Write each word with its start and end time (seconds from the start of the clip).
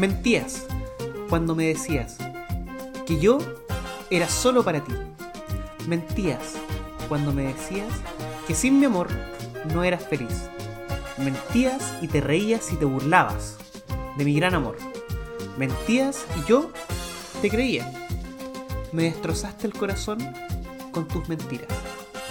Mentías 0.00 0.64
cuando 1.28 1.54
me 1.54 1.66
decías 1.66 2.16
que 3.06 3.20
yo 3.20 3.36
era 4.08 4.30
solo 4.30 4.64
para 4.64 4.82
ti. 4.82 4.94
Mentías 5.86 6.54
cuando 7.06 7.34
me 7.34 7.42
decías 7.42 7.92
que 8.46 8.54
sin 8.54 8.80
mi 8.80 8.86
amor 8.86 9.08
no 9.74 9.84
eras 9.84 10.02
feliz. 10.02 10.48
Mentías 11.18 11.92
y 12.00 12.08
te 12.08 12.22
reías 12.22 12.72
y 12.72 12.76
te 12.76 12.86
burlabas 12.86 13.58
de 14.16 14.24
mi 14.24 14.34
gran 14.34 14.54
amor. 14.54 14.78
Mentías 15.58 16.24
y 16.40 16.48
yo 16.48 16.70
te 17.42 17.50
creía. 17.50 17.92
Me 18.92 19.02
destrozaste 19.02 19.66
el 19.66 19.74
corazón 19.74 20.18
con 20.92 21.06
tus 21.08 21.28
mentiras. 21.28 21.68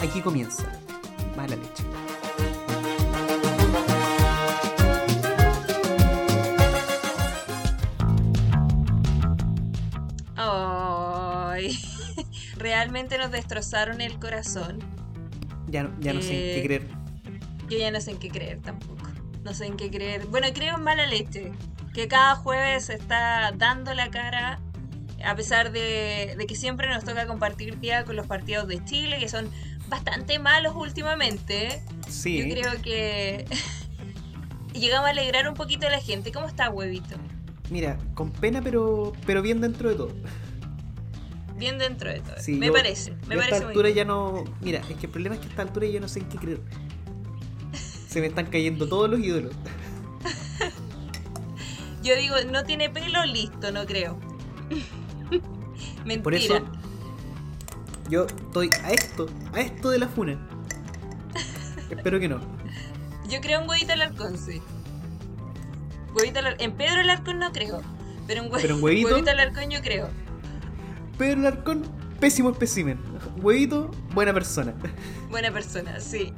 Aquí 0.01 0.21
comienza. 0.21 0.63
Mala 1.37 1.55
leche. 1.55 1.88
Realmente 13.09 13.17
nos 13.17 13.31
destrozaron 13.31 14.01
el 14.01 14.19
corazón. 14.19 14.79
Ya, 15.67 15.83
no- 15.83 15.95
ya 15.99 16.13
no 16.13 16.21
sé 16.21 16.29
en 16.31 16.35
qué 16.41 16.59
Eh, 16.59 16.63
creer. 16.65 16.87
Yo 17.69 17.77
ya 17.77 17.91
no 17.91 18.01
sé 18.01 18.11
en 18.11 18.17
qué 18.17 18.29
creer 18.29 18.59
tampoco. 18.61 19.07
No 19.43 19.53
sé 19.53 19.65
en 19.67 19.77
qué 19.77 19.89
creer. 19.89 20.25
Bueno, 20.27 20.47
creo 20.53 20.77
en 20.77 20.83
mala 20.83 21.05
leche. 21.05 21.51
Que 21.93 22.07
cada 22.07 22.35
jueves 22.35 22.85
se 22.85 22.93
está 22.93 23.51
dando 23.55 23.93
la 23.93 24.09
cara. 24.09 24.59
A 25.25 25.35
pesar 25.35 25.71
de, 25.71 26.35
de 26.37 26.47
que 26.47 26.55
siempre 26.55 26.87
nos 26.89 27.03
toca 27.03 27.27
compartir 27.27 27.77
día 27.79 28.05
con 28.05 28.15
los 28.15 28.25
partidos 28.25 28.67
de 28.67 28.83
Chile, 28.85 29.17
que 29.19 29.27
son 29.27 29.49
bastante 29.89 30.39
malos 30.39 30.73
últimamente. 30.75 31.81
Sí. 32.07 32.37
Yo 32.37 32.55
creo 32.55 32.81
que 32.81 33.45
llegamos 34.73 35.07
a 35.07 35.11
alegrar 35.11 35.47
un 35.49 35.55
poquito 35.55 35.87
a 35.87 35.89
la 35.89 35.99
gente. 35.99 36.31
¿Cómo 36.31 36.47
está, 36.47 36.69
huevito? 36.69 37.15
Mira, 37.69 37.97
con 38.15 38.31
pena, 38.31 38.61
pero, 38.63 39.13
pero 39.25 39.41
bien 39.41 39.61
dentro 39.61 39.89
de 39.89 39.95
todo. 39.95 40.13
Bien 41.59 41.77
dentro 41.77 42.09
de 42.09 42.21
todo. 42.21 42.35
Sí, 42.39 42.53
me 42.53 42.67
yo- 42.67 42.73
parece, 42.73 43.11
me 43.27 43.35
yo 43.35 43.41
a 43.41 43.43
parece 43.43 43.55
esta 43.55 43.67
altura 43.67 43.89
ya 43.89 44.05
no. 44.05 44.45
Mira, 44.61 44.79
es 44.89 44.95
que 44.97 45.05
el 45.07 45.11
problema 45.11 45.35
es 45.35 45.41
que 45.41 45.47
a 45.47 45.49
esta 45.49 45.61
altura 45.61 45.87
yo 45.87 45.99
no 45.99 46.07
sé 46.07 46.19
en 46.19 46.29
qué 46.29 46.37
creer. 46.37 46.61
Se 48.07 48.21
me 48.21 48.27
están 48.27 48.45
cayendo 48.47 48.87
todos 48.87 49.09
los 49.09 49.19
ídolos. 49.19 49.53
Yo 52.01 52.15
digo, 52.15 52.35
no 52.51 52.63
tiene 52.63 52.89
pelo, 52.89 53.23
listo, 53.25 53.71
no 53.71 53.85
creo. 53.85 54.17
Mentira. 56.05 56.23
Por 56.23 56.33
eso, 56.33 56.59
yo 58.09 58.25
estoy 58.25 58.69
a 58.83 58.91
esto, 58.91 59.27
a 59.53 59.59
esto 59.61 59.89
de 59.89 59.99
la 59.99 60.07
funa. 60.07 60.39
Espero 61.89 62.19
que 62.19 62.29
no. 62.29 62.39
Yo 63.29 63.41
creo 63.41 63.61
en 63.61 63.69
Huevito 63.69 63.93
Alarcón, 63.93 64.37
sí. 64.37 64.61
Huevito 66.15 66.39
Alar- 66.39 66.55
En 66.59 66.71
Pedro 66.71 67.01
Alarcón 67.01 67.37
no 67.37 67.51
creo. 67.51 67.81
Pero 68.25 68.43
en, 68.43 68.49
hue- 68.51 68.59
Pero 68.61 68.75
en 68.75 68.81
Huevito- 68.81 69.29
Alarcón 69.29 69.69
yo 69.69 69.81
creo. 69.81 70.09
Pedro 71.19 71.41
Larcón, 71.41 71.83
pésimo 72.21 72.49
espécimen. 72.49 72.97
Huevito, 73.41 73.91
buena 74.13 74.33
persona. 74.33 74.73
Buena 75.29 75.51
persona, 75.51 75.99
sí. 75.99 76.33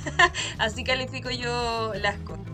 Así 0.58 0.84
califico 0.84 1.30
yo 1.30 1.92
las 2.00 2.16
cosas. 2.20 2.46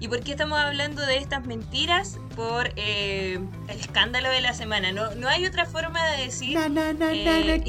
¿Y 0.00 0.08
por 0.08 0.20
qué 0.20 0.30
estamos 0.30 0.58
hablando 0.58 1.04
de 1.04 1.18
estas 1.18 1.46
mentiras? 1.46 2.18
Por 2.34 2.70
eh, 2.76 3.38
el 3.68 3.78
escándalo 3.78 4.30
de 4.30 4.40
la 4.40 4.54
semana. 4.54 4.92
No, 4.92 5.14
no 5.14 5.28
hay 5.28 5.44
otra 5.44 5.66
forma 5.66 6.02
de 6.12 6.24
decir 6.24 6.54
Na, 6.54 6.70
na, 6.70 6.94
na, 6.94 7.12
Eh, 7.12 7.62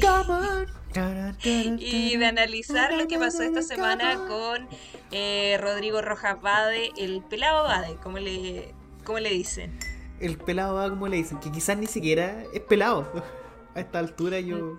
y 1.78 2.16
de 2.16 2.26
analizar 2.26 2.94
lo 2.94 3.06
que 3.06 3.18
pasó 3.18 3.42
esta 3.42 3.60
semana 3.60 4.14
con 4.28 4.66
eh, 5.10 5.58
Rodrigo 5.60 6.00
Rojas 6.00 6.40
Bade, 6.40 6.88
el 6.96 7.22
pelado 7.22 7.64
Bade, 7.64 7.96
como 7.96 8.18
le, 8.18 8.74
como 9.04 9.18
le 9.18 9.28
dicen. 9.28 9.78
El 10.20 10.38
pelado 10.38 10.76
va 10.76 10.88
como 10.88 11.06
le 11.06 11.18
dicen, 11.18 11.38
que 11.38 11.52
quizás 11.52 11.76
ni 11.76 11.86
siquiera 11.86 12.44
es 12.54 12.60
pelado. 12.60 13.41
A 13.74 13.80
esta 13.80 13.98
altura 13.98 14.40
yo. 14.40 14.78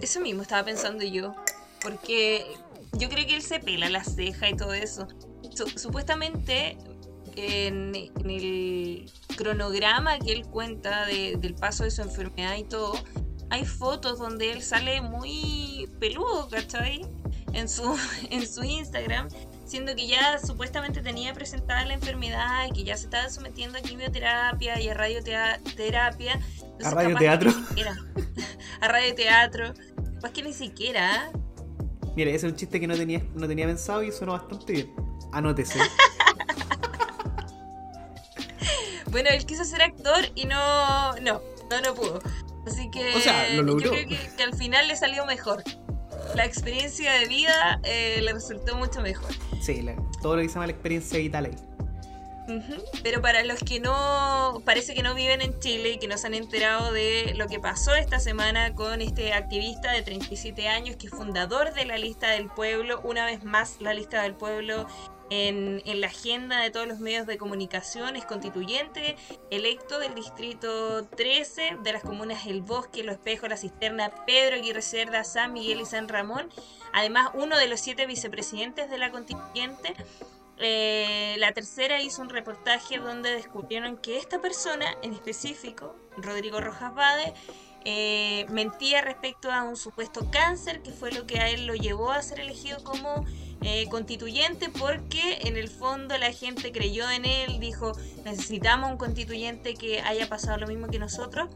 Eso 0.00 0.20
mismo 0.20 0.42
estaba 0.42 0.64
pensando 0.64 1.04
yo. 1.04 1.34
Porque 1.82 2.46
yo 2.94 3.08
creo 3.08 3.26
que 3.26 3.36
él 3.36 3.42
se 3.42 3.60
pela 3.60 3.88
la 3.90 4.02
ceja 4.04 4.48
y 4.48 4.56
todo 4.56 4.72
eso. 4.72 5.06
Su- 5.54 5.68
supuestamente 5.78 6.76
en, 7.36 7.94
en 7.94 8.30
el 8.30 9.10
cronograma 9.36 10.18
que 10.18 10.32
él 10.32 10.46
cuenta 10.46 11.06
de- 11.06 11.36
del 11.36 11.54
paso 11.54 11.84
de 11.84 11.90
su 11.90 12.02
enfermedad 12.02 12.56
y 12.56 12.64
todo, 12.64 12.94
hay 13.50 13.64
fotos 13.64 14.18
donde 14.18 14.52
él 14.52 14.62
sale 14.62 15.00
muy 15.00 15.88
peludo, 16.00 16.48
¿cachai? 16.48 17.02
En 17.52 17.68
su, 17.68 17.96
en 18.30 18.46
su 18.46 18.64
Instagram, 18.64 19.28
siendo 19.68 19.94
que 19.94 20.06
ya 20.06 20.38
supuestamente 20.38 21.02
tenía 21.02 21.34
presentada 21.34 21.84
la 21.84 21.94
enfermedad 21.94 22.66
y 22.68 22.72
que 22.72 22.84
ya 22.84 22.96
se 22.96 23.04
estaba 23.04 23.28
sometiendo 23.28 23.78
a 23.78 23.82
quimioterapia 23.82 24.80
y 24.80 24.88
a 24.88 24.94
radioterapia. 24.94 26.40
¿A 26.84 26.90
radioteatro? 26.90 27.52
a 28.80 28.88
radioteatro. 28.88 29.74
Capaz 30.14 30.32
que 30.32 30.42
ni 30.42 30.52
siquiera. 30.52 31.30
Mira, 32.16 32.30
ese 32.30 32.46
es 32.46 32.52
un 32.52 32.56
chiste 32.56 32.80
que 32.80 32.86
no 32.86 32.96
tenía, 32.96 33.22
no 33.34 33.46
tenía 33.46 33.66
pensado 33.66 34.02
y 34.02 34.10
sonó 34.10 34.32
bastante 34.32 34.72
bien. 34.72 34.94
Anótese. 35.32 35.78
Bueno, 39.10 39.30
él 39.30 39.46
quiso 39.46 39.64
ser 39.64 39.80
actor 39.80 40.28
y 40.34 40.44
no, 40.44 41.14
no, 41.20 41.40
no, 41.70 41.80
no 41.82 41.94
pudo. 41.94 42.20
Así 42.66 42.90
que 42.90 43.14
O 43.16 43.20
sea, 43.20 43.48
lo 43.54 43.62
logró. 43.62 43.86
yo 43.86 43.90
creo 43.92 44.06
que, 44.06 44.36
que 44.36 44.42
al 44.42 44.54
final 44.54 44.86
le 44.86 44.96
salió 44.96 45.24
mejor. 45.24 45.64
La 46.34 46.44
experiencia 46.44 47.12
de 47.12 47.26
vida 47.26 47.80
eh, 47.84 48.20
le 48.22 48.34
resultó 48.34 48.76
mucho 48.76 49.00
mejor. 49.00 49.30
Sí, 49.60 49.82
la- 49.82 49.96
todo 50.22 50.36
lo 50.36 50.42
que 50.42 50.48
se 50.48 50.54
llama 50.54 50.66
la 50.66 50.72
experiencia 50.72 51.18
vital 51.18 51.46
ahí. 51.46 51.56
Pero 53.02 53.20
para 53.20 53.44
los 53.44 53.58
que 53.60 53.80
no, 53.80 54.62
parece 54.64 54.94
que 54.94 55.02
no 55.02 55.14
viven 55.14 55.42
en 55.42 55.58
Chile 55.60 55.90
y 55.90 55.98
que 55.98 56.08
no 56.08 56.16
se 56.16 56.26
han 56.26 56.34
enterado 56.34 56.92
de 56.92 57.34
lo 57.36 57.46
que 57.46 57.60
pasó 57.60 57.94
esta 57.94 58.18
semana 58.18 58.74
con 58.74 59.00
este 59.00 59.32
activista 59.32 59.92
de 59.92 60.02
37 60.02 60.68
años 60.68 60.96
que 60.96 61.06
es 61.08 61.12
fundador 61.12 61.74
de 61.74 61.84
la 61.84 61.98
lista 61.98 62.30
del 62.30 62.48
pueblo, 62.48 63.00
una 63.04 63.26
vez 63.26 63.44
más 63.44 63.76
la 63.80 63.94
lista 63.94 64.22
del 64.22 64.34
pueblo 64.34 64.86
en, 65.30 65.82
en 65.84 66.00
la 66.00 66.06
agenda 66.06 66.60
de 66.60 66.70
todos 66.70 66.86
los 66.86 67.00
medios 67.00 67.26
de 67.26 67.36
comunicación, 67.36 68.16
es 68.16 68.24
constituyente, 68.24 69.16
electo 69.50 69.98
del 69.98 70.14
distrito 70.14 71.04
13 71.04 71.78
de 71.82 71.92
las 71.92 72.02
comunas 72.02 72.46
El 72.46 72.62
Bosque, 72.62 73.04
Los 73.04 73.16
Espejos, 73.16 73.48
La 73.48 73.56
Cisterna, 73.56 74.10
Pedro 74.26 74.56
Aguirre 74.56 74.82
Cerda, 74.82 75.24
San 75.24 75.52
Miguel 75.52 75.80
y 75.80 75.84
San 75.84 76.08
Ramón, 76.08 76.48
además 76.92 77.30
uno 77.34 77.58
de 77.58 77.68
los 77.68 77.80
siete 77.80 78.06
vicepresidentes 78.06 78.90
de 78.90 78.98
la 78.98 79.10
constituyente. 79.10 79.94
Eh, 80.60 81.36
la 81.38 81.52
tercera 81.52 82.00
hizo 82.02 82.20
un 82.20 82.30
reportaje 82.30 82.98
donde 82.98 83.30
descubrieron 83.30 83.96
que 83.96 84.18
esta 84.18 84.40
persona 84.40 84.86
en 85.02 85.12
específico, 85.12 85.94
Rodrigo 86.16 86.60
Rojas 86.60 86.94
Bade, 86.94 87.32
eh, 87.84 88.44
mentía 88.50 89.00
respecto 89.00 89.52
a 89.52 89.62
un 89.62 89.76
supuesto 89.76 90.28
cáncer, 90.30 90.82
que 90.82 90.90
fue 90.90 91.12
lo 91.12 91.26
que 91.26 91.38
a 91.38 91.48
él 91.48 91.66
lo 91.66 91.74
llevó 91.74 92.10
a 92.10 92.20
ser 92.22 92.40
elegido 92.40 92.82
como 92.82 93.24
eh, 93.62 93.88
constituyente, 93.88 94.68
porque 94.68 95.38
en 95.42 95.56
el 95.56 95.68
fondo 95.68 96.18
la 96.18 96.32
gente 96.32 96.72
creyó 96.72 97.08
en 97.08 97.24
él, 97.24 97.60
dijo, 97.60 97.92
necesitamos 98.24 98.90
un 98.90 98.98
constituyente 98.98 99.74
que 99.74 100.00
haya 100.00 100.28
pasado 100.28 100.58
lo 100.58 100.66
mismo 100.66 100.88
que 100.88 100.98
nosotros. 100.98 101.48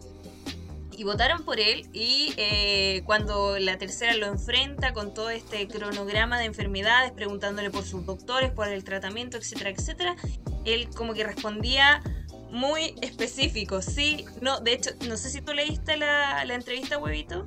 Y 0.96 1.04
votaron 1.04 1.44
por 1.44 1.58
él 1.58 1.88
y 1.92 2.34
eh, 2.36 3.02
cuando 3.04 3.58
la 3.58 3.78
tercera 3.78 4.14
lo 4.14 4.26
enfrenta 4.26 4.92
con 4.92 5.14
todo 5.14 5.30
este 5.30 5.66
cronograma 5.66 6.38
de 6.38 6.44
enfermedades, 6.44 7.12
preguntándole 7.12 7.70
por 7.70 7.84
sus 7.84 8.04
doctores, 8.04 8.50
por 8.50 8.68
el 8.68 8.84
tratamiento, 8.84 9.36
etcétera, 9.36 9.70
etcétera, 9.70 10.16
él 10.64 10.88
como 10.94 11.14
que 11.14 11.24
respondía 11.24 12.02
muy 12.50 12.94
específico, 13.00 13.80
sí, 13.80 14.26
no, 14.42 14.60
de 14.60 14.74
hecho, 14.74 14.90
no 15.08 15.16
sé 15.16 15.30
si 15.30 15.40
tú 15.40 15.54
leíste 15.54 15.96
la, 15.96 16.44
la 16.44 16.54
entrevista, 16.54 16.98
huevito. 16.98 17.46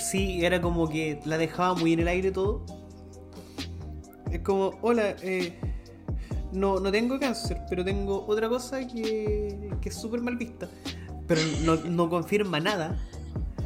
Sí, 0.00 0.44
era 0.44 0.60
como 0.62 0.88
que 0.88 1.20
la 1.24 1.36
dejaba 1.36 1.74
muy 1.74 1.92
en 1.92 2.00
el 2.00 2.08
aire 2.08 2.30
todo. 2.30 2.64
Es 4.30 4.40
como, 4.40 4.78
hola, 4.82 5.16
eh, 5.22 5.58
no, 6.52 6.78
no 6.78 6.92
tengo 6.92 7.18
cáncer, 7.18 7.58
pero 7.68 7.84
tengo 7.84 8.24
otra 8.26 8.48
cosa 8.48 8.86
que, 8.86 9.70
que 9.80 9.88
es 9.88 9.94
súper 9.94 10.20
mal 10.20 10.36
vista. 10.36 10.68
Pero 11.32 11.40
no, 11.62 11.76
no 11.88 12.10
confirma 12.10 12.60
nada. 12.60 12.94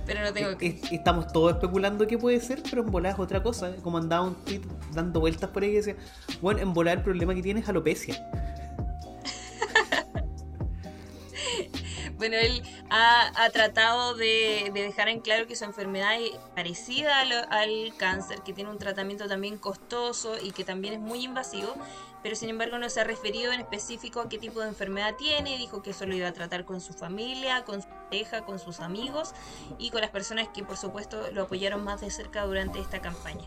Pero 0.06 0.20
no 0.20 0.32
tengo 0.32 0.50
eh, 0.60 0.80
Estamos 0.92 1.32
todos 1.32 1.54
especulando 1.54 2.06
qué 2.06 2.16
puede 2.16 2.40
ser, 2.40 2.62
pero 2.70 2.82
en 2.82 2.92
volar 2.92 3.14
es 3.14 3.18
otra 3.18 3.42
cosa. 3.42 3.74
Como 3.82 3.98
andaba 3.98 4.24
un 4.24 4.36
tweet 4.44 4.60
dando 4.94 5.18
vueltas 5.18 5.50
por 5.50 5.64
ahí 5.64 5.70
que 5.70 5.76
decía, 5.78 5.96
bueno, 6.40 6.60
en 6.60 6.72
volar 6.72 6.98
el 6.98 7.02
problema 7.02 7.34
que 7.34 7.42
tiene 7.42 7.60
es 7.60 7.68
alopecia. 7.68 8.24
Bueno, 12.28 12.42
él 12.42 12.60
ha, 12.90 13.48
tratado 13.52 14.14
de, 14.14 14.72
de 14.74 14.82
dejar 14.82 15.08
en 15.08 15.20
claro 15.20 15.46
que 15.46 15.54
su 15.54 15.62
enfermedad 15.62 16.20
es 16.20 16.32
parecida 16.56 17.20
al 17.20 17.94
cáncer, 17.96 18.42
que 18.42 18.52
tiene 18.52 18.68
un 18.68 18.78
tratamiento 18.78 19.28
también 19.28 19.58
costoso 19.58 20.34
y 20.42 20.50
que 20.50 20.64
también 20.64 20.94
es 20.94 20.98
muy 20.98 21.22
invasivo, 21.22 21.72
pero 22.24 22.34
sin 22.34 22.48
embargo 22.48 22.78
no 22.78 22.90
se 22.90 23.00
ha 23.00 23.04
referido 23.04 23.52
en 23.52 23.60
específico 23.60 24.18
a 24.18 24.28
qué 24.28 24.38
tipo 24.38 24.58
de 24.58 24.66
enfermedad 24.66 25.14
tiene, 25.14 25.56
dijo 25.56 25.82
que 25.82 25.90
eso 25.90 26.04
lo 26.04 26.16
iba 26.16 26.26
a 26.26 26.32
tratar 26.32 26.64
con 26.64 26.80
su 26.80 26.94
familia, 26.94 27.62
con 27.62 27.80
su 27.80 27.88
pareja, 27.88 28.44
con 28.44 28.58
sus 28.58 28.80
amigos 28.80 29.32
y 29.78 29.90
con 29.90 30.00
las 30.00 30.10
personas 30.10 30.48
que 30.48 30.64
por 30.64 30.76
supuesto 30.76 31.30
lo 31.30 31.42
apoyaron 31.42 31.84
más 31.84 32.00
de 32.00 32.10
cerca 32.10 32.44
durante 32.44 32.80
esta 32.80 33.00
campaña. 33.00 33.46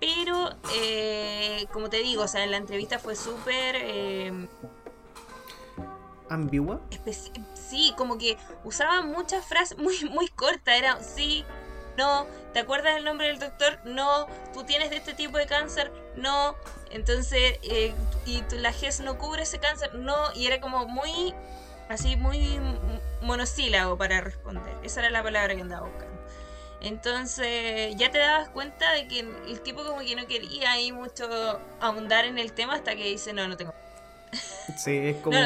Pero, 0.00 0.50
eh, 0.74 1.66
como 1.72 1.90
te 1.90 1.98
digo, 1.98 2.24
o 2.24 2.28
sea, 2.28 2.42
en 2.42 2.50
la 2.50 2.56
entrevista 2.56 2.98
fue 2.98 3.14
súper... 3.14 3.76
eh, 3.76 4.48
ambigua. 6.30 6.80
sí, 7.54 7.92
como 7.96 8.16
que 8.16 8.38
usaba 8.64 9.02
muchas 9.02 9.44
frases 9.44 9.76
muy, 9.78 10.04
muy 10.10 10.28
cortas. 10.28 10.76
Era 10.76 11.02
sí, 11.02 11.44
no, 11.98 12.26
¿te 12.52 12.60
acuerdas 12.60 12.96
el 12.96 13.04
nombre 13.04 13.26
del 13.26 13.38
doctor? 13.38 13.78
No, 13.84 14.26
tú 14.54 14.64
tienes 14.64 14.90
de 14.90 14.96
este 14.96 15.12
tipo 15.12 15.36
de 15.36 15.46
cáncer, 15.46 15.92
no. 16.16 16.56
Entonces, 16.90 17.58
eh, 17.62 17.94
y 18.26 18.42
la 18.56 18.72
GES 18.72 19.00
no 19.00 19.18
cubre 19.18 19.42
ese 19.42 19.58
cáncer, 19.58 19.94
no. 19.94 20.16
Y 20.34 20.46
era 20.46 20.60
como 20.60 20.86
muy, 20.86 21.34
así, 21.88 22.16
muy 22.16 22.58
monosílabo 23.22 23.96
para 23.98 24.20
responder. 24.20 24.74
Esa 24.82 25.00
era 25.00 25.10
la 25.10 25.22
palabra 25.22 25.54
que 25.54 25.60
andaba 25.60 25.86
buscando. 25.86 26.10
Entonces 26.80 27.94
ya 27.96 28.10
te 28.10 28.18
dabas 28.18 28.48
cuenta 28.48 28.92
de 28.92 29.06
que 29.06 29.20
el 29.20 29.60
tipo 29.60 29.84
como 29.84 30.00
que 30.00 30.16
no 30.16 30.26
quería 30.26 30.72
ahí 30.72 30.92
mucho 30.92 31.28
ahondar 31.78 32.24
en 32.24 32.38
el 32.38 32.52
tema 32.52 32.74
hasta 32.74 32.96
que 32.96 33.04
dice, 33.04 33.34
no, 33.34 33.46
no 33.46 33.56
tengo. 33.56 33.74
Sí, 34.78 34.96
es 34.96 35.16
como... 35.22 35.36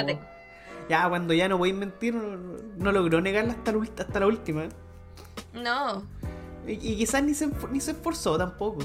Ya, 0.88 1.08
cuando 1.08 1.32
ya 1.34 1.48
no 1.48 1.58
voy 1.58 1.70
a 1.70 1.74
mentir, 1.74 2.14
no, 2.14 2.92
logró 2.92 3.20
negarla 3.20 3.52
hasta, 3.52 3.72
hasta 4.02 4.20
la 4.20 4.26
última. 4.26 4.68
No. 5.52 6.06
Y, 6.66 6.96
quizás 6.96 7.22
ni 7.22 7.34
se, 7.34 7.48
ni 7.70 7.80
se 7.80 7.92
esforzó 7.92 8.36
tampoco. 8.36 8.80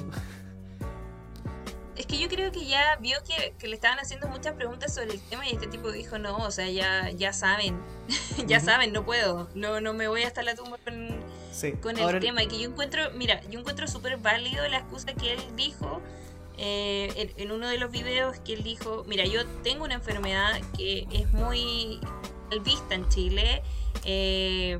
Es 1.95 2.05
que 2.05 2.17
yo 2.17 2.29
creo 2.29 2.51
que 2.51 2.65
ya 2.65 2.95
vio 3.01 3.17
que, 3.25 3.67
le 3.67 3.75
estaban 3.75 3.99
haciendo 3.99 4.29
muchas 4.29 4.53
preguntas 4.53 4.93
sobre 4.93 5.11
el 5.11 5.19
tema 5.19 5.45
y 5.45 5.51
este 5.51 5.67
tipo 5.67 5.91
dijo, 5.91 6.17
no, 6.17 6.37
o 6.37 6.51
sea, 6.51 6.69
ya, 6.69 7.09
ya 7.11 7.33
saben, 7.33 7.77
ya 8.47 8.61
saben, 8.61 8.93
no 8.93 9.03
puedo, 9.03 9.49
no, 9.53 9.81
no 9.81 9.93
me 9.93 10.07
voy 10.07 10.23
hasta 10.23 10.41
la 10.41 10.55
tumba 10.55 10.77
con, 10.85 11.09
con 11.81 11.97
el 11.97 12.19
tema. 12.21 12.43
Y 12.43 12.47
que 12.47 12.59
yo 12.59 12.69
encuentro, 12.69 13.11
mira, 13.15 13.41
yo 13.49 13.59
encuentro 13.59 13.87
súper 13.87 14.17
válido 14.17 14.65
la 14.69 14.77
excusa 14.77 15.13
que 15.13 15.33
él 15.33 15.41
dijo 15.57 16.01
eh, 16.61 17.33
en, 17.37 17.51
uno 17.53 17.69
de 17.69 17.77
los 17.77 17.89
videos 17.89 18.37
que 18.41 18.53
él 18.53 18.63
dijo, 18.63 19.05
mira, 19.07 19.23
yo 19.23 19.45
tengo 19.63 19.85
una 19.85 19.93
enfermedad 19.93 20.59
que 20.75 21.07
es 21.09 21.31
muy 21.31 22.01
vista 22.63 22.95
en 22.95 23.07
Chile. 23.07 23.63
Eh, 24.03 24.77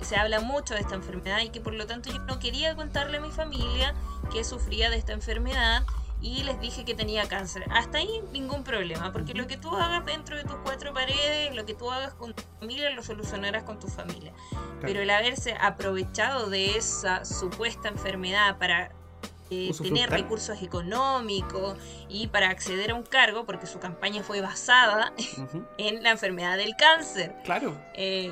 se 0.00 0.16
habla 0.16 0.40
mucho 0.40 0.74
de 0.74 0.80
esta 0.80 0.96
enfermedad 0.96 1.40
y 1.42 1.50
que 1.50 1.60
por 1.60 1.74
lo 1.74 1.86
tanto 1.86 2.10
yo 2.10 2.18
no 2.20 2.40
quería 2.40 2.74
contarle 2.74 3.18
a 3.18 3.20
mi 3.20 3.30
familia 3.30 3.94
que 4.32 4.42
sufría 4.42 4.90
de 4.90 4.96
esta 4.96 5.12
enfermedad 5.12 5.84
y 6.20 6.42
les 6.42 6.60
dije 6.60 6.84
que 6.84 6.94
tenía 6.94 7.28
cáncer. 7.28 7.64
Hasta 7.70 7.98
ahí 7.98 8.22
ningún 8.32 8.64
problema, 8.64 9.12
porque 9.12 9.32
lo 9.32 9.46
que 9.46 9.56
tú 9.56 9.76
hagas 9.76 10.04
dentro 10.04 10.36
de 10.36 10.42
tus 10.42 10.56
cuatro 10.64 10.92
paredes, 10.92 11.54
lo 11.54 11.64
que 11.64 11.74
tú 11.74 11.92
hagas 11.92 12.12
con 12.14 12.34
tu 12.34 12.42
familia, 12.58 12.90
lo 12.90 13.04
solucionarás 13.04 13.62
con 13.62 13.78
tu 13.78 13.86
familia. 13.86 14.32
Pero 14.80 15.00
el 15.00 15.10
haberse 15.10 15.54
aprovechado 15.60 16.50
de 16.50 16.76
esa 16.76 17.24
supuesta 17.24 17.88
enfermedad 17.88 18.58
para 18.58 18.90
eh, 19.50 19.72
tener 19.82 20.10
recursos 20.10 20.62
económicos 20.62 21.76
y 22.08 22.28
para 22.28 22.50
acceder 22.50 22.92
a 22.92 22.94
un 22.94 23.02
cargo, 23.02 23.44
porque 23.44 23.66
su 23.66 23.80
campaña 23.80 24.22
fue 24.22 24.40
basada 24.40 25.12
en 25.78 26.02
la 26.02 26.12
enfermedad 26.12 26.56
del 26.56 26.76
cáncer. 26.76 27.34
Claro. 27.44 27.76
Eh, 27.94 28.30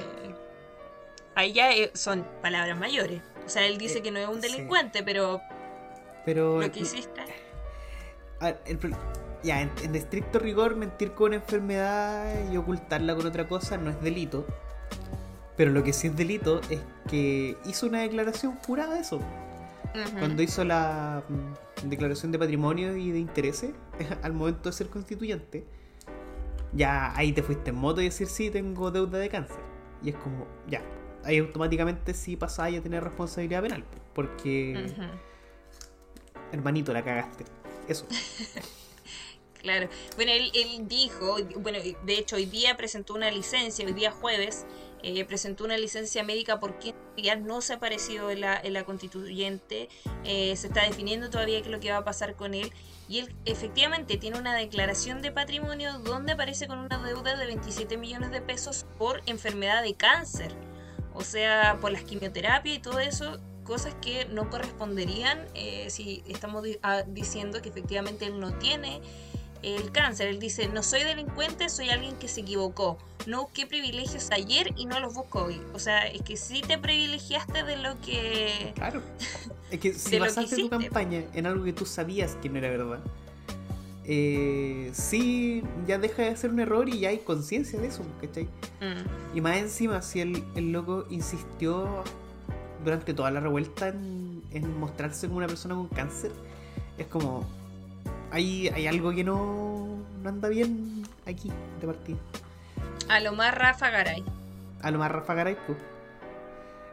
ahí 1.38 1.52
ya 1.52 1.70
eh, 1.72 1.90
son 1.94 2.26
palabras 2.42 2.78
mayores. 2.78 3.22
O 3.46 3.48
sea, 3.48 3.64
él 3.66 3.78
dice 3.78 3.98
eh, 3.98 4.02
que 4.02 4.10
no 4.10 4.18
es 4.18 4.28
un 4.28 4.40
delincuente, 4.40 5.02
pero, 5.02 5.40
pero 6.24 6.60
lo 6.60 6.70
que 6.70 6.80
hiciste. 6.80 7.22
ya, 9.42 9.62
en, 9.62 9.94
estricto 9.94 10.38
rigor, 10.38 10.76
mentir 10.76 11.12
con 11.12 11.28
una 11.28 11.36
enfermedad 11.36 12.50
y 12.52 12.56
ocultarla 12.56 13.14
con 13.14 13.26
otra 13.26 13.48
cosa 13.48 13.76
no 13.76 13.90
es 13.90 14.00
delito. 14.02 14.46
Pero 15.56 15.70
lo 15.70 15.82
que 15.82 15.92
sí 15.92 16.08
es 16.08 16.16
delito 16.16 16.60
es 16.70 16.80
que 17.08 17.56
hizo 17.64 17.86
una 17.86 18.02
declaración 18.02 18.56
jurada 18.66 18.94
de 18.94 19.00
eso. 19.00 19.20
Cuando 20.18 20.42
hizo 20.42 20.64
la 20.64 21.24
mm, 21.28 21.88
declaración 21.88 22.32
de 22.32 22.38
patrimonio 22.38 22.96
y 22.96 23.10
de 23.10 23.18
intereses 23.18 23.72
al 24.22 24.32
momento 24.32 24.68
de 24.68 24.72
ser 24.72 24.88
constituyente, 24.88 25.66
ya 26.72 27.16
ahí 27.16 27.32
te 27.32 27.42
fuiste 27.42 27.70
en 27.70 27.76
moto 27.76 28.00
y 28.00 28.04
decir 28.04 28.26
sí, 28.26 28.50
tengo 28.50 28.90
deuda 28.90 29.18
de 29.18 29.28
cáncer. 29.28 29.60
Y 30.02 30.10
es 30.10 30.16
como, 30.16 30.46
ya, 30.68 30.82
ahí 31.24 31.38
automáticamente 31.38 32.14
sí 32.14 32.36
pasáis 32.36 32.78
a 32.78 32.82
tener 32.82 33.02
responsabilidad 33.02 33.62
penal. 33.62 33.84
Porque, 34.14 34.92
hermanito, 36.52 36.92
la 36.92 37.04
cagaste. 37.04 37.44
Eso. 37.88 38.06
claro. 39.60 39.88
Bueno, 40.16 40.32
él, 40.32 40.88
dijo, 40.88 41.36
bueno, 41.56 41.78
de 41.80 42.18
hecho 42.18 42.36
hoy 42.36 42.46
día 42.46 42.76
presentó 42.76 43.14
una 43.14 43.30
licencia, 43.30 43.86
hoy 43.86 43.92
día 43.92 44.10
jueves, 44.12 44.66
eh, 45.02 45.24
presentó 45.24 45.64
una 45.64 45.76
licencia 45.76 46.22
médica 46.24 46.60
porque 46.60 46.94
ya 47.16 47.36
no 47.36 47.60
se 47.60 47.72
ha 47.72 47.76
aparecido 47.76 48.30
en 48.30 48.40
la, 48.40 48.58
en 48.60 48.72
la 48.72 48.84
constituyente, 48.84 49.88
eh, 50.24 50.54
se 50.56 50.68
está 50.68 50.84
definiendo 50.84 51.30
todavía 51.30 51.60
qué 51.60 51.66
es 51.66 51.72
lo 51.72 51.80
que 51.80 51.90
va 51.90 51.98
a 51.98 52.04
pasar 52.04 52.34
con 52.34 52.54
él. 52.54 52.72
Y 53.08 53.20
él 53.20 53.34
efectivamente 53.46 54.18
tiene 54.18 54.38
una 54.38 54.54
declaración 54.54 55.22
de 55.22 55.32
patrimonio 55.32 55.98
donde 56.00 56.32
aparece 56.32 56.66
con 56.66 56.78
una 56.78 57.02
deuda 57.02 57.36
de 57.36 57.46
27 57.46 57.96
millones 57.96 58.30
de 58.30 58.42
pesos 58.42 58.84
por 58.98 59.22
enfermedad 59.26 59.82
de 59.82 59.94
cáncer 59.94 60.54
o 61.18 61.24
sea, 61.24 61.78
por 61.80 61.90
las 61.90 62.02
quimioterapias 62.04 62.76
y 62.76 62.78
todo 62.78 63.00
eso, 63.00 63.38
cosas 63.64 63.94
que 64.00 64.26
no 64.26 64.48
corresponderían 64.50 65.46
eh, 65.54 65.90
si 65.90 66.22
estamos 66.28 66.64
ah, 66.82 67.02
diciendo 67.08 67.60
que 67.60 67.68
efectivamente 67.68 68.24
él 68.26 68.38
no 68.38 68.56
tiene 68.58 69.00
el 69.62 69.90
cáncer. 69.92 70.28
Él 70.28 70.38
dice, 70.38 70.68
no 70.68 70.82
soy 70.82 71.04
delincuente, 71.04 71.68
soy 71.68 71.90
alguien 71.90 72.16
que 72.16 72.28
se 72.28 72.40
equivocó. 72.42 72.98
No 73.26 73.42
busqué 73.42 73.66
privilegios 73.66 74.30
ayer 74.30 74.72
y 74.76 74.86
no 74.86 75.00
los 75.00 75.14
busco 75.14 75.44
hoy. 75.44 75.60
O 75.74 75.78
sea, 75.78 76.06
es 76.06 76.22
que 76.22 76.36
sí 76.36 76.62
te 76.66 76.78
privilegiaste 76.78 77.62
de 77.64 77.76
lo 77.76 78.00
que... 78.00 78.72
Claro. 78.74 79.02
Es 79.70 79.80
que 79.80 79.92
si 79.92 80.18
basaste 80.18 80.56
tu 80.56 80.70
campaña 80.70 81.24
en 81.34 81.44
algo 81.44 81.62
que 81.62 81.74
tú 81.74 81.84
sabías 81.84 82.36
que 82.36 82.48
no 82.48 82.56
era 82.56 82.70
verdad, 82.70 83.00
eh, 84.10 84.88
sí, 84.94 85.62
ya 85.86 85.98
deja 85.98 86.22
de 86.22 86.34
ser 86.34 86.48
un 86.48 86.60
error 86.60 86.88
y 86.88 87.00
ya 87.00 87.10
hay 87.10 87.18
conciencia 87.18 87.78
de 87.78 87.88
eso, 87.88 88.02
¿cachai? 88.22 88.44
Mm. 88.80 89.36
Y 89.36 89.40
más 89.42 89.58
encima, 89.58 90.00
si 90.00 90.20
el, 90.20 90.42
el, 90.54 90.72
loco 90.72 91.04
insistió 91.10 92.02
durante 92.82 93.12
toda 93.12 93.30
la 93.30 93.40
revuelta 93.40 93.88
en, 93.88 94.80
mostrarse 94.80 95.26
como 95.26 95.36
una 95.36 95.46
persona 95.46 95.74
con 95.74 95.88
cáncer, 95.88 96.32
es 96.96 97.06
como. 97.06 97.46
Hay, 98.30 98.68
hay 98.68 98.86
algo 98.86 99.12
que 99.12 99.24
no, 99.24 99.98
no 100.22 100.28
anda 100.28 100.48
bien 100.48 101.04
aquí 101.26 101.50
de 101.80 101.86
partida. 101.86 102.18
A 103.08 103.20
lo 103.20 103.32
más 103.32 103.54
Rafa 103.54 103.90
Garay. 103.90 104.22
A 104.82 104.90
lo 104.90 104.98
más 104.98 105.10
Rafa 105.10 105.34
Garay, 105.34 105.56
pues. 105.66 105.78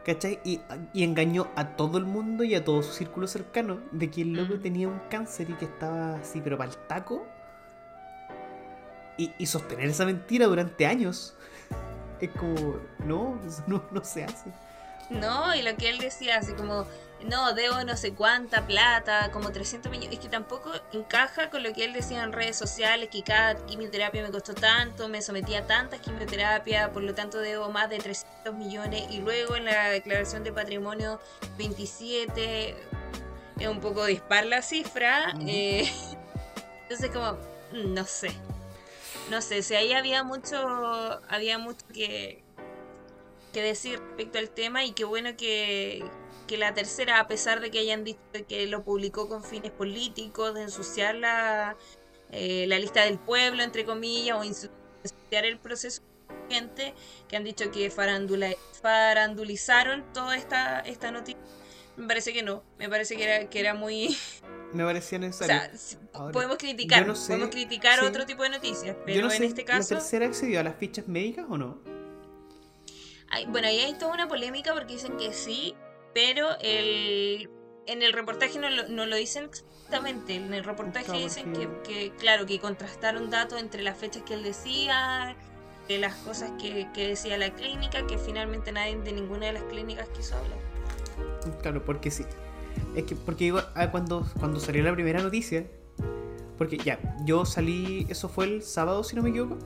¿Cachai? 0.04 0.38
Y, 0.44 0.60
engañó 0.94 1.48
a 1.56 1.76
todo 1.76 1.98
el 1.98 2.04
mundo 2.04 2.44
y 2.44 2.54
a 2.54 2.64
todo 2.64 2.82
su 2.82 2.92
círculo 2.92 3.26
cercano 3.26 3.80
de 3.90 4.08
que 4.08 4.22
el 4.22 4.34
loco 4.34 4.60
tenía 4.60 4.86
un 4.86 5.00
cáncer 5.10 5.50
y 5.50 5.54
que 5.54 5.64
estaba 5.64 6.14
así, 6.14 6.40
pero 6.40 6.56
para 6.56 6.70
el 6.70 6.76
taco. 6.86 7.26
Y, 9.18 9.46
sostener 9.46 9.88
esa 9.88 10.04
mentira 10.04 10.46
durante 10.46 10.86
años. 10.86 11.34
Es 12.18 12.30
como, 12.30 12.76
no, 13.04 13.38
no, 13.66 13.82
no 13.90 14.02
se 14.02 14.24
hace. 14.24 14.50
No, 15.10 15.54
y 15.54 15.62
lo 15.62 15.76
que 15.76 15.88
él 15.88 15.98
decía, 15.98 16.38
así 16.38 16.52
como, 16.52 16.86
no, 17.24 17.54
debo 17.54 17.82
no 17.84 17.96
sé 17.96 18.12
cuánta 18.12 18.66
plata, 18.66 19.30
como 19.32 19.52
300 19.52 19.90
millones, 19.90 20.12
es 20.12 20.20
que 20.20 20.28
tampoco 20.28 20.72
encaja 20.92 21.48
con 21.50 21.62
lo 21.62 21.72
que 21.72 21.84
él 21.84 21.92
decía 21.92 22.22
en 22.22 22.32
redes 22.32 22.56
sociales, 22.56 23.08
que 23.10 23.22
cada 23.22 23.54
quimioterapia 23.66 24.22
me 24.22 24.30
costó 24.30 24.54
tanto, 24.54 25.08
me 25.08 25.22
sometí 25.22 25.54
a 25.54 25.66
tantas 25.66 26.00
quimioterapias, 26.00 26.90
por 26.90 27.02
lo 27.02 27.14
tanto 27.14 27.38
debo 27.38 27.70
más 27.70 27.88
de 27.88 27.98
300 27.98 28.54
millones, 28.54 29.04
y 29.10 29.20
luego 29.20 29.56
en 29.56 29.64
la 29.64 29.90
declaración 29.90 30.44
de 30.44 30.52
patrimonio 30.52 31.20
27, 31.56 32.76
es 33.58 33.68
un 33.68 33.80
poco 33.80 34.04
dispar 34.04 34.46
la 34.46 34.60
cifra, 34.60 35.34
eh, 35.46 35.90
entonces 36.82 37.10
como, 37.10 37.32
mm, 37.72 37.94
no 37.94 38.04
sé, 38.04 38.32
no 39.30 39.40
sé, 39.40 39.62
si 39.62 39.74
ahí 39.74 39.92
había 39.92 40.22
mucho, 40.22 41.20
había 41.28 41.58
mucho 41.58 41.86
que, 41.92 42.45
que 43.56 43.62
decir 43.62 43.98
respecto 43.98 44.38
al 44.38 44.50
tema, 44.50 44.84
y 44.84 44.92
qué 44.92 45.04
bueno 45.04 45.34
que 45.34 46.04
que 46.46 46.56
la 46.56 46.74
tercera, 46.74 47.18
a 47.18 47.26
pesar 47.26 47.60
de 47.60 47.70
que 47.70 47.78
hayan 47.78 48.04
dicho 48.04 48.20
que 48.48 48.66
lo 48.66 48.84
publicó 48.84 49.28
con 49.28 49.42
fines 49.42 49.72
políticos, 49.72 50.54
de 50.54 50.62
ensuciar 50.62 51.14
la, 51.14 51.76
eh, 52.30 52.66
la 52.68 52.78
lista 52.78 53.04
del 53.04 53.18
pueblo, 53.18 53.62
entre 53.62 53.84
comillas, 53.84 54.38
o 54.38 54.44
ensuciar 54.44 55.44
el 55.44 55.58
proceso 55.58 56.02
gente 56.48 56.94
que 57.28 57.36
han 57.36 57.44
dicho 57.44 57.70
que 57.72 57.90
farandula, 57.90 58.50
farandulizaron 58.80 60.04
toda 60.12 60.36
esta, 60.36 60.80
esta 60.80 61.10
noticia. 61.10 61.40
Me 61.96 62.06
parece 62.06 62.32
que 62.32 62.42
no, 62.42 62.62
me 62.78 62.88
parece 62.88 63.16
que 63.16 63.24
era, 63.24 63.50
que 63.50 63.58
era 63.58 63.74
muy... 63.74 64.16
Me 64.72 64.84
parecía 64.84 65.18
necesario. 65.18 65.70
O 65.72 65.78
sea, 65.78 65.98
podemos 66.32 66.58
criticar, 66.58 67.06
podemos 67.06 67.48
criticar 67.48 68.04
otro 68.04 68.26
tipo 68.26 68.42
de 68.42 68.50
noticias, 68.50 68.96
pero 69.06 69.30
en 69.32 69.44
este 69.44 69.64
caso... 69.64 69.94
¿La 69.94 70.00
tercera 70.00 70.26
accedió 70.26 70.60
a 70.60 70.64
las 70.64 70.76
fichas 70.76 71.08
médicas 71.08 71.46
o 71.48 71.56
no? 71.56 71.95
Bueno, 73.48 73.68
ahí 73.68 73.80
hay 73.80 73.94
toda 73.94 74.14
una 74.14 74.28
polémica 74.28 74.72
porque 74.74 74.94
dicen 74.94 75.16
que 75.16 75.32
sí, 75.32 75.74
pero 76.14 76.48
el, 76.60 77.50
en 77.86 78.02
el 78.02 78.12
reportaje 78.12 78.58
no 78.58 78.70
lo, 78.70 78.88
no 78.88 79.06
lo 79.06 79.16
dicen 79.16 79.44
exactamente. 79.44 80.34
En 80.34 80.52
el 80.52 80.64
reportaje 80.64 81.12
dicen 81.12 81.52
que, 81.84 82.12
claro, 82.18 82.46
que 82.46 82.58
contrastaron 82.58 83.30
datos 83.30 83.60
entre 83.60 83.82
las 83.82 83.96
fechas 83.96 84.22
que 84.22 84.34
él 84.34 84.42
decía, 84.42 85.36
de 85.88 85.98
las 85.98 86.14
cosas 86.16 86.52
que, 86.60 86.88
decía 86.94 87.38
la 87.38 87.50
clínica, 87.50 88.06
que 88.06 88.18
finalmente 88.18 88.72
nadie 88.72 88.96
de 88.96 89.12
ninguna 89.12 89.46
de 89.46 89.52
las 89.52 89.62
clínicas 89.64 90.08
quiso 90.08 90.36
hablar. 90.36 90.58
Claro, 91.62 91.84
porque 91.84 92.10
sí. 92.10 92.24
Es 92.94 93.04
que, 93.04 93.14
porque 93.14 93.54
ah, 93.74 93.90
cuando, 93.90 94.26
cuando 94.38 94.60
salió 94.60 94.82
la 94.82 94.92
primera 94.92 95.22
noticia, 95.22 95.66
porque 96.58 96.78
ya, 96.78 96.98
yo 97.24 97.44
salí, 97.44 98.06
eso 98.08 98.28
fue 98.28 98.46
el 98.46 98.62
sábado, 98.62 99.04
si 99.04 99.16
no 99.16 99.22
me 99.22 99.30
equivoco. 99.30 99.58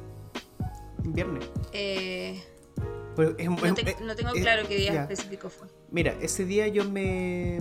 Viernes. 0.99 1.49
Eh, 1.73 2.43
Pero 3.27 3.39
es- 3.39 3.49
no, 3.71 3.75
te- 3.75 3.91
es- 3.91 4.01
no 4.01 4.15
tengo 4.17 4.35
es- 4.35 4.43
claro 4.43 4.63
qué 4.69 4.77
día 4.77 4.93
ya. 4.95 5.03
específico 5.03 5.49
fue. 5.51 5.69
Mira, 5.91 6.15
ese 6.21 6.45
día 6.45 6.67
yo 6.69 6.85
me. 6.89 7.61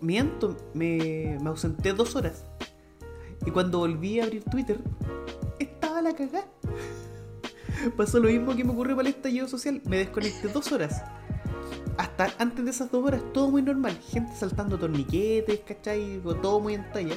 Miento, 0.00 0.56
me, 0.74 1.38
me 1.42 1.48
ausenté 1.48 1.92
dos 1.92 2.14
horas. 2.16 2.44
Y 3.44 3.50
cuando 3.50 3.78
volví 3.78 4.20
a 4.20 4.24
abrir 4.24 4.44
Twitter, 4.44 4.78
estaba 5.58 6.00
la 6.02 6.14
cagada. 6.14 6.46
Pasó 7.96 8.18
lo 8.20 8.28
mismo 8.28 8.54
que 8.56 8.64
me 8.64 8.72
ocurrió 8.72 8.96
para 8.96 9.08
el 9.08 9.14
estallido 9.14 9.48
social. 9.48 9.80
Me 9.86 9.98
desconecté 9.98 10.48
dos 10.48 10.70
horas. 10.72 11.02
Hasta 11.96 12.32
antes 12.38 12.64
de 12.64 12.70
esas 12.70 12.90
dos 12.92 13.04
horas, 13.04 13.20
todo 13.32 13.50
muy 13.50 13.62
normal. 13.62 13.98
Gente 14.08 14.34
saltando 14.36 14.78
torniquetes, 14.78 15.60
¿cachai? 15.66 16.20
Todo 16.42 16.60
muy 16.60 16.74
en 16.74 16.90
talla. 16.92 17.16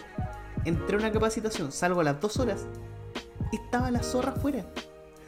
Entré 0.66 0.96
a 0.96 1.00
una 1.00 1.12
capacitación, 1.12 1.72
salgo 1.72 2.02
a 2.02 2.04
las 2.04 2.20
dos 2.20 2.40
horas. 2.40 2.66
Estaba 3.52 3.92
la 3.92 4.02
zorra 4.02 4.32
afuera. 4.32 4.66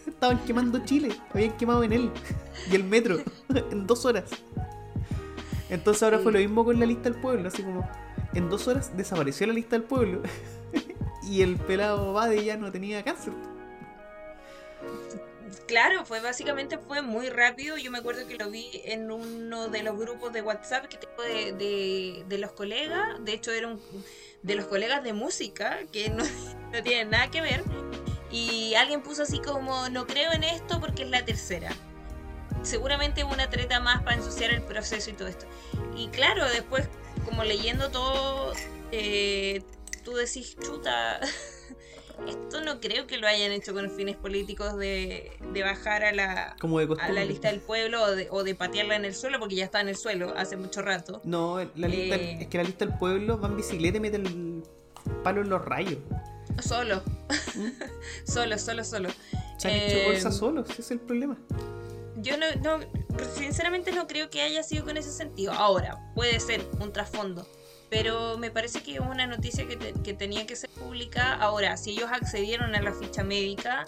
Estaban 0.07 0.39
quemando 0.45 0.79
Chile. 0.85 1.15
Habían 1.33 1.55
quemado 1.57 1.83
en 1.83 1.93
él. 1.93 2.11
Y 2.71 2.75
el 2.75 2.83
metro. 2.83 3.17
en 3.71 3.87
dos 3.87 4.05
horas. 4.05 4.25
Entonces 5.69 6.03
ahora 6.03 6.17
Sí. 6.17 6.23
fue 6.23 6.31
lo 6.33 6.39
mismo 6.39 6.63
con 6.65 6.79
la 6.79 6.85
lista 6.85 7.09
del 7.09 7.19
pueblo. 7.19 7.47
Así 7.47 7.63
como, 7.63 7.89
en 8.33 8.49
dos 8.49 8.67
horas 8.67 8.95
desapareció 8.95 9.47
la 9.47 9.53
lista 9.53 9.75
del 9.77 9.83
pueblo. 9.83 10.21
y 11.23 11.41
el 11.41 11.55
pelado 11.57 12.13
Bade 12.13 12.43
ya 12.43 12.57
no 12.57 12.71
tenía 12.71 13.03
cáncer. 13.03 13.33
Claro, 15.67 16.05
fue 16.05 16.19
básicamente 16.19 16.77
fue 16.77 17.01
muy 17.01 17.29
rápido. 17.29 17.77
Yo 17.77 17.89
me 17.89 17.97
acuerdo 17.99 18.27
que 18.27 18.35
lo 18.35 18.49
vi 18.49 18.69
en 18.85 19.09
uno 19.11 19.69
de 19.69 19.81
los 19.83 19.97
grupos 19.97 20.33
de 20.33 20.41
WhatsApp 20.41 20.85
que 20.87 20.97
tengo 20.97 21.21
de, 21.23 21.53
de- 21.53 22.25
de 22.27 22.37
los 22.37 22.51
colegas. 22.51 23.23
De 23.23 23.33
hecho, 23.33 23.51
era 23.51 23.67
un 23.67 23.79
de 24.41 24.55
los 24.55 24.65
colegas 24.65 25.03
de 25.03 25.13
música 25.13 25.79
que 25.91 26.09
no, 26.09 26.23
no 26.73 26.83
tienen 26.83 27.11
nada 27.11 27.31
que 27.31 27.41
ver. 27.41 27.63
Y 28.33 28.73
alguien 28.73 29.01
puso 29.03 29.21
así 29.23 29.39
como, 29.39 29.89
no 29.89 30.07
creo 30.07 30.31
en 30.33 30.43
esto 30.43 30.79
porque 30.79 31.03
es 31.03 31.09
la 31.09 31.23
tercera. 31.23 31.69
Seguramente 32.63 33.23
una 33.23 33.47
treta 33.49 33.79
más 33.79 34.01
para 34.01 34.15
ensuciar 34.15 34.49
el 34.51 34.63
proceso 34.63 35.11
y 35.11 35.13
todo 35.13 35.27
esto. 35.27 35.45
Y 35.95 36.07
claro, 36.07 36.49
después, 36.49 36.87
como 37.25 37.43
leyendo 37.43 37.89
todo, 37.91 38.53
eh, 38.91 39.61
tú 40.03 40.13
decís, 40.13 40.57
chuta, 40.59 41.19
esto 42.27 42.61
no 42.63 42.79
creo 42.79 43.05
que 43.05 43.17
lo 43.17 43.27
hayan 43.27 43.51
hecho 43.51 43.73
con 43.73 43.91
fines 43.91 44.15
políticos 44.15 44.77
de, 44.77 45.31
de 45.51 45.63
bajar 45.63 46.03
a 46.03 46.11
la, 46.11 46.55
Como 46.59 46.79
de 46.79 46.95
a 47.01 47.11
la 47.11 47.25
lista 47.25 47.49
del 47.51 47.59
pueblo 47.59 48.01
o 48.01 48.11
de, 48.15 48.29
o 48.31 48.43
de 48.43 48.55
patearla 48.55 48.95
en 48.95 49.05
el 49.05 49.13
suelo, 49.13 49.39
porque 49.39 49.55
ya 49.55 49.65
está 49.65 49.79
en 49.81 49.89
el 49.89 49.95
suelo 49.95 50.33
hace 50.35 50.57
mucho 50.57 50.81
rato. 50.81 51.21
No, 51.23 51.57
la 51.75 51.87
lista, 51.87 52.15
Eh. 52.15 52.37
es 52.41 52.47
que 52.47 52.57
la 52.57 52.63
lista 52.63 52.85
del 52.85 52.97
pueblo 52.97 53.39
va 53.39 53.47
en 53.47 53.57
bicicleta 53.57 53.97
y 53.97 54.01
mete 54.01 54.17
el 54.17 54.63
palo 55.23 55.41
en 55.41 55.49
los 55.49 55.63
rayos. 55.63 55.97
Solo, 56.61 57.01
solo, 58.25 58.57
solo, 58.57 58.83
solo. 58.83 59.09
Se 59.57 59.67
han 59.69 59.73
Eh, 59.75 59.87
hecho 59.87 60.05
bolsas 60.11 60.37
solos, 60.37 60.69
ese 60.69 60.81
es 60.81 60.91
el 60.91 60.99
problema. 60.99 61.37
Yo 62.17 62.37
no, 62.37 62.45
no, 62.63 62.79
sinceramente 63.35 63.91
no 63.91 64.07
creo 64.07 64.29
que 64.29 64.41
haya 64.41 64.63
sido 64.63 64.85
con 64.85 64.97
ese 64.97 65.11
sentido. 65.11 65.51
Ahora, 65.53 66.11
puede 66.15 66.39
ser 66.39 66.65
un 66.79 66.91
trasfondo. 66.93 67.47
Pero 67.89 68.37
me 68.37 68.49
parece 68.49 68.81
que 68.81 68.95
es 68.95 68.99
una 69.01 69.27
noticia 69.27 69.67
que, 69.67 69.75
te- 69.75 69.93
que 70.01 70.13
tenía 70.13 70.47
que 70.47 70.55
ser 70.55 70.69
pública. 70.71 71.33
Ahora, 71.35 71.77
si 71.77 71.91
ellos 71.91 72.09
accedieron 72.11 72.73
a 72.75 72.81
la 72.81 72.91
ficha 72.93 73.23
médica, 73.23 73.85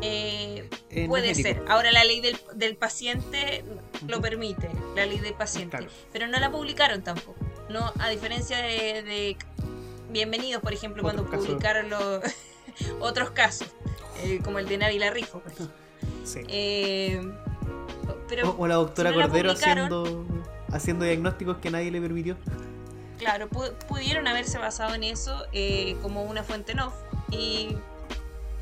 eh, 0.00 0.68
Eh, 0.90 1.06
puede 1.06 1.34
ser. 1.34 1.62
Ahora 1.68 1.92
la 1.92 2.04
ley 2.04 2.20
del, 2.20 2.36
del 2.54 2.76
paciente 2.76 3.62
lo 4.08 4.20
permite, 4.20 4.68
la 4.96 5.06
ley 5.06 5.18
del 5.20 5.34
paciente. 5.34 5.76
Claro. 5.76 5.92
Pero 6.12 6.26
no 6.26 6.38
la 6.40 6.50
publicaron 6.50 7.02
tampoco. 7.02 7.36
No, 7.68 7.92
a 7.98 8.08
diferencia 8.08 8.58
de, 8.58 9.02
de 9.02 9.36
Bienvenidos, 10.16 10.62
por 10.62 10.72
ejemplo, 10.72 11.02
cuando 11.02 11.26
publicaron 11.26 11.90
los 11.90 12.22
otros 13.00 13.32
casos, 13.32 13.68
eh, 14.24 14.40
como 14.42 14.58
el 14.58 14.66
de 14.66 14.78
por 15.42 15.52
ejemplo. 15.52 15.76
Sí. 16.24 16.40
Eh, 16.48 17.20
pero 18.26 18.48
o, 18.52 18.62
o 18.62 18.66
la 18.66 18.76
doctora 18.76 19.10
si 19.10 19.14
no 19.14 19.20
la 19.20 19.28
Cordero 19.28 19.50
haciendo, 19.52 20.26
haciendo 20.72 21.04
diagnósticos 21.04 21.58
que 21.58 21.70
nadie 21.70 21.90
le 21.90 22.00
permitió. 22.00 22.38
Claro, 23.18 23.50
pu- 23.50 23.74
pudieron 23.88 24.26
haberse 24.26 24.56
basado 24.56 24.94
en 24.94 25.04
eso 25.04 25.44
eh, 25.52 25.98
como 26.00 26.22
una 26.24 26.42
fuente 26.42 26.74
no. 26.74 26.94
Y 27.30 27.76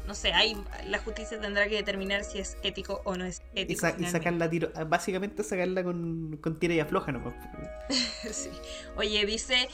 no 0.09 0.15
sé, 0.17 0.33
ahí 0.33 0.57
la 0.89 0.99
justicia 0.99 1.41
tendrá 1.41 1.69
que 1.69 1.77
determinar 1.77 2.25
si 2.25 2.41
es 2.41 2.57
ético 2.65 3.01
o 3.05 3.15
no 3.15 3.27
es 3.27 3.43
Y, 3.55 3.61
ético. 3.61 3.81
sa- 3.83 3.95
y 3.97 4.07
sacarla 4.07 4.51
tiro, 4.51 4.71
básicamente 4.89 5.45
sacarla 5.45 5.85
con, 5.85 6.37
con 6.39 6.59
tira 6.59 6.75
y 6.75 6.81
afloja 6.81 7.13
nomás. 7.13 7.33
Sí. 8.33 8.51
Oye, 8.97 9.25
dice 9.27 9.69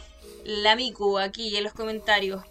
la 0.44 0.76
Miku 0.76 1.18
aquí 1.18 1.56
en 1.56 1.64
los 1.64 1.72
comentarios. 1.72 2.42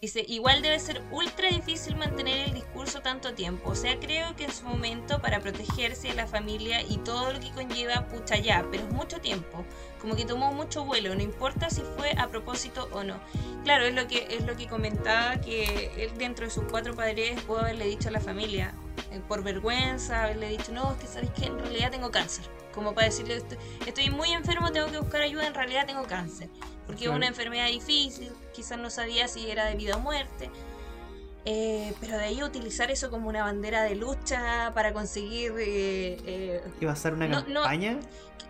Dice, 0.00 0.24
igual 0.26 0.62
debe 0.62 0.80
ser 0.80 1.00
ultra 1.12 1.48
difícil 1.48 1.94
mantener 1.94 2.48
el 2.48 2.54
discurso 2.54 3.02
tanto 3.02 3.34
tiempo. 3.34 3.70
O 3.70 3.76
sea, 3.76 4.00
creo 4.00 4.34
que 4.34 4.46
en 4.46 4.52
su 4.52 4.64
momento 4.64 5.22
para 5.22 5.38
protegerse 5.38 6.08
de 6.08 6.14
la 6.14 6.26
familia 6.26 6.82
y 6.82 6.98
todo 6.98 7.32
lo 7.32 7.38
que 7.38 7.52
conlleva, 7.52 8.08
pucha 8.08 8.36
ya, 8.36 8.66
pero 8.72 8.82
es 8.82 8.92
mucho 8.92 9.20
tiempo. 9.20 9.64
Como 10.00 10.16
que 10.16 10.24
tomó 10.24 10.52
mucho 10.52 10.84
vuelo, 10.84 11.14
no 11.14 11.22
importa 11.22 11.70
si 11.70 11.82
fue 11.96 12.12
a 12.18 12.26
propósito 12.26 12.88
o 12.90 13.04
no. 13.04 13.20
Claro, 13.62 13.84
es 13.84 13.94
lo 13.94 14.08
que, 14.08 14.26
es 14.28 14.44
lo 14.44 14.56
que 14.56 14.66
comentaba, 14.66 15.40
que 15.40 15.92
él 15.96 16.10
dentro 16.18 16.46
de 16.46 16.50
sus 16.50 16.64
cuatro 16.64 16.96
padres 16.96 17.40
pudo 17.42 17.60
haberle 17.60 17.86
dicho 17.86 18.08
a 18.08 18.12
la 18.12 18.20
familia, 18.20 18.74
por 19.20 19.42
vergüenza, 19.42 20.24
haberle 20.24 20.48
dicho, 20.48 20.72
no, 20.72 20.92
es 20.92 20.98
que 20.98 21.06
sabéis 21.06 21.30
que 21.32 21.46
en 21.46 21.58
realidad 21.58 21.90
tengo 21.90 22.10
cáncer. 22.10 22.44
Como 22.74 22.94
para 22.94 23.06
decirle, 23.08 23.36
"Estoy- 23.36 23.58
estoy 23.86 24.10
muy 24.10 24.32
enfermo, 24.32 24.72
tengo 24.72 24.86
que 24.90 24.98
buscar 24.98 25.20
ayuda, 25.22 25.46
en 25.46 25.54
realidad 25.54 25.86
tengo 25.86 26.04
cáncer. 26.04 26.48
Porque 26.86 27.04
es 27.04 27.10
una 27.10 27.26
enfermedad 27.26 27.66
difícil, 27.68 28.32
quizás 28.54 28.78
no 28.78 28.90
sabía 28.90 29.28
si 29.28 29.50
era 29.50 29.66
de 29.66 29.74
vida 29.76 29.96
o 29.96 30.00
muerte. 30.00 30.50
Eh, 31.44 31.92
pero 32.00 32.16
de 32.18 32.24
ahí 32.24 32.42
utilizar 32.42 32.90
eso 32.90 33.10
como 33.10 33.28
una 33.28 33.42
bandera 33.42 33.82
de 33.82 33.96
lucha 33.96 34.70
para 34.74 34.92
conseguir... 34.92 35.52
eh, 35.58 36.16
eh, 36.24 36.84
va 36.86 36.92
a 36.92 36.96
ser 36.96 37.14
una 37.14 37.26
No, 37.26 37.44
campaña. 37.44 37.98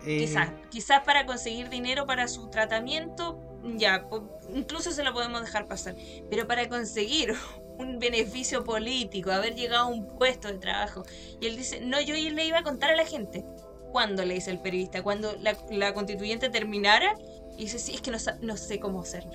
eh, 0.05 0.17
Quizás, 0.19 0.49
quizás 0.69 1.01
para 1.03 1.25
conseguir 1.25 1.69
dinero 1.69 2.05
para 2.05 2.27
su 2.27 2.49
tratamiento, 2.49 3.39
ya, 3.77 4.05
incluso 4.53 4.91
se 4.91 5.03
lo 5.03 5.11
podemos 5.13 5.41
dejar 5.41 5.67
pasar. 5.67 5.95
Pero 6.29 6.47
para 6.47 6.69
conseguir 6.69 7.33
un 7.77 7.99
beneficio 7.99 8.63
político, 8.63 9.31
haber 9.31 9.55
llegado 9.55 9.85
a 9.85 9.87
un 9.87 10.07
puesto 10.17 10.47
de 10.47 10.55
trabajo. 10.55 11.03
Y 11.41 11.47
él 11.47 11.57
dice, 11.57 11.81
no, 11.81 11.99
yo 12.01 12.13
le 12.15 12.45
iba 12.45 12.59
a 12.59 12.63
contar 12.63 12.91
a 12.91 12.95
la 12.95 13.05
gente. 13.05 13.45
¿Cuándo? 13.91 14.25
Le 14.25 14.33
dice 14.35 14.51
el 14.51 14.59
periodista, 14.59 15.03
cuando 15.03 15.35
la, 15.41 15.55
la 15.71 15.93
constituyente 15.93 16.49
terminara. 16.49 17.13
Y 17.57 17.63
dice, 17.65 17.77
sí, 17.79 17.93
es 17.93 18.01
que 18.01 18.09
no, 18.11 18.17
no 18.41 18.57
sé 18.57 18.79
cómo 18.79 19.01
hacerlo. 19.01 19.33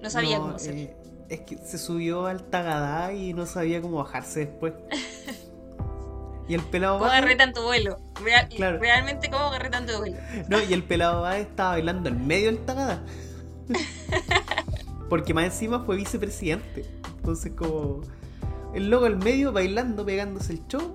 No 0.00 0.08
sabía 0.10 0.36
no, 0.38 0.42
cómo 0.44 0.56
hacerlo. 0.56 0.80
eh, 0.82 0.96
es 1.28 1.40
que 1.40 1.58
se 1.58 1.78
subió 1.78 2.26
al 2.26 2.44
Tagadá 2.44 3.12
y 3.12 3.32
no 3.34 3.46
sabía 3.46 3.80
cómo 3.82 3.98
bajarse 3.98 4.40
después. 4.46 4.74
y 6.48 6.54
el 6.54 6.62
pelado 6.62 6.98
¿Cómo 6.98 7.06
Bade- 7.10 7.18
agarré 7.18 7.36
tanto 7.36 7.62
vuelo? 7.64 7.98
Real- 8.22 8.48
Claro. 8.48 8.78
Realmente, 8.78 9.30
¿cómo 9.30 9.44
agarré 9.44 9.70
tanto 9.70 9.98
vuelo? 9.98 10.16
No, 10.48 10.62
y 10.62 10.72
el 10.72 10.82
pelado 10.84 11.22
Bade 11.22 11.40
estaba 11.42 11.70
bailando 11.72 12.08
en 12.08 12.26
medio 12.26 12.46
del 12.46 12.64
Tagadá. 12.64 13.02
Porque 15.08 15.34
más 15.34 15.44
encima 15.44 15.84
fue 15.84 15.96
vicepresidente. 15.96 16.84
Entonces 17.20 17.52
como 17.54 18.00
el 18.74 18.88
loco 18.88 19.04
al 19.04 19.18
medio 19.18 19.52
bailando, 19.52 20.04
pegándose 20.06 20.54
el 20.54 20.66
show. 20.68 20.94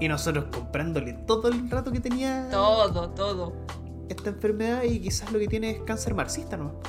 Y 0.00 0.08
nosotros 0.08 0.46
comprándole 0.52 1.12
todo 1.12 1.48
el 1.48 1.70
rato 1.70 1.92
que 1.92 2.00
tenía 2.00 2.48
Todo, 2.50 3.10
todo. 3.10 3.52
esta 4.08 4.30
enfermedad 4.30 4.82
y 4.82 5.00
quizás 5.00 5.30
lo 5.32 5.38
que 5.38 5.46
tiene 5.48 5.70
es 5.70 5.80
cáncer 5.82 6.14
marxista, 6.14 6.56
¿no? 6.56 6.80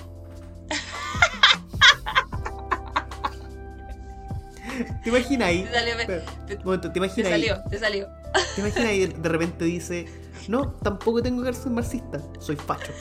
¿Te 5.04 5.10
imaginas 5.10 5.48
ahí? 5.48 5.64
Te 5.64 5.74
salió, 5.74 5.96
te- 6.48 6.58
momento, 6.64 6.88
¿te 6.88 6.94
te 6.94 7.00
imaginas 7.00 7.32
ahí? 7.32 7.48
salió, 7.48 7.64
te 7.70 7.80
salió. 7.80 8.08
¿Te 8.56 8.62
imaginas 8.62 8.90
ahí 8.90 9.06
de, 9.08 9.30
repente 9.30 9.66
dice, 9.66 10.06
no, 10.48 10.72
tampoco 10.74 11.22
tengo 11.22 11.44
cáncer 11.44 11.72
marxista, 11.72 12.22
soy 12.40 12.56
facho? 12.58 12.92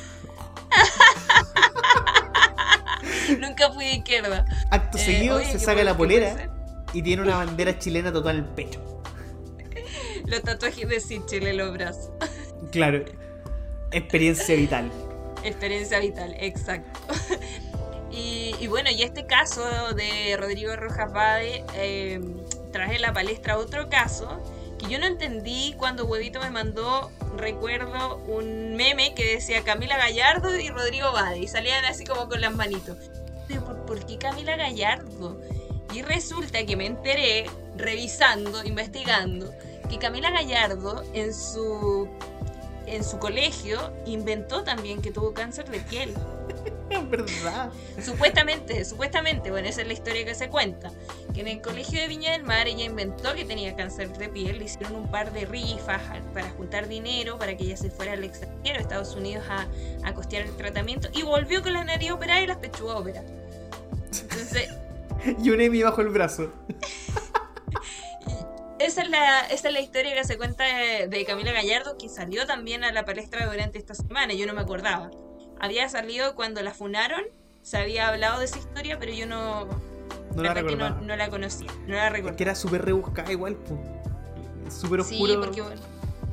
Nunca 3.40 3.70
fui 3.72 3.84
de 3.84 3.94
izquierda. 3.94 4.44
Acto 4.70 4.98
Eh, 4.98 5.00
seguido 5.00 5.36
oye, 5.36 5.46
se 5.46 5.52
¿qué 5.52 5.58
saca 5.58 5.84
la 5.84 5.96
polera 5.96 6.50
y 6.92 7.02
tiene 7.02 7.22
una 7.22 7.36
bandera 7.36 7.78
chilena 7.78 8.12
total 8.12 8.38
en 8.38 8.44
el 8.44 8.50
pecho. 8.50 9.02
Los 10.26 10.42
tatuajes 10.42 10.88
de 10.88 11.00
Sichel 11.00 11.46
en 11.46 11.56
los 11.58 11.72
brazos. 11.72 12.10
Claro, 12.72 13.04
experiencia 13.92 14.56
vital. 14.56 14.90
Experiencia 15.44 16.00
vital, 16.00 16.34
exacto. 16.40 16.98
Y, 18.10 18.54
y 18.58 18.66
bueno, 18.66 18.90
y 18.90 19.02
este 19.02 19.26
caso 19.26 19.62
de 19.94 20.36
Rodrigo 20.36 20.74
Rojas 20.74 21.12
Bade 21.12 21.64
eh, 21.74 22.20
traje 22.72 22.96
a 22.96 22.98
la 22.98 23.12
palestra 23.12 23.56
otro 23.58 23.88
caso 23.88 24.42
yo 24.88 24.98
no 24.98 25.06
entendí 25.06 25.74
cuando 25.76 26.06
Huevito 26.06 26.40
me 26.40 26.50
mandó, 26.50 27.10
recuerdo, 27.36 28.16
un 28.26 28.76
meme 28.76 29.14
que 29.14 29.34
decía 29.34 29.62
Camila 29.62 29.96
Gallardo 29.96 30.56
y 30.58 30.68
Rodrigo 30.68 31.12
Bade 31.12 31.38
y 31.38 31.48
salían 31.48 31.84
así 31.84 32.04
como 32.04 32.28
con 32.28 32.40
las 32.40 32.54
manitos. 32.54 32.96
¿Por, 33.64 33.86
por 33.86 34.06
qué 34.06 34.18
Camila 34.18 34.56
Gallardo? 34.56 35.40
Y 35.92 36.02
resulta 36.02 36.64
que 36.64 36.76
me 36.76 36.86
enteré, 36.86 37.46
revisando, 37.76 38.64
investigando, 38.64 39.52
que 39.88 39.98
Camila 39.98 40.30
Gallardo 40.30 41.04
en 41.14 41.32
su, 41.32 42.08
en 42.86 43.04
su 43.04 43.18
colegio 43.18 43.92
inventó 44.04 44.62
también 44.62 45.00
que 45.00 45.10
tuvo 45.10 45.32
cáncer 45.32 45.68
de 45.70 45.80
piel. 45.80 46.14
Verdad. 47.10 47.70
Supuestamente, 48.02 48.84
supuestamente, 48.84 49.50
bueno, 49.50 49.68
esa 49.68 49.82
es 49.82 49.86
la 49.86 49.92
historia 49.92 50.24
que 50.24 50.34
se 50.34 50.48
cuenta. 50.48 50.90
Que 51.34 51.40
en 51.40 51.48
el 51.48 51.60
colegio 51.60 52.00
de 52.00 52.08
Viña 52.08 52.32
del 52.32 52.44
Mar 52.44 52.66
ella 52.66 52.84
inventó 52.84 53.34
que 53.34 53.44
tenía 53.44 53.76
cáncer 53.76 54.16
de 54.16 54.28
piel, 54.28 54.58
le 54.58 54.64
hicieron 54.64 54.94
un 54.94 55.10
par 55.10 55.32
de 55.32 55.44
rifas 55.44 56.00
para 56.32 56.48
juntar 56.50 56.88
dinero 56.88 57.38
para 57.38 57.56
que 57.56 57.64
ella 57.64 57.76
se 57.76 57.90
fuera 57.90 58.12
al 58.12 58.24
extranjero, 58.24 58.78
a 58.78 58.80
Estados 58.80 59.14
Unidos, 59.14 59.44
a, 59.48 59.66
a 60.04 60.14
costear 60.14 60.46
el 60.46 60.56
tratamiento, 60.56 61.08
y 61.12 61.22
volvió 61.22 61.62
con 61.62 61.72
la 61.72 61.84
nariz 61.84 62.10
operada 62.10 62.40
y 62.40 62.46
las 62.46 62.58
pechugas 62.58 62.96
operadas. 62.96 63.30
Entonces, 64.20 64.68
Y 65.42 65.50
un 65.50 65.60
Emi 65.60 65.82
bajo 65.82 66.00
el 66.00 66.08
brazo. 66.08 66.52
esa 68.78 69.02
es, 69.02 69.10
la, 69.10 69.40
esa 69.46 69.68
es 69.68 69.74
la 69.74 69.80
historia 69.80 70.14
que 70.14 70.24
se 70.24 70.36
cuenta 70.36 70.64
de, 70.64 71.08
de 71.08 71.24
Camila 71.24 71.52
Gallardo, 71.52 71.96
que 71.98 72.08
salió 72.08 72.46
también 72.46 72.84
a 72.84 72.92
la 72.92 73.04
palestra 73.04 73.46
durante 73.46 73.78
esta 73.78 73.94
semana, 73.94 74.34
yo 74.34 74.46
no 74.46 74.54
me 74.54 74.60
acordaba. 74.60 75.10
Había 75.60 75.88
salido 75.88 76.34
cuando 76.34 76.62
la 76.62 76.72
funaron, 76.74 77.22
se 77.62 77.78
había 77.78 78.08
hablado 78.08 78.38
de 78.38 78.44
esa 78.46 78.58
historia, 78.58 78.98
pero 78.98 79.12
yo 79.12 79.26
no, 79.26 79.64
No 80.34 80.42
la 80.42 80.52
verdad 80.52 80.54
que 80.54 80.62
recordaba. 80.62 80.90
no, 81.00 81.06
no 81.06 81.16
la 81.16 81.28
conocía, 81.30 81.68
no 81.86 81.94
la 81.94 82.08
recordaba. 82.10 82.36
Que 82.36 82.42
era 82.44 82.54
súper 82.54 82.84
rebuscada 82.84 83.32
igual. 83.32 83.56
Súper 84.70 85.02
Sí, 85.04 85.14
oscuro. 85.22 85.40
porque 85.40 85.62
bueno, 85.62 85.80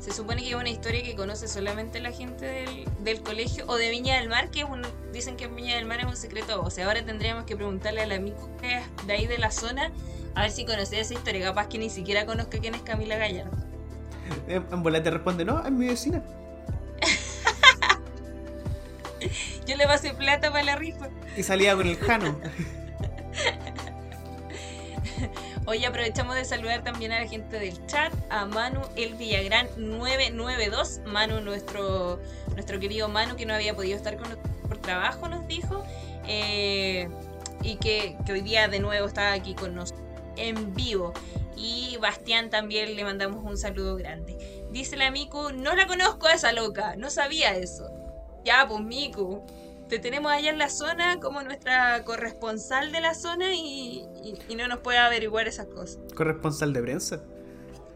se 0.00 0.12
supone 0.12 0.42
que 0.42 0.50
es 0.50 0.54
una 0.54 0.68
historia 0.68 1.02
que 1.02 1.14
conoce 1.14 1.48
solamente 1.48 2.00
la 2.00 2.10
gente 2.12 2.44
del, 2.44 2.84
del 3.02 3.22
colegio 3.22 3.64
o 3.68 3.76
de 3.76 3.90
Viña 3.90 4.16
del 4.16 4.28
Mar, 4.28 4.50
que 4.50 4.60
es 4.60 4.66
un, 4.68 4.82
dicen 5.12 5.36
que 5.36 5.46
Viña 5.46 5.76
del 5.76 5.86
Mar 5.86 6.00
es 6.00 6.06
un 6.06 6.16
secreto. 6.16 6.62
O 6.62 6.70
sea, 6.70 6.86
ahora 6.86 7.04
tendríamos 7.04 7.44
que 7.44 7.56
preguntarle 7.56 8.02
al 8.02 8.12
amigo 8.12 8.50
que 8.60 8.78
es 8.78 8.84
de 9.06 9.12
ahí 9.12 9.26
de 9.26 9.38
la 9.38 9.50
zona 9.50 9.90
a 10.34 10.42
ver 10.42 10.50
si 10.50 10.66
conocía 10.66 11.00
esa 11.00 11.14
historia. 11.14 11.44
Capaz 11.46 11.68
que 11.68 11.78
ni 11.78 11.90
siquiera 11.90 12.26
conozca 12.26 12.58
quién 12.58 12.74
es 12.74 12.82
Camila 12.82 13.16
Gallardo. 13.16 13.56
En, 14.48 14.66
en 14.70 14.82
bola 14.82 15.02
te 15.02 15.10
responde, 15.10 15.44
no, 15.44 15.64
es 15.64 15.70
mi 15.70 15.86
vecina. 15.86 16.22
Yo 19.66 19.76
le 19.76 19.86
pasé 19.86 20.14
plata 20.14 20.50
para 20.50 20.64
la 20.64 20.76
rifa. 20.76 21.08
Y 21.36 21.42
salía 21.42 21.74
con 21.74 21.86
el 21.86 21.96
Jano. 21.96 22.38
Hoy 25.66 25.84
aprovechamos 25.84 26.34
de 26.34 26.44
saludar 26.44 26.84
también 26.84 27.12
a 27.12 27.20
la 27.20 27.26
gente 27.28 27.58
del 27.58 27.86
chat, 27.86 28.12
a 28.28 28.44
Manu 28.44 28.82
El 28.96 29.14
Villagrán 29.14 29.68
992. 29.76 31.00
Manu, 31.06 31.40
nuestro, 31.40 32.20
nuestro 32.52 32.78
querido 32.78 33.08
Manu, 33.08 33.36
que 33.36 33.46
no 33.46 33.54
había 33.54 33.74
podido 33.74 33.96
estar 33.96 34.16
con 34.16 34.28
nosotros 34.28 34.52
por 34.68 34.78
trabajo, 34.78 35.28
nos 35.28 35.46
dijo. 35.46 35.84
eh, 36.26 37.08
y 37.62 37.76
que, 37.76 38.16
que 38.26 38.32
hoy 38.32 38.42
día 38.42 38.68
de 38.68 38.78
nuevo 38.78 39.06
está 39.06 39.32
aquí 39.32 39.54
con 39.54 39.74
nosotros 39.74 40.04
en 40.36 40.74
vivo. 40.74 41.14
Y 41.56 41.96
Bastián 41.98 42.50
también 42.50 42.94
le 42.94 43.04
mandamos 43.04 43.42
un 43.44 43.56
saludo 43.56 43.96
grande. 43.96 44.36
Dice 44.70 44.96
la 44.96 45.10
Miku, 45.10 45.52
no 45.52 45.74
la 45.74 45.86
conozco 45.86 46.26
a 46.26 46.34
esa 46.34 46.52
loca, 46.52 46.94
no 46.96 47.08
sabía 47.08 47.56
eso. 47.56 47.88
Ya, 48.44 48.66
pues 48.68 48.80
Miku, 48.82 49.42
te 49.88 49.98
tenemos 49.98 50.30
allá 50.32 50.50
en 50.50 50.58
la 50.58 50.68
zona 50.70 51.20
como 51.20 51.42
nuestra 51.42 52.04
corresponsal 52.04 52.92
de 52.92 53.00
la 53.00 53.14
zona 53.14 53.54
y, 53.54 54.04
y- 54.22 54.34
y 54.48 54.54
no 54.54 54.68
nos 54.68 54.78
puede 54.80 54.98
averiguar 54.98 55.48
esas 55.48 55.66
cosas. 55.66 55.98
Corresponsal 56.14 56.72
de 56.72 56.82
prensa. 56.82 57.22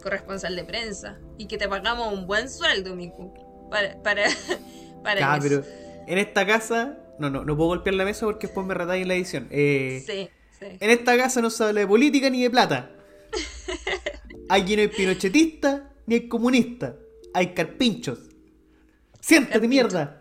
Corresponsal 0.03 0.55
de 0.57 0.65
prensa. 0.65 1.19
Y 1.39 1.47
que 1.47 1.59
te 1.59 1.69
pagamos 1.69 2.13
un 2.13 2.27
buen 2.27 2.49
sueldo, 2.49 2.95
Miku. 2.95 3.33
Para, 3.71 4.01
para, 4.03 4.25
para 5.03 5.37
eso. 5.37 5.43
pero 5.43 5.65
en 6.07 6.19
esta 6.19 6.47
casa. 6.47 6.99
No, 7.19 7.31
no, 7.31 7.45
no 7.45 7.57
puedo 7.57 7.71
golpear 7.71 7.95
la 7.97 8.05
mesa 8.05 8.27
porque 8.27 8.47
después 8.47 8.65
me 8.65 8.75
retáis 8.75 9.03
en 9.03 9.09
la 9.09 9.15
edición. 9.15 9.49
Eh, 9.51 10.05
Sí, 10.07 10.31
sí. 10.61 10.67
En 10.79 10.91
esta 10.91 11.17
casa 11.17 11.41
no 11.43 11.51
se 11.51 11.65
habla 11.65 11.81
de 11.81 11.87
política 11.87 12.31
ni 12.31 12.43
de 12.45 12.49
plata. 12.51 12.91
Aquí 14.49 14.77
no 14.77 14.83
hay 14.83 14.89
pinochetista 14.89 15.91
ni 16.07 16.15
hay 16.15 16.29
comunista. 16.29 16.95
Hay 17.35 17.55
carpinchos. 17.55 18.21
Siéntate, 19.21 19.55
Carpincho. 19.55 19.69
mierda. 19.69 20.18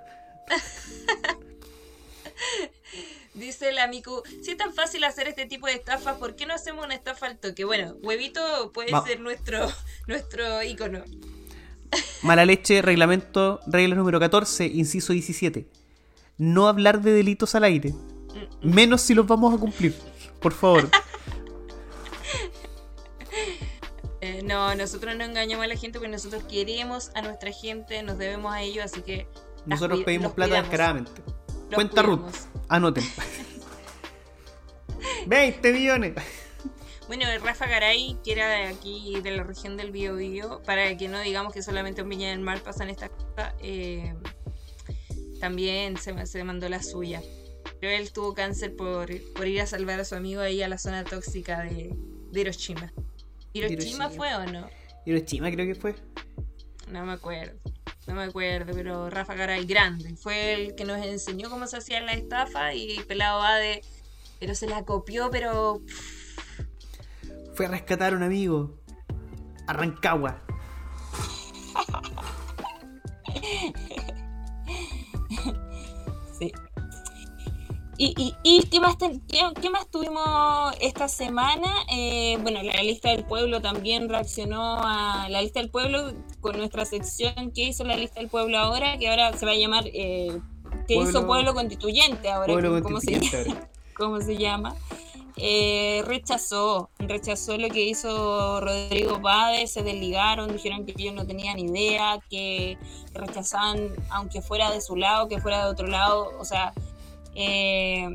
Dice 3.33 3.71
la 3.71 3.87
Miku, 3.87 4.23
si 4.41 4.51
es 4.51 4.57
tan 4.57 4.73
fácil 4.73 5.03
hacer 5.03 5.27
este 5.27 5.45
tipo 5.45 5.67
de 5.67 5.73
estafas, 5.73 6.17
¿por 6.17 6.35
qué 6.35 6.47
no 6.47 6.55
hacemos 6.55 6.83
una 6.83 6.95
estafa 6.95 7.27
al 7.27 7.37
toque? 7.37 7.65
Bueno, 7.65 7.95
huevito 8.01 8.71
puede 8.73 8.91
Va. 8.91 9.03
ser 9.05 9.19
nuestro, 9.19 9.71
nuestro 10.07 10.63
ícono. 10.63 11.03
Mala 12.23 12.45
leche, 12.45 12.81
reglamento, 12.81 13.60
regla 13.67 13.95
número 13.95 14.19
14, 14.19 14.65
inciso 14.65 15.13
17. 15.13 15.67
No 16.38 16.67
hablar 16.67 17.01
de 17.01 17.12
delitos 17.12 17.53
al 17.53 17.63
aire. 17.63 17.93
Menos 18.62 19.01
si 19.01 19.13
los 19.13 19.27
vamos 19.27 19.53
a 19.53 19.57
cumplir. 19.57 19.93
Por 20.41 20.53
favor. 20.53 20.89
Eh, 24.19 24.41
no, 24.43 24.73
nosotros 24.73 25.15
no 25.15 25.23
engañamos 25.23 25.63
a 25.63 25.67
la 25.67 25.75
gente 25.75 25.99
porque 25.99 26.12
nosotros 26.12 26.43
queremos 26.49 27.12
a 27.13 27.21
nuestra 27.21 27.51
gente, 27.51 28.01
nos 28.01 28.17
debemos 28.17 28.51
a 28.51 28.63
ellos, 28.63 28.83
así 28.83 29.01
que... 29.03 29.27
Nosotros 29.67 30.03
pedimos 30.03 30.34
plata 30.34 30.62
descaradamente. 30.62 31.12
Cuenta 31.73 32.01
Ruth. 32.01 32.21
cuidamos. 32.21 32.47
Anoten. 32.69 33.03
20 35.27 35.73
millones. 35.73 36.13
Bueno, 37.08 37.25
Rafa 37.41 37.67
Garay, 37.67 38.17
que 38.23 38.34
era 38.34 38.49
de 38.49 38.63
aquí, 38.65 39.19
de 39.21 39.32
la 39.32 39.43
región 39.43 39.77
del 39.77 39.91
Biobío, 39.91 40.62
para 40.65 40.95
que 40.97 41.08
no 41.08 41.19
digamos 41.21 41.53
que 41.53 41.62
solamente 41.62 42.01
en 42.01 42.10
Viña 42.10 42.30
del 42.30 42.39
Mar 42.39 42.62
pasan 42.62 42.89
estas 42.89 43.12
cosas, 43.12 43.53
eh, 43.62 44.13
también 45.39 45.97
se, 45.97 46.25
se 46.25 46.43
mandó 46.43 46.67
la 46.67 46.84
suya. 46.84 47.21
Pero 47.80 47.93
él 47.93 48.12
tuvo 48.12 48.34
cáncer 48.34 48.75
por, 48.75 49.10
por 49.34 49.47
ir 49.47 49.62
a 49.62 49.67
salvar 49.67 49.99
a 49.99 50.06
su 50.06 50.15
amigo 50.15 50.41
ahí 50.41 50.62
a 50.62 50.67
la 50.67 50.77
zona 50.77 51.03
tóxica 51.03 51.62
de, 51.62 51.95
de 52.32 52.41
Hiroshima. 52.41 52.91
¿Hiroshima 53.53 53.82
Hiroshima. 53.82 54.10
fue 54.10 54.36
o 54.36 54.45
no? 54.45 54.69
Hiroshima 55.06 55.51
creo 55.51 55.65
que 55.65 55.75
fue. 55.75 55.95
No 56.91 57.06
me 57.06 57.13
acuerdo. 57.13 57.58
No 58.08 58.15
me 58.15 58.24
acuerdo, 58.24 58.74
pero 58.74 59.10
Rafa 59.10 59.36
Garay 59.36 59.65
grande. 59.65 60.15
Fue 60.15 60.54
el 60.54 60.76
que 60.76 60.86
nos 60.86 61.06
enseñó 61.06 61.50
cómo 61.50 61.67
se 61.67 61.78
hacían 61.78 62.06
las 62.06 62.15
estafas 62.15 62.74
y 62.74 63.00
Pelado 63.08 63.39
va 63.39 63.56
de... 63.56 63.84
Pero 64.39 64.56
se 64.56 64.67
la 64.67 64.86
copió, 64.86 65.30
pero... 65.30 65.82
Fue 67.54 67.65
a 67.65 67.70
rescatar 67.70 68.13
a 68.13 68.15
un 68.15 68.24
amigo. 68.24 68.80
A 69.67 69.74
¿Y, 77.99 78.13
y, 78.15 78.36
y 78.43 78.63
qué, 78.67 78.79
más 78.79 78.97
ten- 78.97 79.21
qué, 79.27 79.39
qué 79.60 79.69
más 79.71 79.89
tuvimos 79.89 80.75
esta 80.79 81.07
semana? 81.07 81.67
Eh, 81.91 82.38
bueno, 82.43 82.62
la 82.62 82.83
lista 82.83 83.10
del 83.10 83.25
pueblo 83.25 83.60
también 83.62 84.07
reaccionó 84.07 84.77
a 84.83 85.27
la 85.29 85.41
lista 85.41 85.60
del 85.60 85.71
pueblo 85.71 86.13
con 86.39 86.57
nuestra 86.57 86.86
sección 86.86 87.51
que 87.55 87.63
hizo 87.63 87.83
la 87.83 87.95
lista 87.95 88.19
del 88.19 88.29
pueblo 88.29 88.60
ahora, 88.60 88.97
que 88.99 89.10
ahora 89.10 89.36
se 89.36 89.45
va 89.47 89.53
a 89.53 89.55
llamar 89.55 89.86
eh, 89.88 90.39
que 90.88 90.93
Pueblo- 90.95 91.10
hizo 91.10 91.25
pueblo 91.25 91.53
constituyente 91.55 92.29
ahora, 92.29 92.53
Pueblo 92.53 92.83
¿cómo, 92.83 93.01
se, 93.01 93.15
ahora. 93.15 93.69
cómo 93.97 94.21
se 94.21 94.38
llama? 94.38 94.75
Eh, 95.39 96.03
rechazó, 96.05 96.89
rechazó 96.99 97.57
lo 97.57 97.69
que 97.69 97.81
hizo 97.86 98.60
Rodrigo 98.60 99.21
Páez, 99.21 99.71
se 99.71 99.83
desligaron, 99.83 100.51
dijeron 100.51 100.86
que 100.86 100.93
ellos 100.97 101.13
no 101.13 101.25
tenían 101.27 101.60
idea, 101.60 102.19
que 102.29 102.77
rechazaban, 103.13 103.89
aunque 104.10 104.41
fuera 104.41 104.71
de 104.71 104.81
su 104.81 104.95
lado, 104.95 105.27
que 105.27 105.39
fuera 105.39 105.63
de 105.65 105.71
otro 105.71 105.88
lado, 105.88 106.31
o 106.39 106.45
sea, 106.45 106.73
eh, 107.38 108.10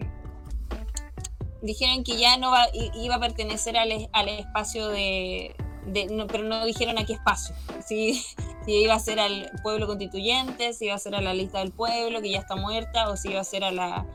dijeron 1.63 2.03
que 2.05 2.19
ya 2.19 2.37
no 2.39 2.51
va, 2.51 2.65
iba 2.95 3.15
a 3.15 3.21
pertenecer 3.21 3.77
al, 3.77 3.93
es- 3.93 4.09
al 4.13 4.29
espacio 4.29 4.89
de, 4.89 5.55
de- 5.87 6.07
no, 6.07 6.27
pero 6.27 6.43
no 6.45 6.65
dijeron 6.67 6.99
a 6.99 7.05
qué 7.05 7.13
espacio, 7.15 7.55
si, 7.87 8.15
si 8.67 8.73
iba 8.73 8.95
a 8.95 8.99
ser 8.99 9.21
al 9.21 9.51
pueblo 9.63 9.87
constituyente, 9.87 10.73
si 10.73 10.87
iba 10.87 10.95
a 10.95 10.99
ser 10.99 11.15
a 11.15 11.21
la 11.21 11.35
lista 11.35 11.61
del 11.61 11.71
pueblo, 11.73 12.21
que 12.21 12.31
ya 12.31 12.41
está 12.41 12.57
muerta, 12.57 13.09
o 13.11 13.17
si 13.17 13.31
iba 13.31 13.41
a 13.41 13.45
ser 13.45 13.65
a 13.65 13.71
la, 13.71 14.07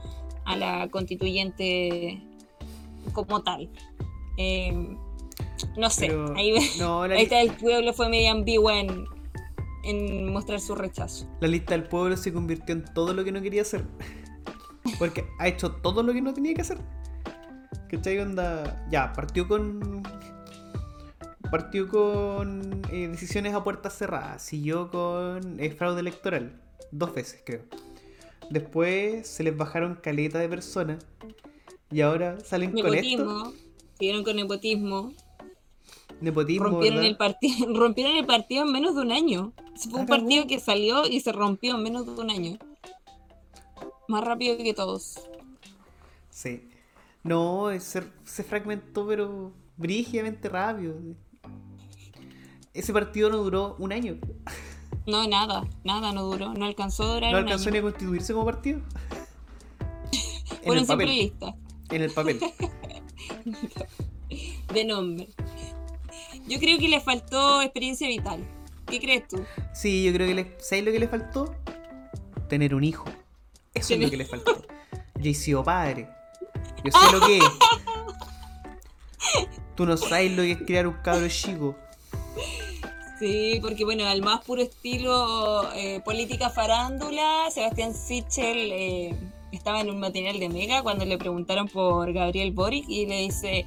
a 0.45 0.55
la 0.57 0.87
constituyente 0.89 2.21
como 3.13 3.41
tal. 3.43 3.69
Eh, 4.37 4.95
no 5.77 5.89
sé, 5.89 6.07
Pero, 6.07 6.35
ahí, 6.35 6.53
no, 6.79 7.07
la, 7.07 7.15
ahí 7.15 7.23
está 7.23 7.39
el 7.41 7.53
pueblo 7.53 7.93
fue 7.93 8.09
medio 8.09 8.31
ambigua 8.31 8.79
en, 8.79 9.05
en 9.85 10.31
mostrar 10.33 10.59
su 10.59 10.75
rechazo. 10.75 11.25
la 11.39 11.47
lista 11.47 11.73
del 11.73 11.85
pueblo 11.85 12.17
se 12.17 12.33
convirtió 12.33 12.75
en 12.75 12.83
todo 12.93 13.13
lo 13.13 13.23
que 13.23 13.31
no 13.31 13.41
quería 13.41 13.61
hacer. 13.61 13.85
Porque 14.99 15.25
ha 15.39 15.47
hecho 15.47 15.71
todo 15.71 16.03
lo 16.03 16.13
que 16.13 16.21
no 16.21 16.33
tenía 16.33 16.53
que 16.53 16.61
hacer. 16.61 16.79
¿Cachai? 17.89 18.19
Onda. 18.19 18.85
Ya, 18.89 19.13
partió 19.13 19.47
con. 19.47 20.03
Partió 21.51 21.87
con 21.87 22.81
eh, 22.91 23.07
decisiones 23.07 23.53
a 23.53 23.63
puertas 23.63 23.97
cerradas. 23.97 24.41
Siguió 24.41 24.91
con 24.91 25.59
eh, 25.59 25.71
fraude 25.71 26.01
electoral. 26.01 26.59
Dos 26.91 27.13
veces, 27.13 27.41
creo. 27.45 27.61
Después 28.49 29.27
se 29.27 29.43
les 29.43 29.55
bajaron 29.55 29.95
caleta 29.95 30.39
de 30.39 30.49
personas. 30.49 31.05
Y 31.91 32.01
ahora 32.01 32.39
salen 32.41 32.71
con 32.71 32.93
esto. 32.93 32.95
Nepotismo, 32.95 33.53
siguieron 33.97 34.23
con 34.23 34.35
nepotismo, 34.35 35.13
Nepotismo. 36.19 36.65
rompieron 36.65 36.97
¿verdad? 36.97 37.09
el 37.11 37.17
partido, 37.17 37.73
rompieron 37.75 38.15
el 38.15 38.25
partido 38.25 38.65
en 38.65 38.71
menos 38.71 38.95
de 38.95 39.01
un 39.01 39.11
año. 39.11 39.53
Fue 39.89 40.01
un 40.01 40.07
partido 40.07 40.47
que 40.47 40.59
salió 40.59 41.07
y 41.07 41.19
se 41.21 41.31
rompió 41.31 41.75
en 41.75 41.83
menos 41.83 42.05
de 42.05 42.21
un 42.21 42.29
año. 42.29 42.57
Más 44.07 44.23
rápido 44.23 44.57
que 44.57 44.73
todos. 44.73 45.19
Sí. 46.29 46.69
No, 47.23 47.67
se, 47.79 48.03
se 48.23 48.43
fragmentó, 48.43 49.05
pero 49.07 49.51
brígidamente 49.75 50.47
rápido. 50.49 50.95
Ese 52.73 52.93
partido 52.93 53.29
no 53.29 53.37
duró 53.37 53.75
un 53.79 53.91
año. 53.91 54.17
No, 55.05 55.25
nada, 55.25 55.65
nada, 55.85 56.11
no 56.11 56.23
duró, 56.25 56.53
no 56.53 56.65
alcanzó 56.65 57.03
a 57.03 57.13
durar 57.13 57.31
No 57.31 57.37
un 57.37 57.43
alcanzó 57.45 57.69
año. 57.69 57.71
ni 57.71 57.77
a 57.77 57.81
constituirse 57.83 58.33
como 58.33 58.43
partido. 58.45 58.81
Fueron 60.65 60.85
papel. 60.85 61.07
listas. 61.07 61.55
En 61.91 62.01
el 62.01 62.11
papel. 62.11 62.41
de 64.73 64.83
nombre. 64.85 65.29
Yo 66.45 66.59
creo 66.59 66.77
que 66.77 66.89
le 66.89 66.99
faltó 66.99 67.61
experiencia 67.61 68.05
vital. 68.09 68.45
¿Qué 68.85 68.99
crees 68.99 69.29
tú? 69.29 69.41
Sí, 69.73 70.03
yo 70.03 70.11
creo 70.11 70.27
que 70.27 70.35
le. 70.35 70.55
¿Sabes 70.59 70.83
lo 70.83 70.91
que 70.91 70.99
le 70.99 71.07
faltó? 71.07 71.55
Tener 72.49 72.75
un 72.75 72.83
hijo. 72.83 73.05
Eso 73.77 73.93
es 73.93 73.99
lo 73.99 74.09
que 74.09 74.17
le 74.17 74.25
faltó. 74.25 74.65
Yo 75.19 75.31
he 75.31 75.33
sido 75.33 75.63
padre. 75.63 76.09
Yo 76.83 76.91
sé 76.91 77.11
lo 77.11 77.25
que 77.25 77.37
es. 77.37 77.43
Tú 79.75 79.85
no 79.85 79.97
sabes 79.97 80.31
lo 80.31 80.43
que 80.43 80.51
es 80.51 80.57
criar 80.59 80.87
un 80.87 80.95
cabro 81.03 81.27
chico. 81.27 81.75
Sí, 83.19 83.59
porque 83.61 83.83
bueno, 83.83 84.05
al 84.05 84.21
más 84.21 84.43
puro 84.43 84.61
estilo 84.61 85.71
eh, 85.73 86.01
política 86.05 86.49
farándula, 86.51 87.49
Sebastián 87.51 87.95
Sichel 87.95 88.71
eh, 88.71 89.15
estaba 89.51 89.81
en 89.81 89.89
un 89.89 89.99
material 89.99 90.39
de 90.39 90.49
Mega 90.49 90.83
cuando 90.83 91.03
le 91.03 91.17
preguntaron 91.17 91.67
por 91.67 92.13
Gabriel 92.13 92.51
Boric 92.51 92.87
y 92.87 93.07
le 93.07 93.21
dice, 93.21 93.65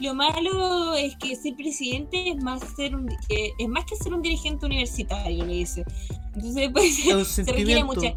lo 0.00 0.14
malo 0.14 0.94
es 0.94 1.16
que 1.16 1.34
ser 1.34 1.56
presidente 1.56 2.28
es 2.28 2.42
más 2.42 2.62
ser 2.76 2.94
un, 2.94 3.10
eh, 3.30 3.52
es 3.58 3.68
más 3.68 3.86
que 3.86 3.96
ser 3.96 4.12
un 4.12 4.20
dirigente 4.20 4.66
universitario, 4.66 5.46
le 5.46 5.54
dice. 5.54 5.84
Entonces 6.34 6.70
pues, 6.70 6.94
se 7.28 7.44
requiere 7.44 7.84
mucha 7.84 8.14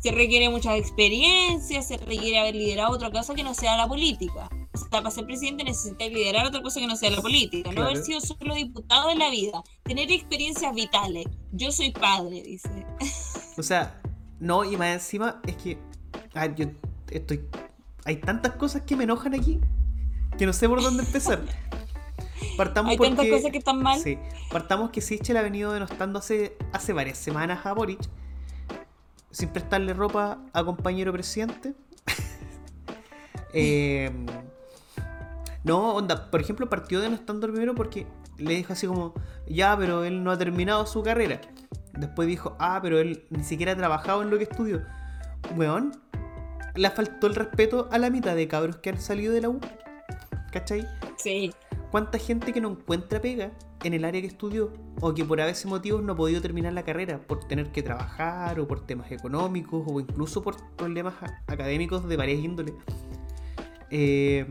se 0.00 0.10
requiere 0.12 0.48
mucha 0.48 0.76
experiencia, 0.76 1.82
se 1.82 1.96
requiere 1.98 2.38
haber 2.38 2.54
liderado 2.54 2.92
otra 2.92 3.10
cosa 3.10 3.34
que 3.34 3.42
no 3.42 3.54
sea 3.54 3.76
la 3.76 3.86
política. 3.86 4.48
O 4.72 4.78
sea, 4.78 4.88
para 4.88 5.10
ser 5.10 5.26
presidente 5.26 5.64
necesitas 5.64 6.08
liderar 6.08 6.46
otra 6.46 6.62
cosa 6.62 6.80
que 6.80 6.86
no 6.86 6.96
sea 6.96 7.10
la 7.10 7.20
política, 7.20 7.70
no 7.72 7.82
haber 7.82 8.02
sido 8.02 8.20
solo 8.20 8.54
diputado 8.54 9.10
en 9.10 9.18
la 9.18 9.30
vida, 9.30 9.62
tener 9.82 10.10
experiencias 10.10 10.74
vitales. 10.74 11.26
Yo 11.52 11.70
soy 11.70 11.90
padre, 11.90 12.42
dice. 12.42 12.86
O 13.56 13.62
sea, 13.62 14.00
no, 14.38 14.64
y 14.64 14.76
más 14.76 14.88
encima 14.94 15.40
es 15.46 15.56
que. 15.56 15.78
yo 16.56 16.66
estoy. 17.10 17.44
Hay 18.04 18.16
tantas 18.16 18.54
cosas 18.54 18.82
que 18.82 18.96
me 18.96 19.04
enojan 19.04 19.34
aquí 19.34 19.60
que 20.38 20.46
no 20.46 20.54
sé 20.54 20.68
por 20.68 20.80
dónde 20.80 21.02
empezar. 21.02 21.42
Partamos 22.56 22.92
Hay 22.92 22.96
porque. 22.96 23.14
tantas 23.14 23.36
cosas 23.36 23.52
que 23.52 23.58
están 23.58 23.82
mal. 23.82 24.00
Sí, 24.00 24.18
partamos 24.50 24.90
que 24.90 25.02
Sichel 25.02 25.36
ha 25.36 25.42
venido 25.42 25.72
denostando 25.72 26.18
hace, 26.18 26.56
hace 26.72 26.94
varias 26.94 27.18
semanas 27.18 27.66
a 27.66 27.74
Boric 27.74 28.00
sin 29.30 29.48
prestarle 29.50 29.94
ropa 29.94 30.38
a 30.52 30.64
compañero 30.64 31.12
presidente. 31.12 31.74
Eh, 33.52 34.08
no, 35.64 35.96
onda, 35.96 36.30
por 36.30 36.40
ejemplo, 36.40 36.68
partió 36.70 37.00
denostando 37.00 37.48
primero 37.48 37.74
porque 37.74 38.06
le 38.38 38.54
dijo 38.54 38.72
así 38.72 38.86
como, 38.86 39.12
ya, 39.48 39.76
pero 39.76 40.04
él 40.04 40.22
no 40.22 40.30
ha 40.30 40.38
terminado 40.38 40.86
su 40.86 41.02
carrera. 41.02 41.40
Después 41.92 42.28
dijo, 42.28 42.56
ah, 42.60 42.78
pero 42.80 43.00
él 43.00 43.26
ni 43.30 43.42
siquiera 43.42 43.72
ha 43.72 43.76
trabajado 43.76 44.22
en 44.22 44.30
lo 44.30 44.38
que 44.38 44.44
estudió. 44.44 44.82
Weón, 45.56 46.00
le 46.74 46.90
faltó 46.90 47.26
el 47.26 47.34
respeto 47.34 47.88
a 47.90 47.98
la 47.98 48.10
mitad 48.10 48.34
de 48.34 48.48
cabros 48.48 48.76
que 48.76 48.90
han 48.90 49.00
salido 49.00 49.34
de 49.34 49.40
la 49.42 49.48
U. 49.48 49.60
¿Cachai? 50.52 50.86
Sí, 51.16 51.52
¿Cuánta 51.90 52.18
gente 52.18 52.52
que 52.52 52.60
no 52.60 52.70
encuentra 52.70 53.20
pega 53.20 53.50
en 53.82 53.94
el 53.94 54.04
área 54.04 54.20
que 54.20 54.28
estudió 54.28 54.72
o 55.00 55.12
que 55.12 55.24
por 55.24 55.40
a 55.40 55.46
veces 55.46 55.66
motivos 55.66 56.02
no 56.02 56.12
ha 56.12 56.16
podido 56.16 56.40
terminar 56.40 56.72
la 56.72 56.84
carrera 56.84 57.20
por 57.20 57.44
tener 57.48 57.72
que 57.72 57.82
trabajar 57.82 58.60
o 58.60 58.68
por 58.68 58.86
temas 58.86 59.10
económicos 59.10 59.82
o 59.86 59.98
incluso 59.98 60.42
por 60.42 60.56
problemas 60.76 61.14
académicos 61.46 62.08
de 62.08 62.16
varias 62.16 62.44
índoles? 62.44 62.74
Eh, 63.90 64.46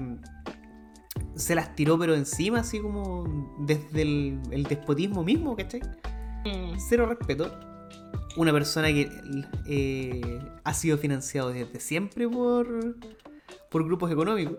se 1.36 1.56
las 1.56 1.74
tiró 1.76 1.98
pero 1.98 2.14
encima 2.14 2.60
así 2.60 2.80
como 2.82 3.56
desde 3.60 4.02
el, 4.02 4.42
el 4.52 4.64
despotismo 4.64 5.24
mismo, 5.24 5.56
¿cachai? 5.56 5.82
Mm, 6.46 6.78
Cero 6.78 7.06
respeto. 7.06 7.58
Una 8.38 8.52
persona 8.52 8.88
que 8.88 9.10
eh, 9.68 10.40
ha 10.64 10.74
sido 10.74 10.98
financiado 10.98 11.52
desde 11.52 11.80
siempre 11.80 12.28
por, 12.28 12.96
por 13.70 13.86
grupos 13.86 14.12
económicos. 14.12 14.58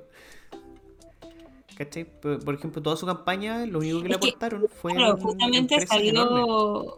¿Cachai? 1.80 2.04
Por, 2.04 2.44
por 2.44 2.54
ejemplo, 2.54 2.82
toda 2.82 2.94
su 2.94 3.06
campaña, 3.06 3.64
lo 3.64 3.78
único 3.78 4.02
que 4.02 4.08
le 4.08 4.14
Es 4.16 4.20
que, 4.20 4.28
aportaron 4.28 4.66
fue 4.68 4.92
claro, 4.92 5.16
justamente 5.16 5.86
salió 5.86 6.96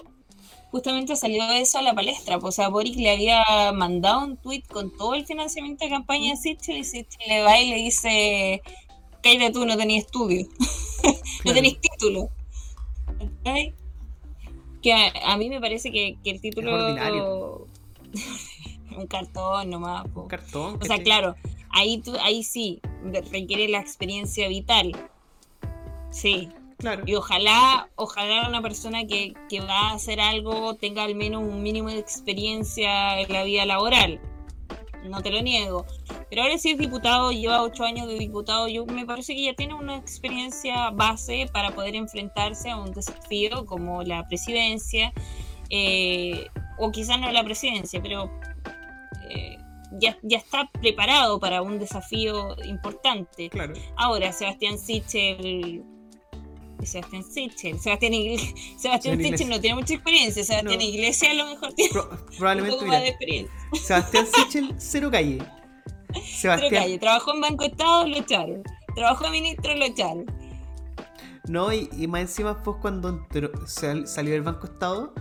justamente 0.73 1.15
salió 1.15 1.45
eso 1.53 1.79
a 1.79 1.83
la 1.83 1.95
palestra. 1.95 2.41
pues, 2.41 2.55
O 2.55 2.57
sea, 2.57 2.69
Boric 2.69 2.97
le 2.97 3.13
había 3.13 3.73
mandado 3.73 4.25
un 4.25 4.37
tweet 4.39 4.65
con 4.69 4.91
todo 4.91 5.15
el 5.15 5.25
financiamiento 5.25 5.85
de 5.85 5.91
campaña 5.93 6.31
de 6.33 6.37
Sichel 6.37 6.79
y 6.79 6.85
Sichel 6.85 7.29
le 7.29 7.43
va 7.45 7.61
y 7.61 7.71
le 7.71 7.77
dice, 7.77 8.61
cállate 9.23 9.53
tú, 9.53 9.65
no 9.65 9.77
tenías 9.77 10.07
estudio, 10.07 10.49
no 11.45 11.53
tenías 11.53 11.79
título. 11.81 12.31
¿Cachai? 13.45 13.75
Que 14.83 14.95
a, 14.95 15.13
a 15.33 15.37
mí 15.37 15.49
me 15.49 15.61
parece 15.61 15.93
que, 15.93 16.19
que 16.25 16.31
el 16.33 16.41
título... 16.41 16.75
ordinario. 16.75 17.69
un 18.97 19.07
cartón 19.07 19.71
nomás. 19.71 20.09
po. 20.09 20.23
Un 20.23 20.29
cartón. 20.29 20.79
O 20.83 20.85
sea, 20.85 21.01
claro, 21.01 21.37
ahí, 21.73 21.99
tú, 21.99 22.17
ahí 22.23 22.43
sí, 22.43 22.81
requiere 23.31 23.69
la 23.69 23.81
experiencia 23.81 24.49
vital. 24.49 24.93
Sí, 26.11 26.49
Claro. 26.79 27.05
y 27.07 27.15
ojalá, 27.15 27.89
ojalá 27.95 28.49
una 28.49 28.61
persona 28.61 29.07
que, 29.07 29.35
que 29.49 29.61
va 29.61 29.91
a 29.91 29.95
hacer 29.95 30.21
algo 30.21 30.75
tenga 30.75 31.05
al 31.05 31.15
menos 31.15 31.43
un 31.43 31.63
mínimo 31.63 31.91
de 31.91 31.99
experiencia 31.99 33.21
en 33.21 33.33
la 33.33 33.45
vida 33.45 33.65
laboral. 33.67 34.21
No 35.05 35.21
te 35.23 35.31
lo 35.31 35.43
niego. 35.43 35.87
Pero 36.29 36.43
ahora 36.43 36.59
sí 36.59 36.71
es 36.71 36.79
diputado, 36.79 37.33
lleva 37.33 37.63
ocho 37.63 37.85
años 37.85 38.07
de 38.07 38.19
diputado. 38.19 38.69
Yo 38.69 38.87
me 38.87 39.05
parece 39.05 39.35
que 39.35 39.45
ya 39.45 39.55
tiene 39.55 39.75
una 39.75 39.97
experiencia 39.97 40.91
base 40.91 41.49
para 41.53 41.73
poder 41.73 41.95
enfrentarse 41.97 42.71
a 42.71 42.77
un 42.77 42.93
desafío 42.93 43.67
como 43.67 44.03
la 44.03 44.27
presidencia, 44.29 45.13
eh, 45.71 46.47
o 46.79 46.91
quizás 46.91 47.21
no 47.21 47.31
la 47.33 47.45
presidencia, 47.45 48.01
pero 48.03 48.31
eh, 49.29 49.57
ya, 50.01 50.19
ya 50.23 50.39
está 50.39 50.71
preparado 50.81 51.39
para 51.41 51.63
un 51.63 51.79
desafío 51.79 52.57
importante. 52.65 53.49
Claro. 53.51 53.75
Ahora, 53.97 54.33
Sebastián 54.33 54.79
Sichel. 54.79 55.83
Sebastián 56.83 57.23
Sichel. 57.23 57.79
Sebastián, 57.79 58.13
Igle- 58.13 58.39
Sebastián 58.79 59.17
Sichel 59.17 59.21
Iglesias. 59.27 59.49
no 59.49 59.61
tiene 59.61 59.77
mucha 59.77 59.95
experiencia. 59.95 60.43
Sebastián 60.45 60.79
No. 60.79 60.85
Iglesias 60.85 61.31
a 61.31 61.35
lo 61.35 61.47
mejor 61.47 61.73
tiene 61.75 61.93
Pro- 61.93 62.11
un 62.31 62.37
probablemente, 62.39 62.77
poco 62.77 62.87
más 62.87 62.97
de 62.97 63.01
mira, 63.03 63.11
experiencia. 63.11 63.55
Sebastián 63.75 64.27
Sichel, 64.35 64.75
cero 64.79 65.09
calle. 65.11 65.39
Sebastián, 66.25 66.71
calle, 66.83 66.99
trabajó 66.99 67.35
en 67.35 67.41
Banco 67.41 67.65
Estado, 67.65 68.07
lo 68.07 68.17
echaron. 68.17 68.63
Trabajó 68.95 69.25
de 69.25 69.31
ministro, 69.31 69.75
lo 69.77 69.85
echaron. 69.85 70.27
No, 71.49 71.73
y, 71.73 71.89
y 71.97 72.07
más 72.07 72.21
encima 72.23 72.63
pues 72.63 72.77
cuando 72.81 73.09
entró- 73.09 73.67
sal- 73.67 74.07
salió 74.07 74.33
del 74.33 74.43
Banco 74.43 74.67
Estado, 74.67 75.15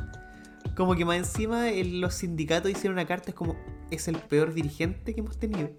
como 0.75 0.95
que 0.95 1.05
más 1.05 1.17
encima 1.17 1.69
el- 1.69 2.01
los 2.01 2.15
sindicatos 2.15 2.71
hicieron 2.71 2.93
una 2.93 3.05
carta, 3.07 3.29
es 3.29 3.35
como, 3.35 3.55
es 3.91 4.07
el 4.07 4.17
peor 4.17 4.53
dirigente 4.53 5.13
que 5.13 5.19
hemos 5.21 5.37
tenido. 5.37 5.71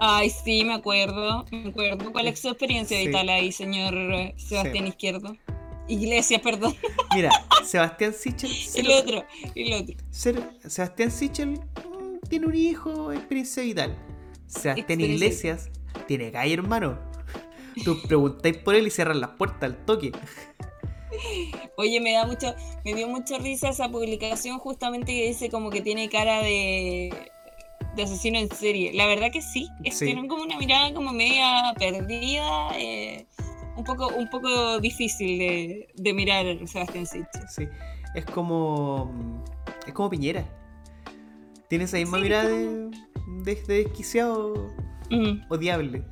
Ay, 0.00 0.30
sí, 0.30 0.64
me 0.64 0.74
acuerdo. 0.74 1.44
Me 1.50 1.70
acuerdo. 1.70 2.12
¿Cuál 2.12 2.28
es 2.28 2.38
su 2.40 2.48
experiencia 2.48 2.98
Sí. 2.98 3.06
vital 3.06 3.28
ahí, 3.28 3.52
señor 3.52 3.94
Sebastián 4.36 4.84
Sí. 4.84 4.90
Izquierdo? 4.90 5.36
Iglesias, 5.88 6.40
perdón. 6.42 6.74
Mira, 7.14 7.30
Sebastián 7.64 8.12
Sichel, 8.12 8.50
El 8.76 8.90
otro, 8.90 9.24
el 9.54 9.72
otro. 9.72 9.96
Sebastián 10.10 11.10
Sichel 11.10 11.50
mm, 11.52 12.28
tiene 12.28 12.46
un 12.46 12.54
hijo, 12.54 13.12
experiencia 13.12 13.62
vital. 13.62 13.96
Sebastián 14.46 14.78
Experiencia. 14.78 15.14
Iglesias 15.14 15.70
tiene 16.06 16.30
calle, 16.30 16.54
hermano. 16.54 16.98
Tú 17.84 17.98
preguntáis 18.06 18.58
por 18.58 18.74
él 18.74 18.86
y 18.86 18.90
cierran 18.90 19.20
las 19.20 19.30
puertas 19.30 19.62
al 19.70 19.84
toque. 19.86 20.12
Oye, 21.76 22.00
me 22.00 22.12
da 22.12 22.26
mucho, 22.26 22.54
me 22.84 22.94
dio 22.94 23.08
mucha 23.08 23.38
risa 23.38 23.70
esa 23.70 23.88
publicación 23.88 24.58
justamente 24.58 25.12
que 25.12 25.28
dice 25.28 25.48
como 25.50 25.70
que 25.70 25.80
tiene 25.80 26.08
cara 26.08 26.42
de, 26.42 27.10
de 27.98 28.04
asesino 28.04 28.38
en 28.38 28.48
serie. 28.50 28.92
La 28.94 29.06
verdad 29.06 29.30
que 29.30 29.42
sí, 29.42 29.68
es- 29.84 29.98
Sí. 29.98 30.06
tienen 30.06 30.26
como 30.28 30.42
una 30.42 30.56
mirada 30.58 30.92
como 30.94 31.12
media 31.12 31.74
perdida, 31.78 32.70
eh, 32.78 33.26
un 33.76 33.84
poco, 33.84 34.08
un 34.08 34.28
poco 34.30 34.80
difícil 34.80 35.38
de, 35.38 35.88
de 35.94 36.12
mirar 36.12 36.46
Sebastián 36.66 37.06
Sichel. 37.06 37.48
Sí. 37.48 37.64
Es 38.14 38.24
como. 38.24 39.44
Es 39.86 39.92
como 39.92 40.10
Piñera. 40.10 40.44
Tiene 41.68 41.84
esa 41.84 41.98
misma 41.98 42.16
Sí, 42.18 42.22
mirada 42.24 42.48
como- 42.48 42.90
de, 43.44 43.54
de- 43.54 43.62
de 43.62 43.74
desquiciado 43.84 44.54
Mm. 45.10 45.42
odiable. 45.50 46.02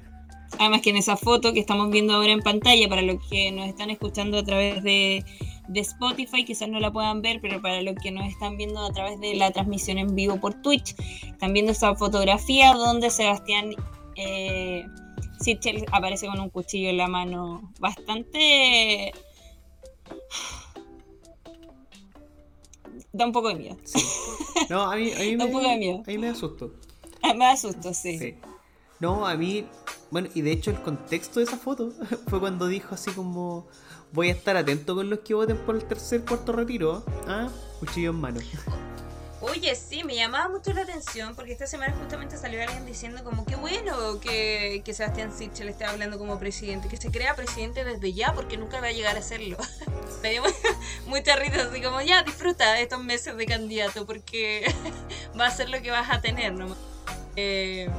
Además 0.58 0.80
que 0.82 0.90
en 0.90 0.96
esa 0.96 1.16
foto 1.16 1.52
que 1.52 1.60
estamos 1.60 1.90
viendo 1.90 2.14
ahora 2.14 2.30
en 2.32 2.40
pantalla, 2.40 2.88
para 2.88 3.02
los 3.02 3.16
que 3.28 3.50
nos 3.52 3.66
están 3.66 3.90
escuchando 3.90 4.38
a 4.38 4.44
través 4.44 4.82
de, 4.82 5.24
de 5.68 5.80
Spotify, 5.80 6.44
quizás 6.44 6.68
no 6.68 6.80
la 6.80 6.92
puedan 6.92 7.22
ver, 7.22 7.40
pero 7.40 7.60
para 7.60 7.82
los 7.82 7.94
que 7.96 8.10
nos 8.10 8.26
están 8.26 8.56
viendo 8.56 8.80
a 8.84 8.92
través 8.92 9.20
de 9.20 9.34
la 9.34 9.50
transmisión 9.50 9.98
en 9.98 10.14
vivo 10.14 10.40
por 10.40 10.54
Twitch, 10.62 10.94
están 11.26 11.52
viendo 11.52 11.72
esa 11.72 11.94
fotografía 11.94 12.74
donde 12.74 13.10
Sebastián 13.10 13.70
eh, 14.16 14.84
Sichel 15.40 15.84
aparece 15.92 16.26
con 16.26 16.40
un 16.40 16.50
cuchillo 16.50 16.90
en 16.90 16.96
la 16.98 17.08
mano 17.08 17.72
bastante... 17.78 19.12
Da 23.12 23.24
un 23.24 23.32
poco 23.32 23.48
de 23.48 23.54
miedo. 23.54 23.76
Sí. 23.82 23.98
No, 24.68 24.90
a 24.90 24.96
mí, 24.96 25.10
a 25.10 25.18
mí, 25.20 25.36
Da 25.36 25.44
me, 25.44 25.44
un 25.46 25.52
poco 25.52 25.68
de 25.68 25.76
miedo. 25.78 26.02
a 26.06 26.10
mí 26.10 26.18
me 26.18 26.28
asustó. 26.28 26.70
Me 27.34 27.46
asusto, 27.46 27.94
sí. 27.94 28.18
Sí. 28.18 28.34
No, 29.00 29.26
a 29.26 29.34
mí. 29.36 29.66
Bueno, 30.10 30.28
y 30.34 30.42
de 30.42 30.52
hecho 30.52 30.70
el 30.70 30.80
contexto 30.80 31.40
de 31.40 31.44
esa 31.44 31.56
foto 31.56 31.92
fue 32.28 32.40
cuando 32.40 32.66
dijo 32.66 32.94
así 32.94 33.10
como. 33.12 33.66
Voy 34.16 34.30
a 34.30 34.32
estar 34.32 34.56
atento 34.56 34.94
con 34.94 35.10
los 35.10 35.18
que 35.18 35.34
voten 35.34 35.58
por 35.58 35.74
el 35.76 35.84
tercer 35.84 36.24
cuarto 36.24 36.52
retiro. 36.52 37.04
Ah, 37.28 37.50
cuchillo 37.78 38.12
en 38.12 38.16
mano. 38.16 38.40
Oye, 39.42 39.74
sí, 39.74 40.04
me 40.04 40.16
llamaba 40.16 40.48
mucho 40.48 40.72
la 40.72 40.80
atención 40.80 41.34
porque 41.36 41.52
esta 41.52 41.66
semana 41.66 41.94
justamente 42.00 42.38
salió 42.38 42.62
alguien 42.62 42.86
diciendo 42.86 43.22
como 43.22 43.44
que 43.44 43.56
bueno 43.56 44.18
que, 44.18 44.80
que 44.86 44.94
Sebastián 44.94 45.36
Sichel 45.36 45.68
esté 45.68 45.84
hablando 45.84 46.16
como 46.16 46.38
presidente, 46.38 46.88
que 46.88 46.96
se 46.96 47.10
crea 47.10 47.36
presidente 47.36 47.84
desde 47.84 48.14
ya 48.14 48.32
porque 48.32 48.56
nunca 48.56 48.80
va 48.80 48.86
a 48.86 48.92
llegar 48.92 49.18
a 49.18 49.20
serlo. 49.20 49.58
dio 50.22 50.42
mucha 51.06 51.36
risa, 51.36 51.68
así 51.70 51.82
como 51.82 52.00
ya 52.00 52.22
disfruta 52.22 52.80
estos 52.80 53.04
meses 53.04 53.36
de 53.36 53.44
candidato 53.44 54.06
porque 54.06 54.64
va 55.38 55.48
a 55.48 55.50
ser 55.50 55.68
lo 55.68 55.82
que 55.82 55.90
vas 55.90 56.08
a 56.10 56.22
tener 56.22 56.54
nomás. 56.54 56.78
Eh, 57.36 57.90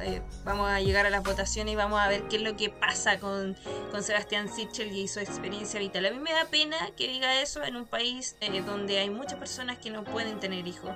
eh, 0.00 0.22
vamos 0.44 0.68
a 0.70 0.80
llegar 0.80 1.06
a 1.06 1.10
las 1.10 1.22
votaciones 1.22 1.72
y 1.72 1.76
vamos 1.76 2.00
a 2.00 2.08
ver 2.08 2.22
qué 2.28 2.36
es 2.36 2.42
lo 2.42 2.56
que 2.56 2.70
pasa 2.70 3.18
con, 3.18 3.56
con 3.90 4.02
Sebastián 4.02 4.48
Sichel 4.48 4.94
y 4.94 5.08
su 5.08 5.20
experiencia 5.20 5.80
vital. 5.80 6.06
A 6.06 6.10
mí 6.10 6.18
me 6.18 6.32
da 6.32 6.44
pena 6.46 6.76
que 6.96 7.08
diga 7.08 7.40
eso 7.40 7.62
en 7.62 7.76
un 7.76 7.86
país 7.86 8.36
eh, 8.40 8.62
donde 8.62 8.98
hay 8.98 9.10
muchas 9.10 9.38
personas 9.38 9.78
que 9.78 9.90
no 9.90 10.04
pueden 10.04 10.40
tener 10.40 10.66
hijos. 10.66 10.92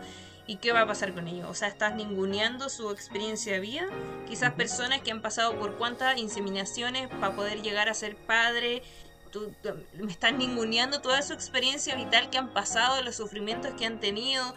¿Y 0.49 0.57
qué 0.57 0.73
va 0.73 0.81
a 0.81 0.87
pasar 0.87 1.13
con 1.13 1.29
ellos? 1.29 1.47
O 1.51 1.55
sea, 1.55 1.69
estás 1.69 1.95
ninguneando 1.95 2.71
su 2.71 2.91
experiencia 2.91 3.53
de 3.53 3.61
vida. 3.61 3.87
Quizás 4.27 4.55
personas 4.55 5.03
que 5.03 5.11
han 5.11 5.21
pasado 5.21 5.59
por 5.59 5.77
cuántas 5.77 6.17
inseminaciones 6.17 7.09
para 7.09 7.37
poder 7.37 7.61
llegar 7.61 7.91
a 7.91 7.95
ser 7.95 8.17
padre. 8.17 8.83
Tú, 9.31 9.53
me 9.93 10.11
estás 10.11 10.33
ninguneando 10.33 11.03
toda 11.03 11.21
su 11.21 11.35
experiencia 11.35 11.95
vital 11.97 12.31
que 12.31 12.39
han 12.39 12.55
pasado, 12.55 13.03
los 13.03 13.17
sufrimientos 13.17 13.75
que 13.75 13.85
han 13.85 14.01
tenido, 14.01 14.55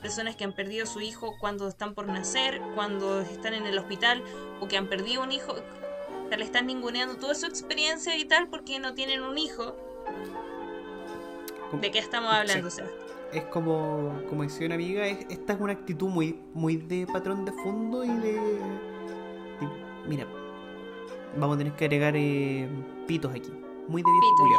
personas 0.00 0.36
que 0.36 0.44
han 0.44 0.52
perdido 0.52 0.84
a 0.84 0.86
su 0.86 1.00
hijo 1.00 1.36
cuando 1.38 1.68
están 1.68 1.94
por 1.94 2.06
nacer, 2.06 2.60
cuando 2.74 3.20
están 3.20 3.54
en 3.54 3.66
el 3.66 3.78
hospital 3.78 4.22
o 4.60 4.68
que 4.68 4.76
han 4.76 4.88
perdido 4.88 5.22
un 5.22 5.32
hijo. 5.32 5.54
Le 6.36 6.44
están 6.44 6.66
ninguneando 6.66 7.16
toda 7.16 7.34
su 7.34 7.46
experiencia 7.46 8.14
vital 8.14 8.48
porque 8.48 8.78
no 8.78 8.94
tienen 8.94 9.22
un 9.22 9.36
hijo. 9.36 9.76
¿De 11.72 11.90
qué 11.90 11.98
estamos 11.98 12.32
hablando, 12.32 12.68
Es 13.32 13.44
como, 13.44 14.22
como 14.28 14.42
decía 14.42 14.66
una 14.66 14.76
amiga, 14.76 15.06
esta 15.06 15.52
es 15.52 15.60
una 15.60 15.72
actitud 15.72 16.08
muy, 16.08 16.40
muy 16.54 16.76
de 16.76 17.06
patrón 17.06 17.44
de 17.44 17.52
fondo 17.52 18.04
y 18.04 18.08
de, 18.08 18.40
mira, 20.08 20.26
vamos 21.36 21.56
a 21.56 21.58
tener 21.58 21.74
que 21.74 21.84
agregar 21.84 22.14
eh, 22.16 22.68
pitos 23.06 23.32
aquí. 23.32 23.52
Muy 23.88 24.02
de 24.02 24.10
viejo 24.10 24.58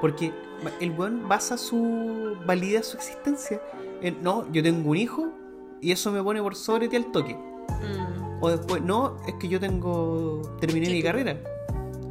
Porque 0.00 0.32
el 0.80 0.90
weón 0.92 1.28
basa 1.28 1.56
su. 1.56 2.36
valida 2.46 2.82
su 2.82 2.96
existencia 2.96 3.60
en. 4.00 4.22
No, 4.22 4.50
yo 4.52 4.62
tengo 4.62 4.90
un 4.90 4.96
hijo 4.96 5.32
y 5.80 5.92
eso 5.92 6.12
me 6.12 6.22
pone 6.22 6.42
por 6.42 6.54
sobre 6.54 6.88
ti 6.88 6.96
al 6.96 7.10
toque. 7.12 7.34
Mm. 7.34 8.42
O 8.42 8.50
después, 8.50 8.82
no, 8.82 9.16
es 9.26 9.34
que 9.34 9.48
yo 9.48 9.60
tengo. 9.60 10.42
terminé 10.60 10.90
mi 10.90 11.02
carrera. 11.02 11.38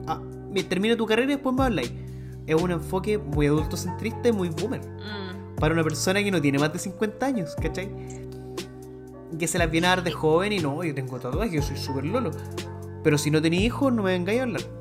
Ah, 0.08 0.22
termina 0.70 0.96
tu 0.96 1.06
carrera 1.06 1.32
y 1.32 1.36
después 1.36 1.56
me 1.56 1.64
habláis. 1.64 1.92
Es 2.48 2.56
un 2.56 2.72
enfoque 2.72 3.18
muy 3.18 3.48
adultocentrista 3.48 4.30
y 4.30 4.32
muy 4.32 4.50
boomer. 4.50 4.82
Mm. 4.82 5.56
Para 5.56 5.74
una 5.74 5.84
persona 5.84 6.24
que 6.24 6.32
no 6.32 6.42
tiene 6.42 6.58
más 6.58 6.74
de 6.74 6.80
50 6.80 7.26
años, 7.26 7.56
¿cachai? 7.62 7.90
Que 9.38 9.48
se 9.48 9.58
las 9.58 9.70
viene 9.70 9.88
a 9.88 9.92
dar 9.92 10.04
de 10.04 10.12
joven 10.12 10.52
y 10.52 10.60
no, 10.60 10.84
yo 10.84 10.94
tengo 10.94 11.20
tatuajes, 11.20 11.54
yo 11.54 11.62
soy 11.62 11.78
súper 11.78 12.06
lolo. 12.06 12.32
Pero 13.04 13.18
si 13.18 13.32
no 13.32 13.42
tenía 13.42 13.62
hijos, 13.62 13.94
no 13.94 14.04
me 14.04 14.12
vengáis 14.12 14.40
a 14.40 14.44
hablar 14.44 14.81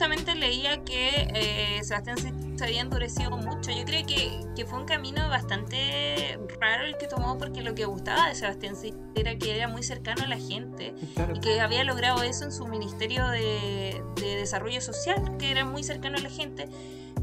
justamente 0.00 0.34
leía 0.34 0.82
que 0.82 1.28
eh, 1.34 1.84
Sebastián 1.84 2.16
se 2.60 2.66
había 2.66 2.82
endurecido 2.82 3.30
mucho. 3.30 3.70
Yo 3.70 3.86
creo 3.86 4.04
que, 4.04 4.66
fue 4.66 4.78
un 4.78 4.84
camino 4.84 5.26
bastante 5.30 6.38
raro 6.60 6.84
el 6.84 6.98
que 6.98 7.06
tomó 7.06 7.38
porque 7.38 7.62
lo 7.62 7.74
que 7.74 7.86
gustaba 7.86 8.28
de 8.28 8.34
Sebastián 8.34 8.74
era 9.14 9.38
que 9.38 9.56
era 9.56 9.66
muy 9.66 9.82
cercano 9.82 10.24
a 10.24 10.28
la 10.28 10.36
gente 10.36 10.94
y 11.34 11.40
que 11.40 11.62
había 11.62 11.82
logrado 11.84 12.22
eso 12.22 12.44
en 12.44 12.52
su 12.52 12.66
Ministerio 12.66 13.26
de, 13.28 14.02
de 14.16 14.36
Desarrollo 14.36 14.82
Social, 14.82 15.38
que 15.38 15.50
era 15.50 15.64
muy 15.64 15.82
cercano 15.82 16.18
a 16.18 16.20
la 16.20 16.28
gente, 16.28 16.68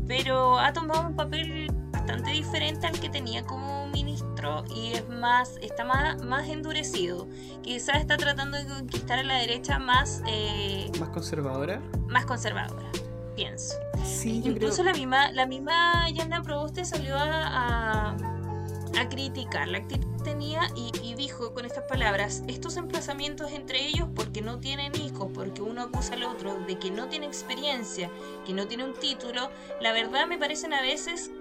pero 0.07 0.57
ha 0.57 0.73
tomado 0.73 1.07
un 1.07 1.15
papel 1.15 1.67
bastante 1.91 2.31
diferente 2.31 2.87
al 2.87 2.99
que 2.99 3.09
tenía 3.09 3.43
como 3.45 3.85
ministro 3.89 4.63
y 4.75 4.93
es 4.93 5.07
más, 5.07 5.57
está 5.61 5.83
más, 5.83 6.23
más 6.23 6.47
endurecido. 6.49 7.27
Quizás 7.61 7.97
está 7.97 8.17
tratando 8.17 8.57
de 8.57 8.65
conquistar 8.65 9.19
a 9.19 9.23
la 9.23 9.35
derecha 9.35 9.77
más... 9.77 10.23
Eh, 10.27 10.91
¿Más 10.99 11.09
conservadora? 11.09 11.79
Más 12.07 12.25
conservadora, 12.25 12.89
pienso. 13.37 13.75
Sí, 14.03 14.41
Incluso 14.43 14.83
la 14.83 14.93
misma, 14.93 15.31
la 15.31 15.45
misma 15.45 16.09
Yana 16.09 16.41
Proboste 16.41 16.83
salió 16.83 17.15
a, 17.15 18.09
a, 18.09 19.09
criticar 19.09 19.67
la 19.67 19.77
actitud 19.77 20.07
que 20.17 20.23
tenía 20.23 20.61
y, 20.75 20.91
y, 21.03 21.13
dijo 21.13 21.53
con 21.53 21.65
estas 21.65 21.83
palabras, 21.83 22.43
estos 22.47 22.75
emplazamientos 22.77 23.51
entre 23.51 23.85
ellos 23.85 24.09
porque 24.15 24.41
no 24.41 24.59
tienen 24.59 24.93
hijos, 24.99 25.29
porque 25.33 25.61
uno 25.61 25.83
acusa 25.83 26.15
al 26.15 26.23
otro 26.23 26.55
de 26.67 26.79
que 26.79 26.89
no 26.89 27.07
tiene 27.07 27.27
experiencia, 27.27 28.09
que 28.45 28.53
no 28.53 28.67
tiene 28.67 28.83
un 28.83 28.95
título, 28.95 29.51
la 29.79 29.93
verdad 29.93 30.25
me 30.25 30.39
parecen 30.39 30.73
a 30.73 30.81
veces 30.81 31.31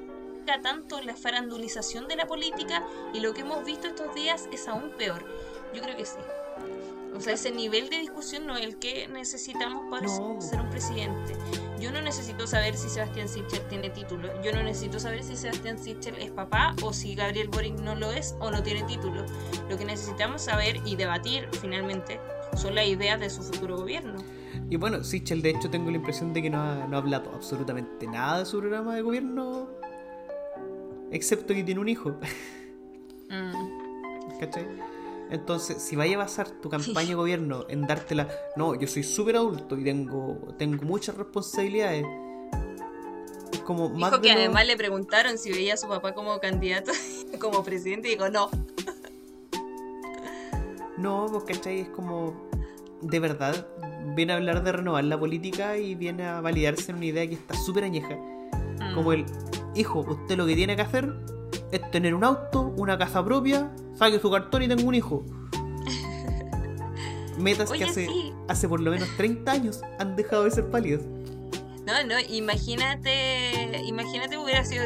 tanto 0.62 1.00
la 1.02 1.16
farandulización 1.16 2.08
de 2.08 2.16
la 2.16 2.26
política 2.26 2.84
y 3.12 3.20
lo 3.20 3.34
que 3.34 3.40
hemos 3.40 3.64
visto 3.64 3.88
estos 3.88 4.14
días 4.14 4.48
es 4.52 4.68
aún 4.68 4.90
peor. 4.96 5.24
Yo 5.74 5.82
creo 5.82 5.96
que 5.96 6.06
sí. 6.06 6.18
O 7.16 7.20
sea, 7.20 7.32
ese 7.32 7.50
nivel 7.50 7.88
de 7.88 7.98
discusión 7.98 8.46
no 8.46 8.56
es 8.56 8.64
el 8.64 8.76
que 8.76 9.08
necesitamos 9.08 9.84
para 9.90 10.06
ser 10.08 10.60
un 10.60 10.70
presidente. 10.70 11.34
Yo 11.80 11.90
no 11.90 12.02
necesito 12.02 12.46
saber 12.46 12.76
si 12.76 12.88
Sebastián 12.88 13.28
Sichel 13.28 13.66
tiene 13.68 13.90
título. 13.90 14.28
Yo 14.42 14.52
no 14.52 14.62
necesito 14.62 15.00
saber 15.00 15.22
si 15.22 15.36
Sebastián 15.36 15.78
Sichel 15.78 16.16
es 16.16 16.30
papá 16.30 16.74
o 16.82 16.92
si 16.92 17.14
Gabriel 17.14 17.48
Boric 17.48 17.78
no 17.80 17.94
lo 17.94 18.12
es 18.12 18.34
o 18.40 18.50
no 18.50 18.62
tiene 18.62 18.82
título. 18.84 19.24
Lo 19.68 19.78
que 19.78 19.84
necesitamos 19.84 20.42
saber 20.42 20.80
y 20.84 20.96
debatir 20.96 21.48
finalmente 21.60 22.20
son 22.54 22.74
las 22.74 22.86
ideas 22.86 23.18
de 23.18 23.30
su 23.30 23.42
futuro 23.42 23.76
gobierno. 23.76 24.22
Y 24.68 24.76
bueno, 24.76 25.02
Sichel 25.02 25.42
de 25.42 25.50
hecho 25.50 25.70
tengo 25.70 25.90
la 25.90 25.96
impresión 25.96 26.32
de 26.32 26.42
que 26.42 26.50
no 26.50 26.60
ha, 26.60 26.86
no 26.86 26.96
ha 26.96 27.00
hablado 27.00 27.30
absolutamente 27.34 28.06
nada 28.06 28.40
de 28.40 28.46
su 28.46 28.58
programa 28.58 28.94
de 28.94 29.02
gobierno 29.02 29.68
excepto 31.10 31.54
que 31.54 31.64
tiene 31.64 31.80
un 31.80 31.88
hijo. 31.88 32.16
Mm. 33.28 34.38
¿Cachai? 34.38 34.66
Entonces, 35.30 35.82
si 35.82 35.96
vaya 35.96 36.16
a 36.16 36.18
basar 36.18 36.48
tu 36.48 36.68
campaña 36.68 37.08
de 37.08 37.14
gobierno 37.14 37.66
en 37.68 37.86
dártela, 37.86 38.28
no, 38.56 38.74
yo 38.74 38.86
soy 38.86 39.02
súper 39.02 39.36
adulto 39.36 39.76
y 39.76 39.84
tengo, 39.84 40.54
tengo 40.56 40.84
muchas 40.84 41.16
responsabilidades. 41.16 42.06
Es 43.52 43.60
como 43.60 43.88
más 43.88 44.12
Dijo 44.12 44.22
que 44.22 44.32
además 44.32 44.66
le 44.66 44.76
preguntaron 44.76 45.36
si 45.38 45.50
veía 45.50 45.74
a 45.74 45.76
su 45.76 45.88
papá 45.88 46.14
como 46.14 46.38
candidato, 46.38 46.92
como 47.40 47.64
presidente, 47.64 48.08
y 48.08 48.12
dijo 48.12 48.28
no. 48.28 48.50
No, 50.96 51.26
pues 51.30 51.44
¿cachai? 51.44 51.80
Es 51.80 51.88
como, 51.88 52.48
de 53.02 53.20
verdad, 53.20 53.66
viene 54.14 54.32
a 54.32 54.36
hablar 54.36 54.62
de 54.62 54.72
renovar 54.72 55.04
la 55.04 55.18
política 55.18 55.76
y 55.76 55.94
viene 55.94 56.24
a 56.24 56.40
validarse 56.40 56.92
en 56.92 56.98
una 56.98 57.06
idea 57.06 57.28
que 57.28 57.34
está 57.34 57.54
súper 57.54 57.84
añeja. 57.84 58.16
Como 58.94 59.10
mm. 59.10 59.12
el, 59.12 59.26
hijo, 59.74 60.00
usted 60.00 60.36
lo 60.36 60.46
que 60.46 60.54
tiene 60.54 60.76
que 60.76 60.82
hacer 60.82 61.12
es 61.72 61.90
tener 61.90 62.14
un 62.14 62.24
auto, 62.24 62.74
una 62.76 62.98
casa 62.98 63.24
propia, 63.24 63.70
saque 63.94 64.18
su 64.18 64.30
cartón 64.30 64.62
y 64.62 64.68
tengo 64.68 64.88
un 64.88 64.94
hijo. 64.94 65.24
Metas 67.38 67.70
que 67.70 67.84
hace, 67.84 68.08
hace 68.48 68.68
por 68.68 68.80
lo 68.80 68.90
menos 68.90 69.08
30 69.16 69.50
años 69.50 69.82
han 69.98 70.16
dejado 70.16 70.44
de 70.44 70.50
ser 70.50 70.70
pálidas. 70.70 71.02
No, 71.86 72.04
no, 72.04 72.18
imagínate, 72.28 73.80
imagínate 73.86 74.36
hubiera 74.36 74.64
sido 74.64 74.82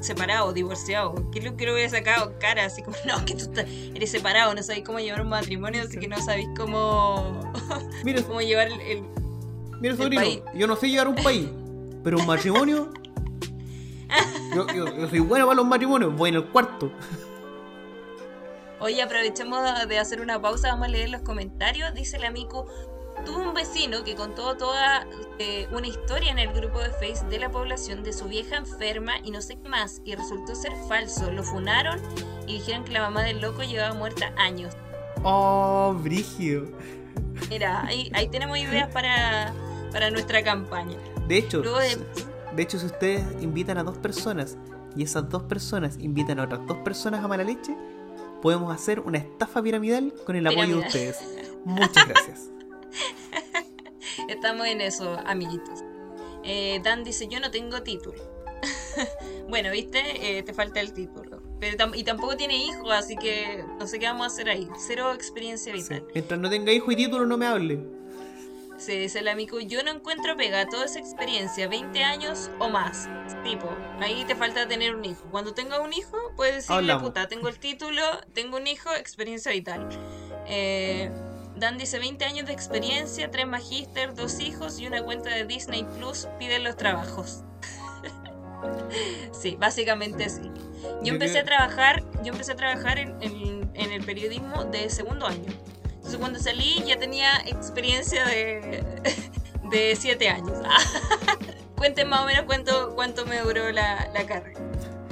separado, 0.00 0.52
divorciado. 0.52 1.14
¿Qué 1.30 1.40
lo 1.40 1.56
que 1.56 1.66
lo 1.66 1.74
hubiera 1.74 1.88
sacado? 1.88 2.34
Cara, 2.40 2.64
así 2.64 2.82
como, 2.82 2.96
no, 3.06 3.24
que 3.24 3.34
tú 3.34 3.50
eres 3.94 4.10
separado, 4.10 4.54
no 4.54 4.62
sabes 4.62 4.82
cómo 4.84 4.98
llevar 4.98 5.22
un 5.22 5.28
matrimonio, 5.28 5.82
así 5.82 5.98
que 5.98 6.08
no 6.08 6.20
sabéis 6.20 6.48
cómo, 6.56 7.40
mira, 8.04 8.22
cómo 8.26 8.40
llevar 8.40 8.68
el, 8.68 9.04
Mira, 9.80 9.96
sobrino, 9.96 10.22
yo 10.54 10.66
no 10.66 10.76
sé 10.76 10.88
llevar 10.88 11.08
un 11.08 11.14
país, 11.16 11.48
pero 12.02 12.18
un 12.18 12.26
matrimonio 12.26 12.90
yo, 14.54 14.66
soy 15.08 15.20
bueno 15.20 15.46
para 15.46 15.56
los 15.56 15.66
matrimonios, 15.66 16.14
voy 16.14 16.30
en 16.30 16.36
el 16.36 16.44
cuarto. 16.46 16.90
Oye, 18.80 19.02
aprovechemos 19.02 19.60
de 19.88 19.98
hacer 19.98 20.22
una 20.22 20.40
pausa, 20.40 20.68
vamos 20.68 20.88
a 20.88 20.90
leer 20.90 21.10
los 21.10 21.20
comentarios. 21.20 21.92
Dice 21.92 22.16
el 22.16 22.24
amigo, 22.24 22.66
tuvo 23.26 23.42
un 23.42 23.54
vecino 23.54 24.04
que 24.04 24.14
contó 24.14 24.56
toda 24.56 25.06
eh, 25.38 25.68
una 25.72 25.86
historia 25.86 26.30
en 26.30 26.38
el 26.38 26.52
grupo 26.52 26.80
de 26.80 26.90
Face 26.90 27.24
de 27.28 27.38
la 27.38 27.50
población 27.50 28.02
de 28.02 28.12
su 28.12 28.26
vieja 28.26 28.56
enferma 28.56 29.18
y 29.22 29.30
no 29.30 29.42
sé 29.42 29.56
qué 29.56 29.68
más, 29.68 30.00
y 30.04 30.14
resultó 30.14 30.54
ser 30.54 30.72
falso. 30.88 31.30
Lo 31.30 31.42
funaron 31.42 32.00
y 32.46 32.54
dijeron 32.54 32.84
que 32.84 32.92
la 32.92 33.02
mamá 33.02 33.22
del 33.22 33.40
loco 33.40 33.62
llevaba 33.62 33.94
muerta 33.94 34.32
años. 34.38 34.74
Oh, 35.22 35.94
brigio. 36.02 36.72
Mira, 37.50 37.84
ahí, 37.84 38.10
ahí 38.14 38.28
tenemos 38.28 38.56
ideas 38.58 38.88
para, 38.92 39.52
para 39.92 40.10
nuestra 40.10 40.42
campaña. 40.42 40.96
De 41.28 41.38
hecho, 41.38 41.60
de 41.60 41.98
hecho, 42.58 42.78
si 42.78 42.86
ustedes 42.86 43.24
invitan 43.40 43.78
a 43.78 43.82
dos 43.82 43.98
personas 43.98 44.56
y 44.96 45.02
esas 45.02 45.28
dos 45.28 45.44
personas 45.44 45.98
invitan 45.98 46.40
a 46.40 46.44
otras 46.44 46.66
dos 46.66 46.78
personas 46.78 47.24
a 47.24 47.28
mala 47.28 47.44
leche, 47.44 47.76
podemos 48.42 48.74
hacer 48.74 49.00
una 49.00 49.18
estafa 49.18 49.62
piramidal 49.62 50.12
con 50.24 50.36
el 50.36 50.46
apoyo 50.46 50.78
de 50.78 50.86
ustedes. 50.86 51.18
Muchas 51.64 52.08
gracias. 52.08 52.50
Estamos 54.28 54.66
en 54.66 54.80
eso, 54.80 55.18
amiguitos. 55.26 55.84
Eh, 56.42 56.80
Dan 56.82 57.04
dice, 57.04 57.28
yo 57.28 57.40
no 57.40 57.50
tengo 57.50 57.82
título. 57.82 58.18
bueno, 59.48 59.70
viste, 59.70 60.38
eh, 60.38 60.42
te 60.42 60.52
falta 60.52 60.80
el 60.80 60.92
título. 60.92 61.42
Pero 61.60 61.94
y 61.94 62.04
tampoco 62.04 62.36
tiene 62.36 62.56
hijos, 62.56 62.90
así 62.90 63.16
que 63.16 63.64
no 63.78 63.86
sé 63.86 63.98
qué 63.98 64.06
vamos 64.06 64.24
a 64.24 64.26
hacer 64.28 64.48
ahí. 64.48 64.68
Cero 64.78 65.12
experiencia 65.12 65.72
vital. 65.72 66.04
Mientras 66.14 66.40
no 66.40 66.48
tenga 66.48 66.72
hijo 66.72 66.90
y 66.90 66.96
título, 66.96 67.26
no 67.26 67.36
me 67.36 67.46
hable. 67.46 67.99
Sí, 68.80 68.96
dice 68.98 69.18
el 69.18 69.28
amigo, 69.28 69.60
yo 69.60 69.82
no 69.82 69.90
encuentro 69.90 70.36
pega, 70.38 70.66
toda 70.66 70.86
esa 70.86 70.98
experiencia, 70.98 71.68
20 71.68 72.02
años 72.02 72.50
o 72.58 72.70
más. 72.70 73.08
Tipo, 73.44 73.68
ahí 74.00 74.24
te 74.24 74.34
falta 74.34 74.66
tener 74.66 74.94
un 74.94 75.04
hijo. 75.04 75.22
Cuando 75.30 75.52
tenga 75.52 75.80
un 75.80 75.92
hijo, 75.92 76.16
puedes 76.34 76.54
decirle, 76.56 76.76
Hablamos. 76.76 77.02
puta, 77.02 77.28
tengo 77.28 77.48
el 77.48 77.58
título, 77.58 78.02
tengo 78.32 78.56
un 78.56 78.66
hijo, 78.66 78.90
experiencia 78.94 79.52
vital. 79.52 79.86
Eh, 80.46 81.10
Dan 81.56 81.76
dice 81.76 81.98
20 81.98 82.24
años 82.24 82.46
de 82.46 82.54
experiencia, 82.54 83.30
tres 83.30 83.46
magíster, 83.46 84.14
dos 84.14 84.40
hijos 84.40 84.78
y 84.80 84.86
una 84.86 85.02
cuenta 85.02 85.28
de 85.28 85.44
Disney 85.44 85.84
Plus, 85.98 86.26
piden 86.38 86.64
los 86.64 86.76
trabajos. 86.78 87.42
sí, 89.32 89.56
básicamente 89.60 90.30
sí. 90.30 90.50
Yo 91.02 91.12
empecé 91.12 91.40
a 91.40 91.44
trabajar, 91.44 92.02
yo 92.24 92.32
empecé 92.32 92.52
a 92.52 92.56
trabajar 92.56 92.98
en, 92.98 93.14
en- 93.22 93.70
en 93.74 93.92
el 93.92 94.04
periodismo 94.04 94.64
de 94.64 94.88
segundo 94.90 95.26
año. 95.26 95.52
Entonces 96.10 96.28
cuando 96.28 96.40
salí 96.40 96.82
ya 96.84 96.98
tenía 96.98 97.38
experiencia 97.46 98.26
de, 98.26 98.82
de 99.70 99.94
siete 99.94 100.28
años. 100.28 100.58
Cuenten 101.76 102.08
más 102.08 102.22
o 102.22 102.26
menos 102.26 102.46
cuánto, 102.46 102.96
cuánto 102.96 103.26
me 103.26 103.38
duró 103.38 103.70
la, 103.70 104.10
la 104.12 104.26
carrera. 104.26 104.58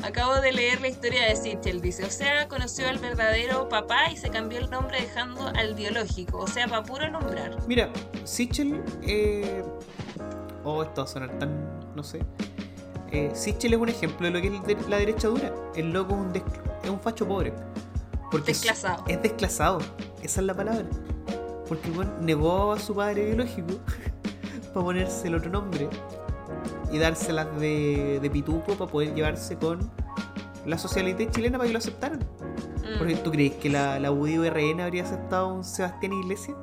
Acabo 0.02 0.40
de 0.40 0.50
leer 0.50 0.80
la 0.80 0.88
historia 0.88 1.28
de 1.28 1.36
Sichel, 1.36 1.80
dice, 1.80 2.04
o 2.04 2.10
sea, 2.10 2.48
conoció 2.48 2.88
al 2.88 2.98
verdadero 2.98 3.68
papá 3.68 4.10
y 4.10 4.16
se 4.16 4.28
cambió 4.28 4.58
el 4.58 4.70
nombre 4.70 5.00
dejando 5.00 5.46
al 5.46 5.76
biológico, 5.76 6.38
o 6.38 6.48
sea, 6.48 6.66
para 6.66 6.82
puro 6.82 7.08
nombrar. 7.08 7.56
Mira, 7.68 7.92
Sichel. 8.24 8.82
Eh... 9.02 9.62
Oh, 10.64 10.82
esto 10.82 11.02
va 11.02 11.04
a 11.04 11.06
sonar 11.06 11.38
tan. 11.38 11.94
No 11.94 12.02
sé. 12.02 12.22
Eh, 13.12 13.30
Sichel 13.34 13.74
es 13.74 13.78
un 13.78 13.88
ejemplo 13.88 14.26
de 14.26 14.32
lo 14.32 14.40
que 14.40 14.72
es 14.72 14.88
la 14.88 14.98
derecha 14.98 15.28
dura. 15.28 15.54
El 15.76 15.92
loco 15.92 16.14
es 16.14 16.20
un, 16.20 16.42
es 16.82 16.90
un 16.90 16.98
facho 16.98 17.28
pobre. 17.28 17.52
Porque 18.30 18.52
es- 18.52 18.60
Desclasado. 18.62 19.04
Es 19.08 19.22
desclasado. 19.22 19.78
Esa 20.22 20.40
es 20.40 20.46
la 20.46 20.54
palabra. 20.54 20.84
Porque 21.68 21.90
bueno, 21.90 22.12
negó 22.20 22.72
a 22.72 22.78
su 22.78 22.94
padre 22.94 23.26
biológico 23.26 23.74
para 24.74 24.84
ponerse 24.84 25.28
el 25.28 25.34
otro 25.34 25.50
nombre 25.50 25.88
y 26.90 26.98
dárselas 26.98 27.58
de, 27.60 28.18
de 28.20 28.30
pituco 28.30 28.72
para 28.74 28.90
poder 28.90 29.14
llevarse 29.14 29.56
con 29.58 29.90
la 30.66 30.78
socialité 30.78 31.30
chilena 31.30 31.58
para 31.58 31.68
que 31.68 31.72
lo 31.72 31.78
aceptaran. 31.78 32.20
Mm. 32.20 32.98
Porque 32.98 33.16
tú 33.16 33.30
crees 33.30 33.54
que 33.54 33.68
la, 33.70 33.98
la 34.00 34.10
UDI-RN 34.10 34.80
habría 34.80 35.04
aceptado 35.04 35.46
a 35.50 35.52
un 35.52 35.64
Sebastián 35.64 36.12
Iglesias? 36.14 36.56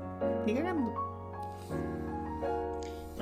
Ni 0.45 0.55
cagando. 0.55 0.93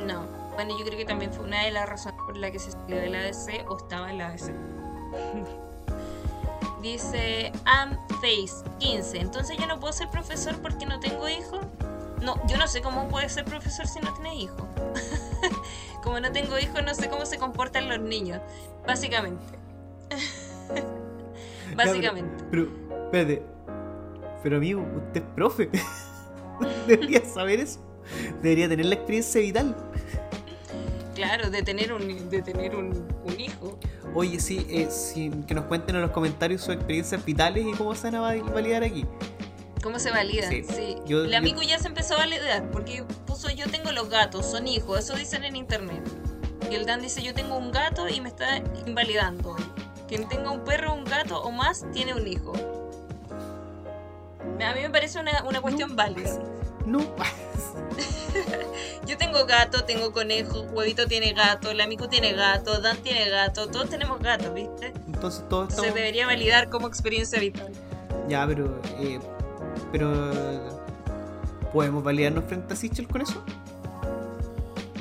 No. 0.06 0.26
Bueno, 0.56 0.78
yo 0.78 0.86
creo 0.86 0.98
que 0.98 1.06
también 1.06 1.34
fue 1.34 1.46
una 1.46 1.64
de 1.64 1.72
las 1.72 1.88
razones 1.90 2.20
por 2.26 2.38
la 2.38 2.52
que 2.52 2.60
se 2.60 2.72
salió 2.72 2.96
de 2.98 3.10
la 3.10 3.20
ADC 3.20 3.70
o 3.70 3.78
estaba 3.78 4.10
en 4.12 4.18
la 4.20 4.28
ADC. 4.28 4.52
Dice 6.84 7.54
Amface 7.64 8.70
15. 8.80 9.18
Entonces 9.18 9.58
yo 9.58 9.66
no 9.68 9.80
puedo 9.80 9.94
ser 9.94 10.10
profesor 10.10 10.62
porque 10.62 10.86
no 10.86 11.00
tengo 11.00 11.30
hijo. 11.30 11.62
No, 12.22 12.36
yo 12.48 12.58
no 12.58 12.68
sé 12.68 12.82
cómo 12.82 13.08
puedes 13.08 13.32
ser 13.32 13.46
profesor 13.46 13.88
si 13.88 14.02
no 14.02 14.14
tienes 14.14 14.44
hijo. 14.44 14.68
Como 16.04 16.20
no 16.20 16.32
tengo 16.34 16.60
hijo, 16.60 16.82
no 16.82 16.94
sé 16.94 17.10
cómo 17.10 17.26
se 17.26 17.38
comportan 17.38 17.88
los 17.88 18.02
niños. 18.02 18.42
Básicamente. 18.86 19.46
Básicamente. 21.76 22.44
Ya, 22.44 22.50
pero, 22.52 22.68
pero, 22.90 23.04
espérate. 23.06 23.44
Pero 24.44 24.58
amigo, 24.58 24.86
usted 25.08 25.22
es 25.22 25.28
profe. 25.36 25.70
Debería 26.88 27.24
saber 27.24 27.62
eso. 27.62 27.80
Debería 28.42 28.68
tener 28.68 28.88
la 28.88 28.96
experiencia 28.96 29.40
vital. 29.40 29.74
Claro, 31.16 31.50
de 31.50 31.64
tener 31.64 31.94
un, 31.94 32.30
de 32.30 32.42
tener 32.42 32.76
un, 32.76 33.08
un 33.24 33.40
hijo. 33.40 33.80
Oye, 34.16 34.40
sí, 34.40 34.66
eh, 34.70 34.88
sí, 34.92 35.32
que 35.48 35.54
nos 35.56 35.66
cuenten 35.66 35.96
en 35.96 36.02
los 36.04 36.12
comentarios 36.12 36.62
sus 36.62 36.76
experiencias 36.76 37.24
vitales 37.26 37.66
y 37.66 37.72
cómo 37.74 37.96
se 37.96 38.04
van 38.08 38.16
a 38.16 38.22
val- 38.22 38.44
validar 38.44 38.84
aquí. 38.84 39.06
¿Cómo 39.82 40.00
se 40.00 40.12
valida? 40.12 40.48
Sí. 40.50 40.64
Sí. 40.64 40.96
Yo- 41.06 41.24
el 41.26 41.32
yo- 41.32 41.38
amigo 41.38 41.62
ya 41.62 41.78
se 41.80 41.88
empezó 41.88 42.14
a 42.14 42.18
validar 42.20 42.70
porque 42.72 43.04
puso 43.26 43.50
yo 43.50 43.68
tengo 43.70 43.92
los 43.92 44.10
gatos, 44.10 44.46
son 44.46 44.68
hijos, 44.68 45.00
eso 45.00 45.16
dicen 45.16 45.44
en 45.44 45.56
internet. 45.56 46.02
Y 46.72 46.76
el 46.76 46.86
Dan 46.86 47.02
dice 47.02 47.22
yo 47.22 47.34
tengo 47.34 47.58
un 47.58 47.72
gato 47.72 48.08
y 48.08 48.22
me 48.22 48.30
está 48.30 48.58
invalidando. 48.86 49.56
Quien 50.08 50.28
tenga 50.30 50.52
un 50.52 50.64
perro, 50.64 50.94
un 50.94 51.04
gato 51.06 51.42
o 51.42 51.52
más 51.52 51.86
tiene 51.92 52.14
un 52.14 52.26
hijo. 52.28 52.54
A 54.64 54.74
mí 54.74 54.82
me 54.82 54.90
parece 54.90 55.20
una, 55.20 55.44
una 55.44 55.60
cuestión 55.60 55.96
válida. 55.96 56.40
No. 56.86 57.00
Yo 59.06 59.18
tengo 59.18 59.46
gato, 59.46 59.84
tengo 59.84 60.14
conejo, 60.14 60.62
Huevito 60.62 61.08
tiene 61.08 61.34
gato, 61.34 61.72
el 61.72 61.82
amigo 61.82 62.08
tiene 62.08 62.34
gato, 62.34 62.80
Dan 62.80 62.98
tiene 62.98 63.30
gato, 63.30 63.68
todos 63.68 63.90
tenemos 63.90 64.20
gatos, 64.22 64.54
¿viste? 64.54 64.94
Entonces 65.08 65.44
todos 65.50 65.68
Se 65.68 65.76
estamos... 65.76 65.96
debería 65.96 66.26
validar 66.26 66.70
como 66.70 66.88
experiencia 66.88 67.40
vital. 67.40 67.72
Ya, 68.28 68.46
pero... 68.48 68.82
eh, 69.00 69.20
pero... 69.92 70.32
¿Podemos 71.74 72.04
validarnos 72.04 72.46
frente 72.46 72.74
a 72.74 72.78
Sichel 72.78 73.08
con 73.08 73.22
eso? 73.22 73.44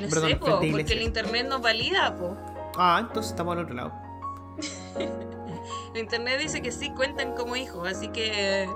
No 0.01 0.09
Perdón, 0.09 0.29
sé, 0.29 0.35
po, 0.35 0.59
porque 0.59 0.93
el 0.93 1.03
internet 1.03 1.47
nos 1.47 1.61
valida, 1.61 2.15
po. 2.15 2.35
Ah, 2.75 2.97
entonces 2.99 3.31
estamos 3.31 3.55
al 3.55 3.63
otro 3.63 3.75
lado. 3.75 3.93
El 5.93 5.99
internet 6.01 6.39
dice 6.39 6.61
que 6.63 6.71
sí 6.71 6.89
cuentan 6.89 7.35
como 7.35 7.55
hijos, 7.55 7.87
así 7.87 8.07
que 8.07 8.67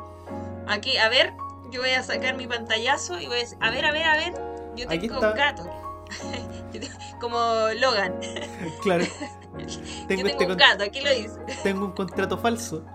aquí, 0.67 0.97
a 0.97 1.09
ver, 1.09 1.33
yo 1.71 1.81
voy 1.81 1.89
a 1.89 2.03
sacar 2.03 2.37
mi 2.37 2.45
pantallazo 2.45 3.19
y 3.19 3.25
voy 3.25 3.37
a 3.37 3.39
decir, 3.39 3.57
a 3.59 3.71
ver, 3.71 3.85
a 3.85 3.91
ver, 3.91 4.03
a 4.03 4.15
ver, 4.15 4.33
yo 4.77 4.89
Aquí 4.89 4.99
tengo 5.07 5.15
está. 5.15 5.29
un 5.31 5.35
gato. 5.37 5.69
Como 7.19 7.37
Logan, 7.79 8.19
Claro. 8.81 9.03
yo 9.57 10.07
Tengo, 10.07 10.27
este 10.27 10.45
un 10.45 10.57
gato, 10.57 10.83
aquí 10.83 11.01
lo 11.01 11.09
dice. 11.13 11.35
tengo 11.63 11.85
un 11.85 11.91
contrato 11.91 12.37
falso. 12.37 12.85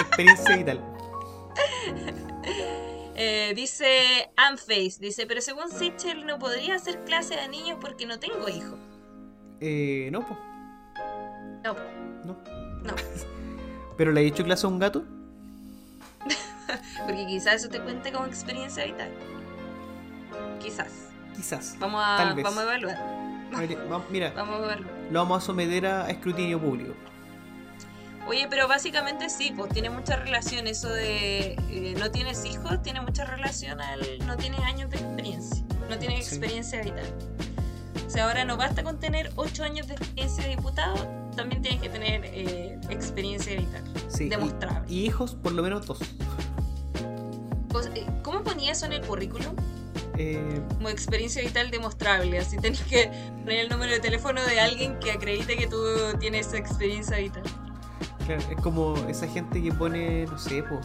Experiencia 0.00 0.56
vital. 0.56 0.82
Eh, 3.20 3.52
dice 3.56 4.30
Amface, 4.36 4.98
dice, 5.00 5.26
pero 5.26 5.40
según 5.40 5.68
Sichel 5.70 6.24
no 6.24 6.38
podría 6.38 6.76
hacer 6.76 7.02
clase 7.04 7.38
a 7.40 7.48
niños 7.48 7.76
porque 7.80 8.06
no 8.06 8.18
tengo 8.20 8.48
hijos. 8.48 8.78
Eh, 9.60 10.08
no, 10.12 10.24
pues. 10.24 10.38
No, 11.64 11.74
No. 12.24 12.36
no, 12.84 12.94
¿Pero 13.96 14.12
le 14.12 14.20
he 14.22 14.26
hecho 14.26 14.44
clase 14.44 14.66
a 14.66 14.68
un 14.70 14.78
gato? 14.78 15.04
porque 17.06 17.26
quizás 17.26 17.54
eso 17.56 17.68
te 17.68 17.80
cuente 17.80 18.12
como 18.12 18.26
experiencia 18.26 18.84
vital. 18.84 19.10
Quizás. 20.60 21.07
Quizás. 21.38 21.76
Vamos 21.78 22.02
a, 22.04 22.16
Tal 22.18 22.34
vez. 22.34 22.42
vamos 22.44 22.58
a 22.58 22.62
evaluar. 22.64 22.98
Mira, 23.56 23.84
va- 23.84 24.04
Mira, 24.10 24.32
Vamos 24.36 24.56
a 24.60 24.64
evaluar. 24.64 24.90
lo 25.10 25.18
vamos 25.20 25.42
a 25.42 25.46
someter 25.46 25.86
a 25.86 26.10
escrutinio 26.10 26.60
público. 26.60 26.92
Oye, 28.26 28.46
pero 28.50 28.68
básicamente 28.68 29.30
sí, 29.30 29.54
pues 29.56 29.72
tiene 29.72 29.88
mucha 29.88 30.16
relación 30.16 30.66
eso 30.66 30.90
de 30.90 31.52
eh, 31.70 31.94
no 31.98 32.10
tienes 32.10 32.44
hijos, 32.44 32.82
tiene 32.82 33.00
mucha 33.00 33.24
relación 33.24 33.80
al 33.80 34.00
no 34.26 34.36
tienes 34.36 34.60
años 34.60 34.90
de 34.90 34.98
experiencia, 34.98 35.64
no 35.88 35.96
tienes 35.98 36.26
Sí. 36.26 36.34
experiencia 36.34 36.82
vital. 36.82 37.06
O 38.06 38.10
sea, 38.10 38.24
ahora 38.26 38.44
no 38.44 38.58
basta 38.58 38.82
con 38.82 38.98
tener 39.00 39.30
8 39.36 39.64
años 39.64 39.86
de 39.86 39.94
experiencia 39.94 40.44
de 40.44 40.50
diputado, 40.50 40.96
también 41.36 41.62
tienes 41.62 41.80
que 41.80 41.88
tener 41.88 42.22
eh, 42.26 42.78
experiencia 42.90 43.56
vital, 43.56 43.82
Sí. 44.08 44.24
y- 44.24 44.28
demostrable. 44.28 44.92
Y, 44.92 45.06
hijos, 45.06 45.34
por 45.34 45.52
lo 45.52 45.62
menos 45.62 45.86
dos. 45.86 45.98
¿Cómo 48.22 48.42
ponía 48.42 48.72
eso 48.72 48.84
en 48.86 48.92
el 48.92 49.00
currículum? 49.06 49.54
Eh, 50.20 50.60
Como 50.74 50.88
experiencia 50.88 51.40
vital 51.42 51.70
demostrable, 51.70 52.38
así 52.40 52.56
tenés 52.58 52.82
que 52.82 53.06
poner 53.44 53.60
el 53.60 53.68
número 53.68 53.92
de 53.92 54.00
teléfono 54.00 54.42
de 54.44 54.58
alguien 54.58 54.98
que 54.98 55.12
acredite 55.12 55.56
que 55.56 55.68
tú 55.68 55.78
tienes 56.18 56.52
experiencia 56.54 57.18
vital. 57.18 57.42
claro, 58.26 58.42
es 58.50 58.60
como 58.60 58.96
esa 59.08 59.28
gente 59.28 59.62
que 59.62 59.72
pone, 59.72 60.26
no 60.26 60.36
sé, 60.38 60.64
po, 60.64 60.80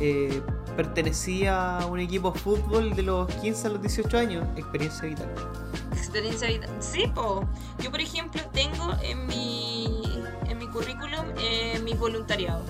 eh, 0.00 0.42
pertenecía 0.76 1.78
a 1.78 1.86
un 1.86 1.98
equipo 2.00 2.30
de 2.32 2.40
fútbol 2.40 2.94
de 2.94 3.02
los 3.02 3.26
15 3.36 3.66
a 3.66 3.70
los 3.70 3.80
18 3.80 4.18
años. 4.18 4.46
Experiencia 4.56 5.08
vital. 5.08 5.30
Experiencia 5.92 6.48
vital. 6.48 6.70
Sí, 6.80 7.06
po. 7.14 7.48
Yo, 7.82 7.90
por 7.90 8.00
ejemplo, 8.00 8.40
tengo 8.52 8.94
en 9.02 9.26
mi, 9.26 10.02
en 10.48 10.58
mi 10.58 10.66
currículum 10.66 11.24
eh, 11.38 11.80
mi 11.82 11.94
voluntariado. 11.94 12.64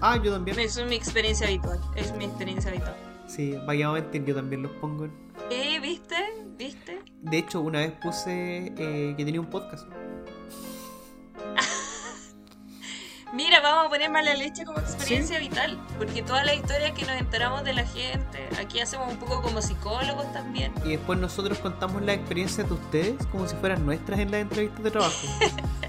Ah, 0.00 0.18
yo 0.22 0.32
también. 0.32 0.58
Eso 0.58 0.82
es 0.82 0.88
mi 0.88 0.96
experiencia 0.96 1.46
habitual. 1.46 1.80
Es 1.96 2.14
mi 2.14 2.24
experiencia 2.26 2.70
habitual. 2.70 2.94
Sí, 3.34 3.58
vaya 3.66 3.88
a 3.88 3.92
mentir, 3.92 4.24
yo 4.24 4.32
también 4.32 4.62
los 4.62 4.70
pongo. 4.72 5.08
¿Eh? 5.50 5.80
¿Viste? 5.80 6.14
¿Viste? 6.56 7.00
De 7.20 7.38
hecho, 7.38 7.62
una 7.62 7.80
vez 7.80 7.90
puse 8.00 8.72
eh, 8.78 9.14
que 9.16 9.24
tenía 9.24 9.40
un 9.40 9.50
podcast. 9.50 9.88
Mira, 13.32 13.60
vamos 13.60 13.86
a 13.86 13.88
poner 13.88 14.08
mala 14.08 14.34
leche 14.34 14.64
como 14.64 14.78
experiencia 14.78 15.40
vital. 15.40 15.76
Porque 15.98 16.22
todas 16.22 16.46
las 16.46 16.54
historias 16.54 16.92
que 16.92 17.04
nos 17.06 17.16
enteramos 17.16 17.64
de 17.64 17.72
la 17.72 17.84
gente, 17.84 18.48
aquí 18.60 18.78
hacemos 18.78 19.12
un 19.12 19.18
poco 19.18 19.42
como 19.42 19.60
psicólogos 19.60 20.32
también. 20.32 20.72
Y 20.84 20.90
después 20.90 21.18
nosotros 21.18 21.58
contamos 21.58 22.02
las 22.02 22.14
experiencias 22.14 22.68
de 22.68 22.74
ustedes 22.74 23.26
como 23.32 23.48
si 23.48 23.56
fueran 23.56 23.84
nuestras 23.84 24.20
en 24.20 24.30
las 24.30 24.42
entrevistas 24.42 24.84
de 24.84 24.92
trabajo. 24.92 25.26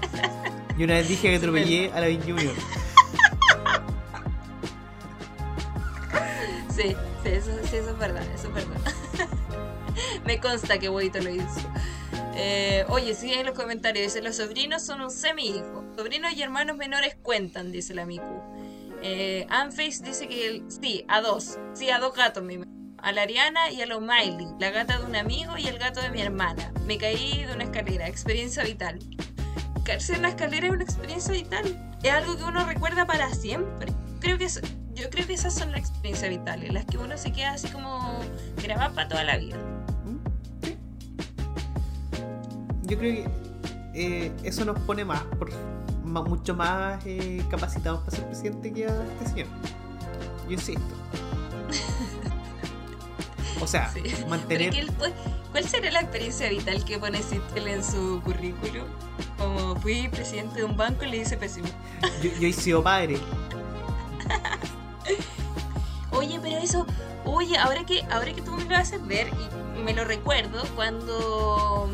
y 0.76 0.82
una 0.82 0.94
vez 0.94 1.08
dije 1.08 1.30
que 1.30 1.36
atropellé 1.36 1.92
a 1.92 2.00
la 2.00 2.08
Vin 2.08 2.22
Junior. 2.22 2.54
Sí, 6.76 6.94
eso, 7.36 7.50
sí, 7.64 7.76
eso 7.76 7.90
es 7.90 7.98
verdad, 7.98 8.22
eso 8.34 8.48
es 8.48 8.54
verdad. 8.54 8.80
Me 10.24 10.40
consta 10.40 10.78
que 10.78 10.88
Huevito 10.88 11.20
lo 11.20 11.30
hizo. 11.30 11.60
Eh, 12.34 12.84
oye, 12.88 13.14
sigue 13.14 13.40
en 13.40 13.46
los 13.46 13.54
comentarios. 13.54 14.06
Dice, 14.06 14.22
los 14.22 14.36
sobrinos 14.36 14.82
son 14.82 15.00
un 15.00 15.10
semi-hijo. 15.10 15.84
Sobrinos 15.96 16.32
y 16.34 16.42
hermanos 16.42 16.76
menores 16.76 17.16
cuentan, 17.22 17.72
dice 17.72 17.94
la 17.94 18.04
Miku. 18.04 18.42
Eh, 19.02 19.46
Anface 19.48 20.02
dice 20.02 20.28
que 20.28 20.62
sí, 20.68 21.04
a 21.08 21.20
dos. 21.20 21.58
Sí, 21.74 21.90
a 21.90 21.98
dos 21.98 22.14
gatos, 22.14 22.42
mi 22.42 22.58
a 22.98 23.12
la 23.12 23.22
Ariana 23.22 23.70
y 23.70 23.82
a 23.82 23.86
los 23.86 24.00
Miley, 24.00 24.48
la 24.58 24.70
gata 24.70 24.98
de 24.98 25.04
un 25.04 25.14
amigo 25.14 25.56
y 25.56 25.68
el 25.68 25.78
gato 25.78 26.00
de 26.00 26.10
mi 26.10 26.20
hermana. 26.22 26.72
Me 26.86 26.98
caí 26.98 27.44
de 27.44 27.54
una 27.54 27.64
escalera, 27.64 28.08
experiencia 28.08 28.64
vital. 28.64 28.98
Caerse 29.84 30.14
en 30.14 30.20
una 30.20 30.30
escalera 30.30 30.66
es 30.66 30.72
una 30.72 30.82
experiencia 30.82 31.32
vital. 31.32 31.96
Es 32.02 32.12
algo 32.12 32.36
que 32.36 32.42
uno 32.42 32.64
recuerda 32.64 33.06
para 33.06 33.32
siempre. 33.32 33.92
Creo 34.20 34.38
que 34.38 34.48
yo 34.96 35.10
creo 35.10 35.26
que 35.26 35.34
esas 35.34 35.54
son 35.54 35.72
las 35.72 35.80
experiencias 35.80 36.30
vitales, 36.30 36.72
las 36.72 36.86
que 36.86 36.96
uno 36.96 37.16
se 37.18 37.30
queda 37.30 37.52
así 37.52 37.68
como 37.68 38.18
grabada 38.62 38.90
para 38.90 39.08
toda 39.08 39.24
la 39.24 39.36
vida. 39.36 39.56
Yo 42.84 42.98
creo 42.98 43.24
que 43.24 43.30
eh, 43.94 44.32
eso 44.42 44.64
nos 44.64 44.78
pone 44.80 45.04
más, 45.04 45.22
por, 45.38 45.50
mucho 46.02 46.54
más 46.54 47.04
eh, 47.04 47.44
capacitados 47.50 48.00
para 48.04 48.16
ser 48.16 48.26
presidente 48.26 48.72
que 48.72 48.86
a 48.86 49.04
este 49.20 49.26
señor. 49.26 49.48
Yo 50.46 50.52
insisto. 50.52 50.82
O 53.58 53.66
sea, 53.66 53.90
mantener. 54.28 54.70
¿Cuál 55.50 55.64
será 55.64 55.90
la 55.90 56.00
experiencia 56.00 56.50
vital 56.50 56.84
que 56.84 56.98
pone 56.98 57.22
Sittel 57.22 57.68
en 57.68 57.82
su 57.82 58.20
currículum? 58.22 58.84
Como 59.38 59.76
fui 59.76 60.08
presidente 60.08 60.56
de 60.56 60.64
un 60.64 60.76
banco 60.76 61.04
y 61.04 61.08
le 61.08 61.16
hice 61.16 61.38
pésimo. 61.38 61.66
Yo, 62.22 62.30
yo 62.38 62.48
he 62.48 62.52
sido 62.52 62.82
padre. 62.82 63.18
Oye, 66.26 66.40
pero 66.42 66.58
eso, 66.58 66.86
oye, 67.24 67.56
ahora 67.56 67.86
que, 67.86 68.02
ahora 68.10 68.32
que 68.32 68.42
tú 68.42 68.50
me 68.50 68.64
lo 68.64 68.74
haces 68.74 69.04
ver, 69.06 69.28
y 69.78 69.82
me 69.82 69.94
lo 69.94 70.04
recuerdo, 70.04 70.60
cuando, 70.74 71.88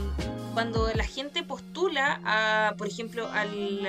cuando 0.54 0.88
la 0.94 1.04
gente 1.04 1.42
postula 1.42 2.18
a, 2.24 2.74
por 2.78 2.86
ejemplo, 2.86 3.28
al, 3.30 3.86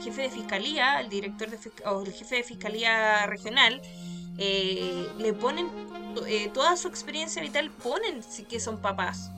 jefe 0.00 0.22
de 0.22 0.30
fiscalía, 0.30 0.98
al 0.98 1.08
director 1.08 1.50
de 1.50 1.58
o 1.86 2.02
el 2.02 2.12
jefe 2.12 2.36
de 2.36 2.44
fiscalía 2.44 3.26
regional, 3.26 3.82
eh, 4.38 5.08
le 5.18 5.32
ponen 5.32 5.68
eh, 6.28 6.48
toda 6.54 6.76
su 6.76 6.86
experiencia 6.86 7.42
vital, 7.42 7.70
ponen 7.70 8.22
que 8.48 8.60
son 8.60 8.78
papás. 8.78 9.32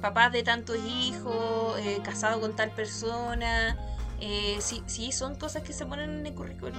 Papás 0.00 0.30
de 0.30 0.44
tantos 0.44 0.76
hijos, 0.86 1.76
eh, 1.80 1.98
casado 2.04 2.40
con 2.40 2.54
tal 2.54 2.70
persona. 2.70 3.76
sí, 4.60 4.82
sí, 4.86 5.10
son 5.10 5.34
cosas 5.34 5.64
que 5.64 5.72
se 5.72 5.86
ponen 5.86 6.20
en 6.20 6.26
el 6.26 6.34
currículum. 6.34 6.78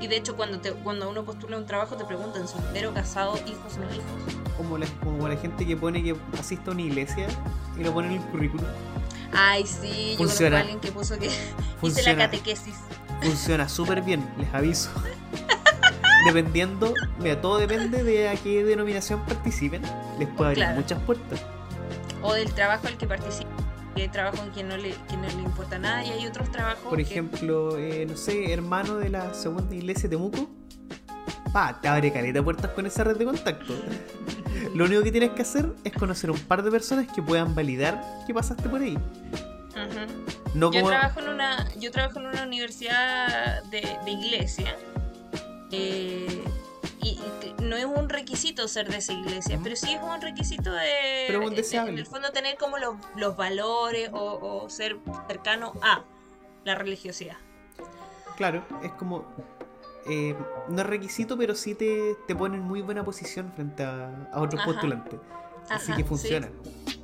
Y 0.00 0.08
de 0.08 0.16
hecho, 0.16 0.36
cuando, 0.36 0.60
te, 0.60 0.72
cuando 0.72 1.08
uno 1.08 1.24
postula 1.24 1.56
un 1.56 1.66
trabajo, 1.66 1.96
te 1.96 2.04
preguntan 2.04 2.46
soltero, 2.46 2.92
casado, 2.92 3.36
hijos, 3.46 3.78
no 3.78 3.84
hijos. 3.86 4.54
Como 4.56 4.78
la, 4.78 4.86
como 5.02 5.26
la 5.26 5.36
gente 5.36 5.66
que 5.66 5.76
pone 5.76 6.02
que 6.02 6.14
asiste 6.38 6.70
a 6.70 6.72
una 6.74 6.82
iglesia 6.82 7.26
y 7.78 7.82
lo 7.82 7.92
pone 7.92 8.08
en 8.08 8.20
el 8.20 8.28
currículum. 8.28 8.66
Ay, 9.32 9.66
sí, 9.66 10.12
yo 10.12 10.18
conozco 10.18 10.44
a 10.44 10.60
alguien 10.60 10.80
que 10.80 10.92
puso 10.92 11.18
que 11.18 11.30
hice 11.82 12.02
la 12.02 12.16
catequesis. 12.16 12.74
Funciona 13.22 13.68
súper 13.68 14.02
bien, 14.02 14.28
les 14.38 14.52
aviso. 14.52 14.90
Dependiendo, 16.26 16.92
mira, 17.20 17.40
todo 17.40 17.58
depende 17.58 18.02
de 18.02 18.28
a 18.28 18.34
qué 18.34 18.64
denominación 18.64 19.24
participen, 19.24 19.82
les 20.18 20.28
puede 20.28 20.50
abrir 20.50 20.68
muchas 20.74 21.00
puertas. 21.02 21.40
O 22.22 22.34
del 22.34 22.52
trabajo 22.52 22.88
al 22.88 22.96
que 22.96 23.06
participen 23.06 23.45
hay 24.02 24.08
trabajo 24.08 24.42
en 24.42 24.52
que 24.52 24.62
no 24.62 24.76
le, 24.76 24.90
que 25.08 25.16
no 25.16 25.26
le 25.28 25.42
importa 25.42 25.78
nada 25.78 26.04
y 26.04 26.10
hay 26.10 26.26
otros 26.26 26.50
trabajos. 26.50 26.84
Por 26.88 27.00
ejemplo, 27.00 27.78
eh, 27.78 28.06
no 28.06 28.16
sé, 28.16 28.52
hermano 28.52 28.96
de 28.96 29.10
la 29.10 29.34
segunda 29.34 29.74
iglesia 29.74 30.04
de 30.04 30.16
Temuco. 30.16 30.50
Pa, 31.52 31.80
te 31.80 31.88
abre 31.88 32.12
caleta 32.12 32.42
puertas 32.42 32.70
con 32.72 32.86
esa 32.86 33.04
red 33.04 33.16
de 33.16 33.24
contacto. 33.24 33.74
Lo 34.74 34.84
único 34.84 35.02
que 35.02 35.12
tienes 35.12 35.30
que 35.30 35.42
hacer 35.42 35.72
es 35.84 35.92
conocer 35.92 36.30
un 36.30 36.38
par 36.40 36.62
de 36.62 36.70
personas 36.70 37.06
que 37.12 37.22
puedan 37.22 37.54
validar 37.54 38.02
que 38.26 38.34
pasaste 38.34 38.68
por 38.68 38.82
ahí. 38.82 38.98
yo, 40.54 40.70
trabajo 40.70 41.20
en 41.20 41.28
una, 41.28 41.68
yo 41.78 41.90
trabajo 41.90 42.18
en 42.18 42.26
una 42.26 42.42
universidad 42.42 43.62
de, 43.64 43.80
de 44.04 44.10
iglesia. 44.10 44.76
Eh, 45.70 46.44
y, 47.06 47.62
no 47.62 47.76
es 47.76 47.84
un 47.84 48.08
requisito 48.08 48.66
ser 48.68 48.90
de 48.90 48.98
esa 48.98 49.12
iglesia, 49.12 49.58
pero 49.62 49.76
sí 49.76 49.94
es 49.94 50.02
un 50.02 50.20
requisito 50.20 50.72
de, 50.72 51.26
en 51.28 51.98
el 51.98 52.06
fondo 52.06 52.32
tener 52.32 52.56
como 52.56 52.76
los, 52.78 53.36
valores 53.36 54.10
o, 54.12 54.66
ser 54.68 54.98
cercano 55.28 55.74
a 55.82 56.04
la 56.64 56.74
religiosidad. 56.74 57.36
Claro, 58.36 58.64
es 58.82 58.92
como 58.92 59.24
eh, 60.08 60.34
no 60.68 60.80
es 60.80 60.86
requisito, 60.86 61.36
pero 61.36 61.54
sí 61.54 61.74
te, 61.74 62.16
te 62.26 62.34
pone 62.34 62.56
en 62.56 62.62
muy 62.62 62.82
buena 62.82 63.04
posición 63.04 63.52
frente 63.54 63.82
a, 63.82 64.28
otros 64.34 64.62
postulantes. 64.64 65.18
Así 65.68 65.92
que 65.94 66.04
funciona. 66.04 66.48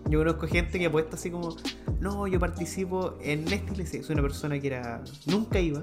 Yo 0.08 0.18
conozco 0.18 0.46
gente 0.46 0.78
que 0.78 0.86
ha 0.86 0.90
puesto 0.90 1.16
así 1.16 1.30
como, 1.30 1.56
no, 2.00 2.26
yo 2.26 2.38
participo 2.38 3.14
en 3.20 3.50
esta 3.52 3.72
iglesia. 3.72 4.02
Soy 4.02 4.14
una 4.14 4.22
persona 4.22 4.58
que 4.60 4.66
era, 4.68 5.02
nunca 5.26 5.58
iba 5.58 5.82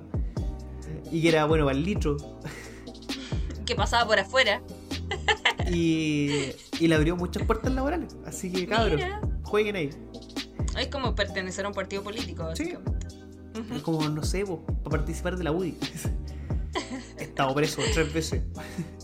y 1.12 1.22
que 1.22 1.30
era, 1.30 1.46
bueno, 1.46 1.68
al 1.68 1.84
litro 1.84 2.18
que 3.70 3.76
pasaba 3.76 4.06
por 4.08 4.20
afuera. 4.20 4.62
Y, 5.72 6.54
y 6.80 6.88
le 6.88 6.96
abrió 6.96 7.16
muchas 7.16 7.44
puertas 7.44 7.72
laborales. 7.72 8.16
Así 8.26 8.52
que, 8.52 8.66
cabrón, 8.66 9.00
jueguen 9.44 9.76
ahí. 9.76 9.90
Es 10.78 10.88
como 10.88 11.14
pertenecer 11.14 11.66
a 11.66 11.68
un 11.68 11.76
partido 11.76 12.04
político, 12.04 12.44
básicamente. 12.44 13.08
Como, 13.84 14.10
no 14.10 14.24
sé, 14.24 14.44
para 14.46 14.90
participar 14.90 15.38
de 15.38 15.44
la 15.44 15.52
UDI. 15.52 15.78
He 17.20 17.24
estado 17.26 17.54
preso 17.54 17.82
tres 17.94 18.12
veces. 18.12 18.42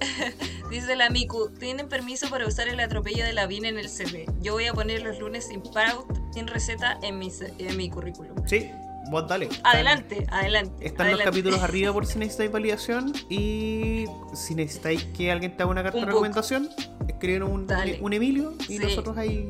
Dice 0.71 0.95
la 0.95 1.11
Miku, 1.11 1.49
tienen 1.59 1.87
permiso 1.87 2.27
para 2.29 2.47
usar 2.47 2.67
el 2.67 2.79
atropello 2.79 3.23
de 3.23 3.33
la 3.33 3.45
VIN 3.45 3.65
en 3.65 3.77
el 3.77 3.87
CV. 3.87 4.25
Yo 4.41 4.53
voy 4.53 4.65
a 4.65 4.73
poner 4.73 5.03
los 5.03 5.19
lunes 5.19 5.47
sin 5.47 5.61
paut, 5.61 6.07
sin 6.33 6.47
receta 6.47 6.97
en 7.03 7.19
mi, 7.19 7.31
en 7.59 7.77
mi 7.77 7.89
currículum. 7.91 8.35
Sí, 8.47 8.71
vos 9.09 9.27
dale. 9.27 9.49
Adelante, 9.63 10.25
adelante. 10.29 10.85
Están 10.85 11.11
los 11.11 11.21
capítulos 11.21 11.59
arriba 11.63 11.93
por 11.93 12.05
si 12.05 12.19
necesitáis 12.19 12.51
validación 12.51 13.13
y 13.29 14.05
si 14.33 14.55
necesitáis 14.55 15.03
que 15.05 15.31
alguien 15.31 15.55
te 15.55 15.63
haga 15.63 15.71
una 15.71 15.83
carta 15.83 15.99
de 15.99 16.05
recomendación, 16.05 16.69
escriben 17.07 17.43
un, 17.43 17.67
un, 18.01 18.13
Emilio 18.13 18.53
y 18.67 18.79
nosotros 18.79 19.17
ahí... 19.17 19.49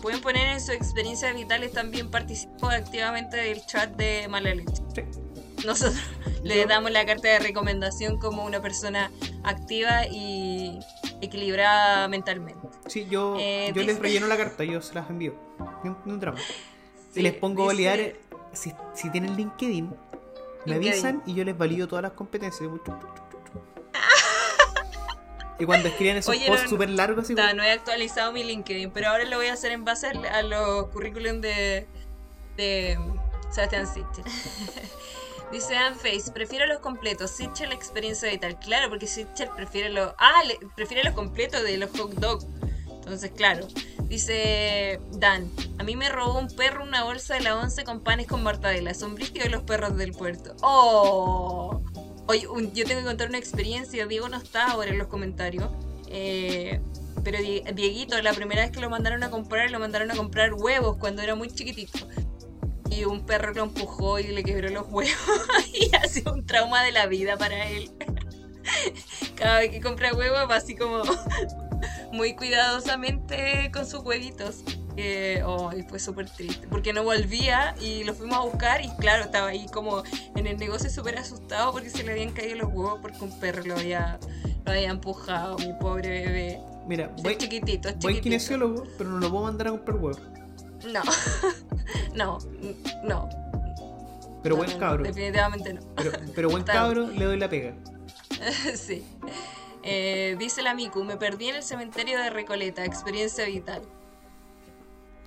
Pueden 0.00 0.20
poner 0.20 0.46
en 0.48 0.60
su 0.60 0.72
experiencia 0.72 1.32
vitales 1.32 1.72
también 1.72 2.10
participó 2.10 2.68
activamente 2.68 3.36
del 3.36 3.64
chat 3.66 3.90
de 3.96 4.26
Malaleche. 4.28 4.82
Sí. 4.94 5.02
Nosotros 5.64 6.00
le 6.42 6.64
damos 6.66 6.90
la 6.90 7.04
carta 7.04 7.28
de 7.28 7.38
recomendación 7.38 8.18
como 8.18 8.44
una 8.44 8.60
persona 8.60 9.10
activa 9.42 10.06
y 10.06 10.78
equilibrada 11.20 12.08
mentalmente. 12.08 12.68
Sí, 12.86 13.06
yo, 13.10 13.36
eh, 13.38 13.72
yo 13.74 13.82
les 13.82 13.98
relleno 13.98 14.26
la 14.26 14.36
carta, 14.36 14.64
yo 14.64 14.80
se 14.80 14.94
las 14.94 15.10
envío. 15.10 15.34
No, 15.84 15.98
un 16.06 16.20
drama. 16.20 16.38
y 17.14 17.22
les 17.22 17.34
pongo 17.34 17.66
validar 17.66 18.14
si, 18.56 18.74
si 18.94 19.10
tienen 19.10 19.36
LinkedIn, 19.36 19.94
me 20.64 20.74
avisan 20.74 21.22
y 21.26 21.34
yo 21.34 21.44
les 21.44 21.56
valido 21.56 21.86
todas 21.86 22.02
las 22.02 22.12
competencias. 22.12 22.68
y 25.58 25.64
cuando 25.64 25.88
escriben 25.88 26.16
esos 26.16 26.36
posts 26.36 26.68
súper 26.68 26.90
largos, 26.90 27.24
así 27.24 27.34
no, 27.34 27.54
no 27.54 27.62
he 27.62 27.70
actualizado 27.70 28.32
mi 28.32 28.42
LinkedIn, 28.42 28.90
pero 28.90 29.08
ahora 29.08 29.24
lo 29.24 29.36
voy 29.36 29.46
a 29.46 29.52
hacer 29.52 29.72
en 29.72 29.84
base 29.84 30.08
a 30.08 30.42
los 30.42 30.88
currículum 30.88 31.40
de, 31.40 31.86
de 32.56 32.98
Sebastián 33.50 33.86
Sitcher. 33.86 34.24
Dice 35.52 35.76
Anface, 35.76 36.32
prefiero 36.32 36.66
los 36.66 36.80
completos. 36.80 37.30
Sitcher 37.30 37.68
la 37.68 37.74
experiencia 37.74 38.28
vital. 38.28 38.58
Claro, 38.58 38.88
porque 38.88 39.06
Sitcher 39.06 39.50
prefiere 39.50 39.90
los. 39.90 40.12
Ah, 40.18 40.42
prefiere 40.74 41.04
los 41.04 41.14
completos 41.14 41.62
de 41.62 41.76
los 41.78 41.90
hot 41.90 42.12
dogs. 42.14 42.46
Entonces, 42.88 43.30
claro. 43.30 43.68
Dice 44.08 45.00
Dan, 45.12 45.50
a 45.78 45.82
mí 45.82 45.96
me 45.96 46.08
robó 46.08 46.38
un 46.38 46.48
perro 46.48 46.84
una 46.84 47.02
bolsa 47.02 47.34
de 47.34 47.40
la 47.40 47.56
once 47.56 47.84
con 47.84 48.00
panes 48.00 48.26
con 48.26 48.42
mortadela. 48.42 48.94
Son 48.94 49.14
de 49.16 49.48
los 49.50 49.62
perros 49.62 49.96
del 49.96 50.12
puerto. 50.12 50.54
¡Oh! 50.62 51.82
Oye, 52.28 52.46
yo 52.72 52.84
tengo 52.84 53.00
que 53.00 53.06
contar 53.06 53.28
una 53.28 53.38
experiencia. 53.38 54.06
Diego 54.06 54.28
no 54.28 54.36
está 54.36 54.70
ahora 54.70 54.90
en 54.90 54.98
los 54.98 55.08
comentarios. 55.08 55.70
Eh, 56.08 56.80
pero 57.24 57.38
Dieguito, 57.38 58.20
la 58.22 58.32
primera 58.32 58.62
vez 58.62 58.70
que 58.70 58.80
lo 58.80 58.88
mandaron 58.88 59.24
a 59.24 59.30
comprar, 59.30 59.70
lo 59.70 59.80
mandaron 59.80 60.10
a 60.12 60.16
comprar 60.16 60.54
huevos 60.54 60.96
cuando 60.98 61.22
era 61.22 61.34
muy 61.34 61.48
chiquitito. 61.48 61.98
Y 62.88 63.04
un 63.04 63.26
perro 63.26 63.52
lo 63.52 63.64
empujó 63.64 64.20
y 64.20 64.28
le 64.28 64.44
quebró 64.44 64.68
los 64.70 64.86
huevos. 64.88 65.16
y 65.74 65.94
ha 65.96 66.06
sido 66.06 66.32
un 66.32 66.46
trauma 66.46 66.84
de 66.84 66.92
la 66.92 67.06
vida 67.06 67.36
para 67.36 67.68
él. 67.68 67.90
Cada 69.34 69.58
vez 69.58 69.70
que 69.70 69.80
compra 69.80 70.14
huevos 70.14 70.48
va 70.48 70.56
así 70.56 70.76
como 70.76 71.02
muy 72.12 72.34
cuidadosamente 72.34 73.70
con 73.72 73.86
sus 73.86 74.00
huevitos. 74.00 74.62
Eh, 74.98 75.42
oh, 75.44 75.70
y 75.76 75.82
fue 75.82 75.98
súper 75.98 76.30
triste, 76.30 76.66
porque 76.68 76.94
no 76.94 77.04
volvía 77.04 77.74
y 77.82 78.02
lo 78.04 78.14
fuimos 78.14 78.38
a 78.38 78.40
buscar 78.40 78.82
y 78.82 78.88
claro, 78.96 79.24
estaba 79.24 79.48
ahí 79.48 79.66
como 79.70 80.02
en 80.34 80.46
el 80.46 80.56
negocio 80.56 80.88
súper 80.88 81.18
asustado 81.18 81.70
porque 81.72 81.90
se 81.90 82.02
le 82.02 82.12
habían 82.12 82.32
caído 82.32 82.56
los 82.56 82.72
huevos 82.72 83.00
porque 83.02 83.22
un 83.22 83.38
perro 83.38 83.62
lo 83.64 83.74
había, 83.74 84.18
lo 84.64 84.72
había 84.72 84.88
empujado, 84.88 85.58
mi 85.58 85.74
pobre 85.74 86.08
bebé. 86.08 86.60
Mira, 86.86 87.12
voy, 87.22 87.36
chiquitito, 87.36 87.90
Voy 88.00 88.20
kinesiólogo, 88.22 88.84
pero 88.96 89.10
no 89.10 89.18
lo 89.18 89.30
puedo 89.30 89.44
mandar 89.44 89.66
a 89.66 89.70
comprar 89.72 89.98
huevos. 89.98 90.22
No, 90.90 91.02
no, 92.14 92.38
no. 93.04 93.28
Pero 94.42 94.56
buen 94.56 94.78
cabro. 94.78 95.04
definitivamente 95.04 95.74
no. 95.74 95.80
Pero, 95.96 96.12
pero 96.34 96.48
buen 96.48 96.62
cabro, 96.62 97.08
le 97.08 97.24
doy 97.24 97.38
la 97.38 97.50
pega. 97.50 97.74
sí. 98.74 99.04
Eh, 99.82 100.36
dice 100.38 100.62
la 100.62 100.74
Miku, 100.74 101.04
me 101.04 101.16
perdí 101.16 101.48
en 101.48 101.56
el 101.56 101.62
cementerio 101.62 102.18
de 102.18 102.30
Recoleta, 102.30 102.84
experiencia 102.84 103.44
vital. 103.46 103.82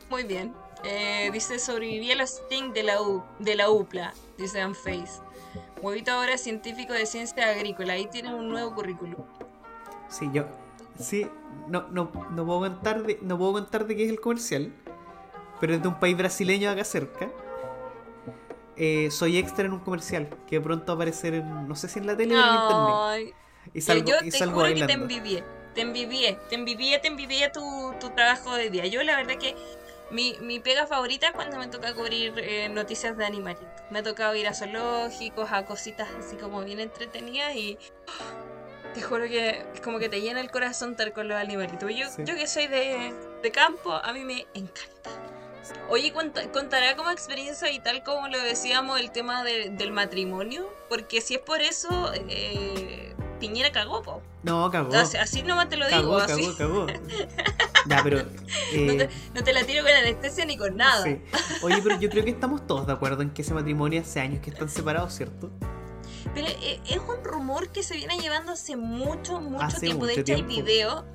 Muy 0.10 0.24
bien. 0.24 0.54
Eh, 0.84 1.30
dice, 1.32 1.60
sobreviví 1.60 2.12
a 2.12 2.16
los 2.16 2.30
Sting 2.30 2.74
de 2.74 2.84
la, 2.84 3.02
U, 3.02 3.24
de 3.40 3.56
la 3.56 3.70
UPLA, 3.70 4.14
dice 4.38 4.66
Unface. 4.66 5.22
Huevito 5.82 6.12
ahora 6.12 6.38
científico 6.38 6.94
de 6.94 7.06
ciencia 7.06 7.50
agrícola, 7.50 7.94
ahí 7.94 8.08
tiene 8.08 8.34
un 8.34 8.50
nuevo 8.50 8.74
currículum. 8.76 9.16
Sí, 10.10 10.30
yo, 10.34 10.46
Sí, 11.00 11.26
no, 11.68 11.88
no, 11.90 12.12
no 12.32 12.46
puedo 12.46 12.60
contar 12.60 13.04
de, 13.04 13.20
no 13.22 13.38
puedo 13.38 13.54
contar 13.54 13.88
de 13.88 13.96
qué 13.96 14.04
es 14.04 14.10
el 14.10 14.20
comercial, 14.20 14.74
pero 15.60 15.74
es 15.74 15.82
de 15.82 15.88
un 15.88 16.00
país 16.00 16.18
brasileño 16.18 16.70
acá 16.70 16.84
cerca. 16.84 17.30
Eh, 18.76 19.10
soy 19.12 19.38
extra 19.38 19.66
en 19.66 19.74
un 19.74 19.80
comercial 19.80 20.30
que 20.48 20.60
pronto 20.60 20.86
va 20.88 20.92
a 20.92 20.96
aparecer 20.96 21.36
en, 21.36 21.68
no 21.68 21.76
sé 21.76 21.88
si 21.88 22.00
en 22.00 22.08
la 22.08 22.18
tele 22.18 22.36
o 22.36 22.40
en 22.40 22.54
internet. 22.54 23.36
Y 23.74 23.82
salgo, 23.82 24.08
yo 24.10 24.16
y 24.24 24.32
te 24.32 24.38
salgo 24.38 24.62
juro 24.62 24.74
que 24.74 24.86
te 24.86 24.94
envidié. 24.94 25.44
Te 25.76 25.82
envidié, 25.82 26.38
te 26.50 26.56
envidié, 26.56 27.00
te 27.00 27.08
envidié 27.08 27.50
tu, 27.50 27.94
tu 28.00 28.10
trabajo 28.10 28.56
de 28.56 28.70
día. 28.70 28.86
Yo 28.88 29.04
la 29.04 29.16
verdad 29.16 29.38
que 29.38 29.56
mi, 30.12 30.36
mi 30.42 30.60
pega 30.60 30.88
favorita 30.88 31.28
es 31.28 31.34
cuando 31.34 31.58
me 31.58 31.68
toca 31.68 31.94
cubrir 31.94 32.34
eh, 32.38 32.68
noticias 32.70 33.16
de 33.16 33.26
animalitos. 33.26 33.68
Me 33.92 34.00
ha 34.00 34.04
tocado 34.04 34.36
ir 34.36 34.48
a 34.48 34.54
zoológicos, 34.54 35.52
a 35.52 35.66
cositas 35.66 36.10
así 36.18 36.36
como 36.38 36.64
bien 36.64 36.80
entretenidas 36.80 37.56
y 37.56 37.78
te 38.96 39.02
juro 39.04 39.26
que 39.26 39.64
es 39.74 39.82
como 39.82 40.00
que 40.00 40.10
te 40.10 40.20
llena 40.20 40.42
el 40.42 40.50
corazón 40.50 40.92
estar 40.92 41.14
con 41.14 41.28
los 41.28 41.38
animalitos. 41.38 41.94
Yo, 41.96 42.08
Sí. 42.10 42.24
yo 42.26 42.36
que 42.36 42.48
soy 42.48 42.66
de, 42.68 43.14
de 43.44 43.52
campo, 43.52 43.94
a 43.94 44.12
mí 44.12 44.22
me 44.26 44.48
encanta. 44.56 45.12
Oye, 45.90 46.12
cont- 46.12 46.50
contará 46.52 46.96
como 46.96 47.12
experiencia 47.12 47.70
y 47.72 47.80
tal 47.80 48.02
como 48.04 48.28
lo 48.28 48.42
decíamos 48.42 49.00
el 49.00 49.12
tema 49.12 49.44
de- 49.44 49.70
del 49.70 49.92
matrimonio, 49.92 50.74
porque 50.90 51.22
si 51.22 51.36
es 51.36 51.42
por 51.42 51.62
eso, 51.62 52.12
eh, 52.28 53.14
Piñera 53.40 53.72
cagó, 53.72 54.02
po. 54.02 54.22
No, 54.44 54.70
cagó. 54.72 54.92
Sea, 55.06 55.24
así 55.24 55.42
nomás 55.44 55.70
te 55.70 55.78
lo 55.78 55.88
digo, 55.88 56.00
Cagó, 56.02 56.18
así. 56.18 56.54
cagó, 56.58 56.86
cagó. 56.86 57.00
ya, 57.88 58.02
pero. 58.04 58.18
No, 58.24 58.24
eh, 58.74 58.96
te, 58.98 59.10
no 59.34 59.44
te 59.44 59.54
la 59.54 59.64
tiro 59.64 59.84
con 59.84 59.92
anestesia 59.94 60.46
ni 60.46 60.58
con 60.58 60.76
nada. 60.78 61.04
sí. 61.04 61.22
Oye, 61.62 61.80
pero 61.84 62.00
yo 62.00 62.10
creo 62.10 62.24
que 62.24 62.32
estamos 62.32 62.66
todos 62.68 62.86
de 62.88 62.94
acuerdo 62.94 63.22
en 63.22 63.32
que 63.32 63.42
ese 63.42 63.54
matrimonio 63.54 64.02
hace 64.02 64.20
años 64.20 64.42
que 64.42 64.50
están 64.50 64.70
separados, 64.70 65.14
¿cierto? 65.14 65.50
Pero 66.34 66.48
eh, 66.48 66.80
es 66.88 66.98
un 66.98 67.24
rumor 67.24 67.70
que 67.70 67.82
se 67.84 67.96
viene 67.96 68.18
llevando 68.20 68.52
hace 68.52 68.76
mucho, 68.76 69.40
mucho 69.42 69.64
Hace 69.64 69.80
tiempo. 69.82 70.06
de 70.06 70.14
hecho, 70.14 70.34
hay 70.36 70.44
video. 70.44 71.06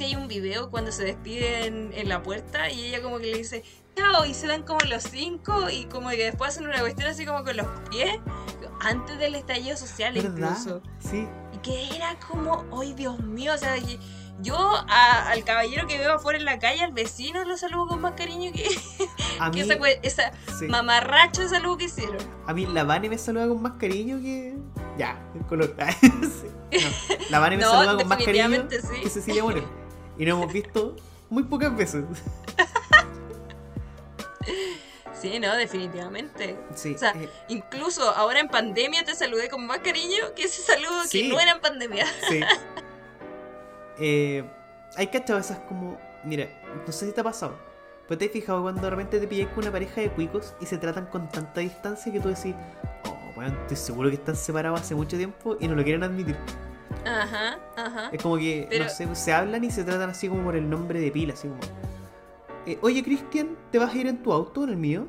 Hay 0.00 0.14
un 0.14 0.28
video 0.28 0.70
cuando 0.70 0.92
se 0.92 1.04
despiden 1.04 1.90
en 1.92 2.08
la 2.08 2.22
puerta 2.22 2.70
y 2.70 2.84
ella 2.86 3.02
como 3.02 3.18
que 3.18 3.26
le 3.26 3.38
dice, 3.38 3.64
chao, 3.96 4.24
y 4.26 4.32
se 4.32 4.46
dan 4.46 4.62
como 4.62 4.78
los 4.88 5.02
cinco 5.02 5.68
y 5.70 5.86
como 5.86 6.10
que 6.10 6.24
después 6.24 6.50
hacen 6.50 6.66
una 6.68 6.78
cuestión 6.80 7.08
así 7.08 7.26
como 7.26 7.42
con 7.42 7.56
los 7.56 7.66
pies, 7.90 8.14
antes 8.80 9.18
del 9.18 9.34
estallido 9.34 9.76
social 9.76 10.14
¿Verdad? 10.14 10.30
incluso. 10.36 10.82
Sí. 11.00 11.26
Que 11.68 11.94
era 11.96 12.16
como, 12.26 12.64
¡ay, 12.80 12.94
Dios 12.94 13.20
mío! 13.20 13.52
O 13.54 13.58
sea, 13.58 13.74
yo 14.40 14.56
a- 14.56 15.28
al 15.30 15.44
caballero 15.44 15.86
que 15.86 15.98
veo 15.98 16.14
afuera 16.14 16.38
en 16.38 16.46
la 16.46 16.58
calle, 16.58 16.82
al 16.82 16.92
vecino, 16.92 17.44
lo 17.44 17.58
saludo 17.58 17.88
con 17.88 18.00
más 18.00 18.12
cariño 18.14 18.50
que, 18.54 18.64
A 19.38 19.50
que 19.50 19.62
mí, 19.64 19.70
esa, 19.70 19.74
esa 20.02 20.32
sí. 20.58 20.66
mamarracho 20.66 21.42
de 21.42 21.50
saludo 21.50 21.76
que 21.76 21.84
hicieron. 21.84 22.16
A 22.46 22.54
mí 22.54 22.64
la 22.64 22.84
Vane 22.84 23.10
me 23.10 23.18
saluda 23.18 23.48
con 23.48 23.60
más 23.60 23.72
cariño 23.74 24.18
que. 24.18 24.56
Ya, 24.96 25.20
el 25.34 25.44
color. 25.46 25.76
Sí. 26.00 26.46
No, 26.70 26.88
la 27.30 27.38
Vane 27.38 27.56
me 27.58 27.62
No, 27.64 27.70
saluda 27.70 27.96
con 27.96 28.08
más 28.08 28.24
cariño 28.24 28.66
sí. 28.70 29.00
que 29.02 29.10
Cecilia 29.10 29.42
Morel. 29.42 29.64
Y 30.18 30.24
nos 30.24 30.38
hemos 30.38 30.52
visto 30.52 30.96
muy 31.28 31.42
pocas 31.42 31.76
veces. 31.76 32.04
Sí, 35.20 35.38
no, 35.40 35.54
definitivamente. 35.56 36.56
Sí. 36.74 36.94
O 36.94 36.98
sea, 36.98 37.10
eh, 37.12 37.28
Incluso 37.48 38.02
ahora 38.10 38.40
en 38.40 38.48
pandemia 38.48 39.04
te 39.04 39.14
saludé 39.14 39.48
con 39.48 39.66
más 39.66 39.78
cariño 39.80 40.32
que 40.36 40.44
ese 40.44 40.62
saludo 40.62 41.04
Sí. 41.04 41.22
que 41.22 41.28
no 41.28 41.40
era 41.40 41.52
en 41.52 41.60
pandemia. 41.60 42.06
sí. 42.28 42.40
Eh, 44.00 44.44
hay 44.96 45.08
cachado 45.08 45.38
esas 45.40 45.58
como. 45.60 45.98
Mira, 46.24 46.48
no 46.86 46.92
sé 46.92 47.06
si 47.06 47.12
te 47.12 47.20
ha 47.20 47.24
pasado. 47.24 47.56
Pero 48.06 48.16
te 48.18 48.26
has 48.26 48.30
fijado 48.30 48.62
cuando 48.62 48.80
de 48.80 48.90
repente 48.90 49.18
te 49.20 49.26
pillas 49.26 49.48
con 49.48 49.64
una 49.64 49.72
pareja 49.72 50.00
de 50.00 50.10
cuicos 50.10 50.54
y 50.60 50.66
se 50.66 50.78
tratan 50.78 51.06
con 51.06 51.28
tanta 51.28 51.60
distancia 51.60 52.10
que 52.12 52.20
tú 52.20 52.28
decís, 52.28 52.54
oh, 53.04 53.32
bueno, 53.34 53.54
estoy 53.62 53.76
seguro 53.76 54.08
que 54.08 54.14
están 54.14 54.34
separados 54.36 54.80
hace 54.80 54.94
mucho 54.94 55.16
tiempo 55.16 55.56
y 55.60 55.68
no 55.68 55.74
lo 55.74 55.82
quieren 55.82 56.02
admitir. 56.04 56.36
Ajá, 57.04 57.58
ajá. 57.76 58.08
Es 58.12 58.22
como 58.22 58.36
que, 58.38 58.66
Pero- 58.70 58.84
no 58.84 58.90
sé, 58.90 59.14
se 59.14 59.32
hablan 59.32 59.62
y 59.64 59.70
se 59.70 59.84
tratan 59.84 60.10
así 60.10 60.28
como 60.28 60.42
por 60.44 60.56
el 60.56 60.68
nombre 60.70 61.00
de 61.00 61.10
pila, 61.10 61.34
así 61.34 61.48
como. 61.48 61.60
Eh, 62.72 62.78
Oye, 62.82 63.02
Cristian, 63.02 63.56
¿te 63.70 63.78
vas 63.78 63.94
a 63.94 63.98
ir 63.98 64.06
en 64.06 64.22
tu 64.22 64.32
auto 64.32 64.60
o 64.60 64.64
en 64.64 64.70
el 64.70 64.76
mío? 64.76 65.08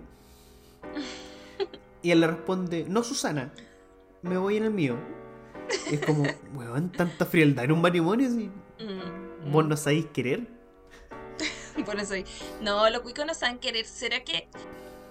Y 2.02 2.12
él 2.12 2.22
le 2.22 2.28
responde, 2.28 2.86
no, 2.88 3.04
Susana, 3.04 3.52
me 4.22 4.38
voy 4.38 4.56
en 4.56 4.64
el 4.64 4.72
mío. 4.72 4.96
Y 5.92 5.96
es 5.96 6.06
como, 6.06 6.24
weón, 6.56 6.94
tanta 6.94 7.26
frialdad 7.26 7.66
en 7.66 7.74
un 7.74 7.82
matrimonio, 7.82 8.30
si 8.30 8.50
Mm, 8.80 9.52
vos 9.52 9.66
mm. 9.66 9.68
no 9.68 9.76
sabéis 9.78 10.06
querer. 10.08 10.48
Por 11.86 12.00
eso. 12.00 12.14
No, 12.62 12.90
los 12.90 13.02
cuicos 13.02 13.26
no 13.26 13.34
saben 13.34 13.60
querer. 13.60 13.86
¿Será 13.86 14.24
que 14.24 14.48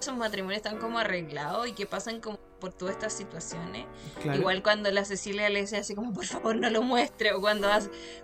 esos 0.01 0.17
matrimonios 0.17 0.57
están 0.57 0.79
como 0.79 0.97
arreglados 0.99 1.67
y 1.67 1.73
que 1.73 1.85
pasan 1.85 2.19
como 2.19 2.39
por 2.59 2.73
todas 2.73 2.95
estas 2.95 3.13
situaciones? 3.13 3.85
Claro. 4.21 4.39
Igual 4.39 4.61
cuando 4.63 4.91
la 4.91 5.05
Cecilia 5.05 5.49
le 5.49 5.61
decía 5.61 5.79
así 5.79 5.95
como, 5.95 6.13
por 6.13 6.25
favor, 6.25 6.55
no 6.55 6.69
lo 6.69 6.81
muestre. 6.81 7.31
O 7.33 7.41
cuando, 7.41 7.69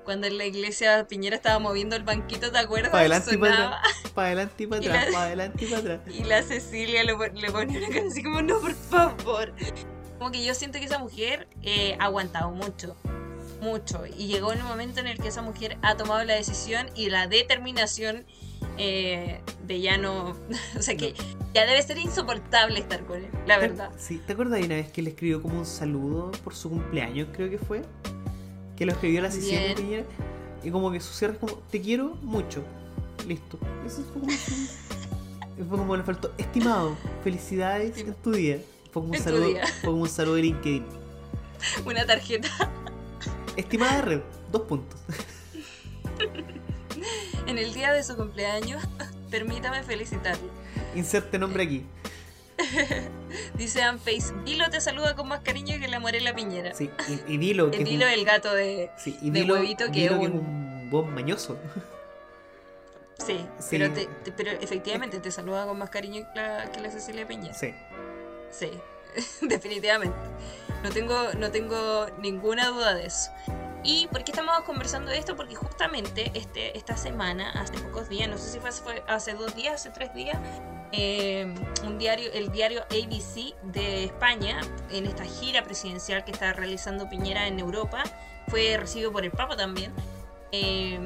cuando 0.04 0.28
en 0.28 0.38
la 0.38 0.46
iglesia 0.46 1.08
Piñera 1.08 1.36
estaba 1.36 1.60
moviendo 1.60 1.96
el 1.96 2.04
banquito, 2.04 2.52
¿te 2.52 2.58
acuerdas? 2.58 2.92
Para 2.92 3.02
adelante 3.02 3.34
y 3.34 3.38
para 3.38 3.54
atrás. 3.56 4.12
Para 4.14 4.28
adelante 4.28 4.64
y 4.64 4.68
para 4.68 4.82
atrás. 4.86 5.06
la- 5.06 5.12
Para 5.12 5.26
adelante 5.26 5.66
y 5.66 5.68
para 5.68 5.80
atrás. 5.82 6.00
Y 6.14 6.24
la 6.24 6.44
Cecilia 6.44 7.04
le, 7.04 7.14
le 7.14 7.52
ponía 7.52 7.80
una 7.80 7.88
cara 7.90 8.08
así 8.08 8.24
como, 8.24 8.42
no, 8.42 8.60
por 8.60 8.74
favor. 8.74 9.54
Como 10.20 10.32
que 10.32 10.44
yo 10.44 10.54
siento 10.54 10.80
que 10.80 10.86
esa 10.86 11.00
mujer 11.00 11.48
eh, 11.62 11.98
ha 12.00 12.06
aguantado 12.06 12.52
mucho, 12.52 12.96
mucho. 13.62 14.06
Y 14.18 14.28
llegó 14.28 14.54
en 14.54 14.62
un 14.62 14.68
momento 14.68 15.00
en 15.00 15.08
el 15.08 15.18
que 15.18 15.28
esa 15.28 15.42
mujer 15.42 15.78
ha 15.82 15.98
tomado 15.98 16.24
la 16.24 16.36
decisión 16.36 16.90
y 16.96 17.10
la 17.10 17.28
determinación 17.28 18.26
eh, 18.78 19.42
de 19.66 19.82
ya 19.82 19.98
no... 19.98 20.36
O 20.78 20.82
sea 20.82 20.96
que 20.96 21.14
ya 21.54 21.66
debe 21.66 21.82
ser 21.82 21.98
insoportable 21.98 22.80
estar 22.80 23.06
con 23.06 23.24
él, 23.24 23.30
la 23.48 23.58
verdad. 23.58 23.92
Sí, 23.98 24.22
¿te 24.26 24.34
acuerdas 24.34 24.60
de 24.60 24.66
una 24.66 24.76
vez 24.76 24.92
que 24.92 25.02
le 25.02 25.12
escribió 25.12 25.42
como 25.42 25.60
un 25.60 25.66
saludo 25.66 26.32
por 26.44 26.54
su 26.54 26.70
cumpleaños, 26.70 27.30
creo 27.34 27.50
que 27.50 27.58
fue? 27.58 27.82
Que 28.76 28.86
lo 28.86 28.92
escribió 28.92 29.20
a 29.20 29.24
las 29.24 29.36
17 29.36 29.62
de 29.62 29.68
Bien. 29.68 29.76
Piñera. 29.76 30.06
Y 30.64 30.72
como 30.72 30.92
que 30.92 31.00
su 31.00 31.14
cierre 31.14 31.34
es 31.34 31.40
como, 31.40 31.54
te 31.72 31.80
quiero 31.80 32.16
mucho. 32.22 32.64
Listo. 33.28 33.58
Eso 33.86 34.04
fue 34.12 34.22
como, 34.22 34.34
fue 35.70 35.78
como 35.78 35.96
le 35.96 36.04
faltó, 36.04 36.34
estimado, 36.38 36.98
felicidades 37.24 37.98
en 38.00 38.14
tu 38.16 38.32
día. 38.32 38.60
Fue 38.92 39.02
como 39.02 39.14
un 39.14 39.20
saludo, 39.20 39.48
fue 39.82 39.90
como 39.92 40.02
un 40.02 40.10
saludo 40.10 40.36
de 40.36 40.42
LinkedIn. 40.42 40.86
Una 41.86 42.06
tarjeta 42.06 42.50
Estimada 43.56 44.02
red, 44.02 44.22
dos 44.52 44.64
puntos. 44.64 45.00
En 47.48 47.58
el 47.58 47.74
día 47.74 47.92
de 47.94 48.04
su 48.04 48.16
cumpleaños. 48.16 48.84
Permítame 49.32 49.84
felicitarle. 49.84 50.50
Inserte 50.96 51.38
nombre 51.40 51.64
aquí. 51.64 51.86
Dice 53.56 53.82
Anface, 53.84 54.34
Dilo 54.46 54.70
te 54.70 54.80
saluda 54.80 55.16
con 55.16 55.28
más 55.28 55.42
cariño 55.42 55.78
que 55.80 55.88
la 55.88 56.00
Morela 56.00 56.34
Piñera. 56.34 56.74
Sí, 56.74 56.90
y, 57.28 57.34
y 57.34 57.38
dilo 57.38 57.70
que 57.72 57.78
El 57.78 57.84
es 57.84 57.90
Dilo 57.90 58.06
un- 58.06 58.12
el 58.12 58.26
gato 58.26 58.54
de... 58.54 58.92
sí, 58.98 59.18
y 59.22 59.30
de 59.30 59.42
dilo- 59.42 59.54
huevito 59.56 59.86
que 59.88 59.92
dilo 60.02 60.16
es 60.16 60.22
es 60.22 60.28
un- 60.30 60.38
un 60.40 60.90
buen 60.90 61.14
mañoso. 61.14 61.58
Sí, 63.18 63.46
Sí. 63.60 63.68
Pero, 63.72 63.92
te- 63.94 64.08
te- 64.24 64.32
pero 64.32 64.52
efectivamente 64.52 65.20
te 65.20 65.32
saluda 65.32 65.66
con 65.66 65.78
más 65.78 65.90
cariño 65.90 66.26
que 66.34 66.40
la, 66.40 66.72
que 66.72 66.80
la 66.82 66.90
Cecilia 66.92 67.28
Piñera. 67.28 67.54
Sí. 67.54 67.74
Sí, 68.52 68.70
definitivamente. 69.42 70.16
No 70.84 70.90
tengo, 70.92 71.34
no 71.38 71.52
tengo 71.52 72.08
ninguna 72.20 72.68
duda 72.70 72.94
de 72.94 73.08
eso. 73.08 73.32
¿Y 73.88 74.08
por 74.08 74.24
qué 74.24 74.32
estamos 74.32 74.60
conversando 74.62 75.12
de 75.12 75.20
esto? 75.20 75.36
Porque 75.36 75.54
justamente 75.54 76.32
este, 76.34 76.76
esta 76.76 76.98
semana, 76.98 77.52
hace 77.52 77.78
pocos 77.78 78.10
días, 78.10 78.28
no 78.28 78.36
sé 78.40 78.54
si 78.54 78.60
fue, 78.60 79.04
hace 79.08 79.34
dos 79.36 79.56
días, 79.56 79.76
hace 79.76 79.92
tres 79.92 80.12
días, 80.16 80.40
eh, 80.92 81.54
un 81.84 82.00
diario, 82.00 82.32
el 82.34 82.52
diario 82.52 82.82
ABC 82.86 83.54
de 83.62 84.06
España, 84.06 84.60
en 84.90 85.06
esta 85.06 85.24
gira 85.24 85.64
presidencial 85.64 86.26
que 86.26 86.32
está 86.32 86.52
realizando 86.52 87.08
Piñera 87.08 87.48
en 87.48 87.60
Europa, 87.60 88.04
fue 88.48 88.76
recibido 88.76 89.12
por 89.12 89.24
el 89.24 89.32
Papa 89.32 89.56
también. 89.56 89.94
eh, 90.52 91.00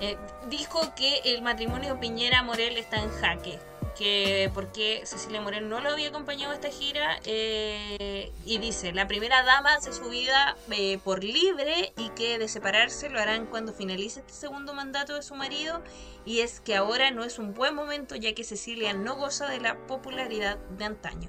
eh, 0.00 0.16
dijo 0.48 0.94
que 0.94 1.20
el 1.24 1.42
matrimonio 1.42 1.98
Piñera-Morel 1.98 2.76
está 2.76 2.98
en 2.98 3.10
jaque. 3.10 3.58
Que 3.98 4.48
porque 4.54 5.02
Cecilia 5.04 5.40
Morel 5.40 5.68
no 5.68 5.80
lo 5.80 5.90
había 5.90 6.10
acompañado 6.10 6.52
a 6.52 6.54
esta 6.54 6.70
gira. 6.70 7.18
eh, 7.24 8.30
y 8.46 8.58
dice: 8.58 8.92
La 8.92 9.08
primera 9.08 9.42
dama 9.42 9.74
hace 9.74 9.92
su 9.92 10.08
vida 10.08 10.56
eh, 10.70 10.98
por 11.02 11.24
libre 11.24 11.92
y 11.96 12.10
que 12.10 12.38
de 12.38 12.46
separarse 12.46 13.10
lo 13.10 13.18
harán 13.18 13.46
cuando 13.46 13.72
finalice 13.72 14.20
este 14.20 14.34
segundo 14.34 14.72
mandato 14.72 15.14
de 15.16 15.22
su 15.22 15.34
marido. 15.34 15.82
Y 16.24 16.40
es 16.40 16.60
que 16.60 16.76
ahora 16.76 17.10
no 17.10 17.24
es 17.24 17.40
un 17.40 17.54
buen 17.54 17.74
momento 17.74 18.14
ya 18.14 18.32
que 18.34 18.44
Cecilia 18.44 18.92
no 18.92 19.16
goza 19.16 19.48
de 19.48 19.60
la 19.60 19.76
popularidad 19.88 20.58
de 20.58 20.84
antaño. 20.84 21.28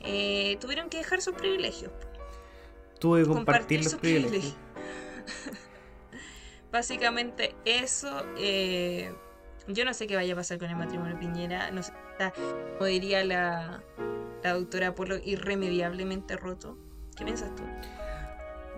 Eh, 0.00 0.56
tuvieron 0.60 0.88
que 0.88 0.96
dejar 0.98 1.20
sus 1.20 1.34
privilegios. 1.34 1.92
Tuve 2.98 3.22
que 3.22 3.28
compartir, 3.28 3.82
los 3.82 3.92
sus 3.92 4.00
privilegios. 4.00 4.54
Básicamente 6.72 7.54
eso. 7.64 8.24
eh, 8.38 9.12
yo 9.68 9.84
no 9.84 9.94
sé 9.94 10.06
qué 10.06 10.16
vaya 10.16 10.32
a 10.32 10.36
pasar 10.36 10.58
con 10.58 10.68
el 10.70 10.76
matrimonio 10.76 11.18
Piñera. 11.18 11.70
No 11.70 11.82
sé, 11.82 11.92
está, 12.12 12.32
como 12.78 12.86
diría 12.86 13.24
la, 13.24 13.82
la 14.42 14.52
doctora 14.54 14.94
Polo, 14.94 15.16
irremediablemente 15.24 16.36
roto. 16.36 16.76
¿Qué 17.16 17.24
piensas 17.24 17.54
tú? 17.54 17.62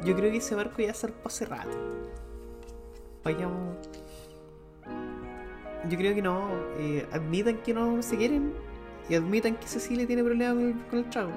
Yo 0.04 0.14
creo 0.14 0.30
que 0.30 0.38
ese 0.38 0.54
barco 0.54 0.80
ya 0.80 0.94
zarpó 0.94 1.28
hace 1.28 1.44
rato. 1.44 1.76
Vayamos. 3.24 3.76
Yo 5.88 5.96
creo 5.96 6.14
que 6.14 6.22
no. 6.22 6.50
eh, 6.78 7.06
admitan 7.12 7.58
que 7.58 7.74
no 7.74 8.02
se 8.02 8.16
quieren 8.16 8.52
y 9.08 9.14
admitan 9.14 9.56
que 9.56 9.66
Cecilia 9.66 10.06
tiene 10.06 10.22
problemas 10.22 10.54
con 10.54 10.66
el, 10.68 10.86
con 10.88 10.98
el 11.00 11.10
trago. 11.10 11.30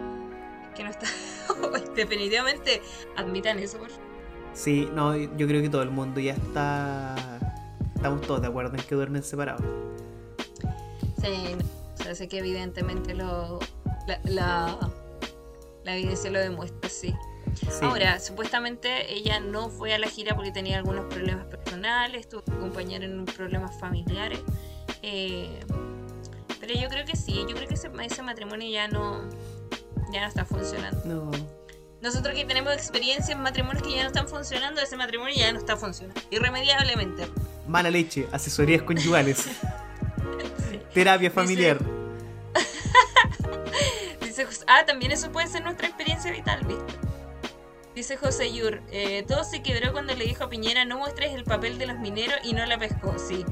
Que 0.75 0.83
no 0.83 0.89
está. 0.89 1.07
Definitivamente 1.95 2.81
admitan 3.15 3.59
eso, 3.59 3.77
por 3.77 3.89
favor. 3.89 4.05
Sí, 4.53 4.89
no, 4.93 5.15
yo 5.15 5.47
creo 5.47 5.61
que 5.61 5.69
todo 5.69 5.81
el 5.81 5.91
mundo 5.91 6.19
ya 6.19 6.33
está. 6.33 7.30
Estamos 8.01 8.21
todos 8.21 8.41
de 8.41 8.47
acuerdo 8.47 8.75
en 8.75 8.83
que 8.83 8.95
duermen 8.95 9.21
separados. 9.21 9.61
Sí, 11.21 11.55
o 11.99 12.03
sea, 12.03 12.15
sé 12.15 12.27
que 12.27 12.39
evidentemente 12.39 13.13
lo, 13.13 13.59
la, 14.07 14.19
la, 14.23 14.91
la 15.83 15.95
evidencia 15.95 16.31
lo 16.31 16.39
demuestra, 16.39 16.89
sí. 16.89 17.13
Sí. 17.53 17.67
Ahora, 17.83 18.19
supuestamente 18.19 19.13
ella 19.13 19.39
no 19.39 19.69
fue 19.69 19.93
a 19.93 19.99
la 19.99 20.07
gira 20.07 20.35
porque 20.35 20.51
tenía 20.51 20.79
algunos 20.79 21.05
problemas 21.13 21.45
personales, 21.45 22.27
tuvo 22.27 22.41
que 22.41 22.53
acompañar 22.53 23.03
en 23.03 23.23
problemas 23.25 23.79
familiares. 23.79 24.39
eh, 25.03 25.59
pero 26.59 26.73
yo 26.73 26.89
creo 26.89 27.05
que 27.05 27.15
sí, 27.15 27.45
yo 27.47 27.55
creo 27.55 27.67
que 27.67 27.75
ese, 27.75 27.91
ese 28.03 28.23
matrimonio 28.23 28.67
ya 28.67 28.87
no, 28.87 29.29
ya 30.11 30.21
no 30.21 30.27
está 30.27 30.43
funcionando. 30.43 31.05
No. 31.05 31.31
Nosotros 32.01 32.33
que 32.33 32.45
tenemos 32.45 32.73
experiencia 32.73 33.35
en 33.35 33.41
matrimonios 33.41 33.83
que 33.83 33.91
ya 33.91 34.01
no 34.01 34.07
están 34.07 34.27
funcionando, 34.27 34.81
ese 34.81 34.97
matrimonio 34.97 35.35
ya 35.37 35.51
no 35.51 35.59
está 35.59 35.77
funcionando. 35.77 36.19
Irremediablemente. 36.31 37.27
Mala 37.67 37.89
leche, 37.89 38.27
asesorías 38.31 38.81
conyugales, 38.81 39.45
terapia 40.93 41.31
familiar. 41.31 41.77
Dice 44.21 44.45
José- 44.45 44.65
ah, 44.67 44.85
también 44.85 45.11
eso 45.11 45.31
puede 45.31 45.47
ser 45.47 45.63
nuestra 45.63 45.87
experiencia 45.87 46.31
vital, 46.31 46.65
¿viste? 46.65 46.93
Dice 47.95 48.17
José 48.17 48.53
Yur, 48.53 48.81
eh, 48.91 49.23
todo 49.27 49.43
se 49.43 49.61
quebró 49.61 49.91
cuando 49.91 50.15
le 50.15 50.25
dijo 50.25 50.45
a 50.45 50.49
Piñera 50.49 50.85
no 50.85 50.97
muestres 50.97 51.33
el 51.33 51.43
papel 51.43 51.77
de 51.77 51.87
los 51.87 51.99
mineros 51.99 52.35
y 52.43 52.53
no 52.53 52.65
la 52.65 52.77
pescó. 52.77 53.15
Sí, 53.19 53.45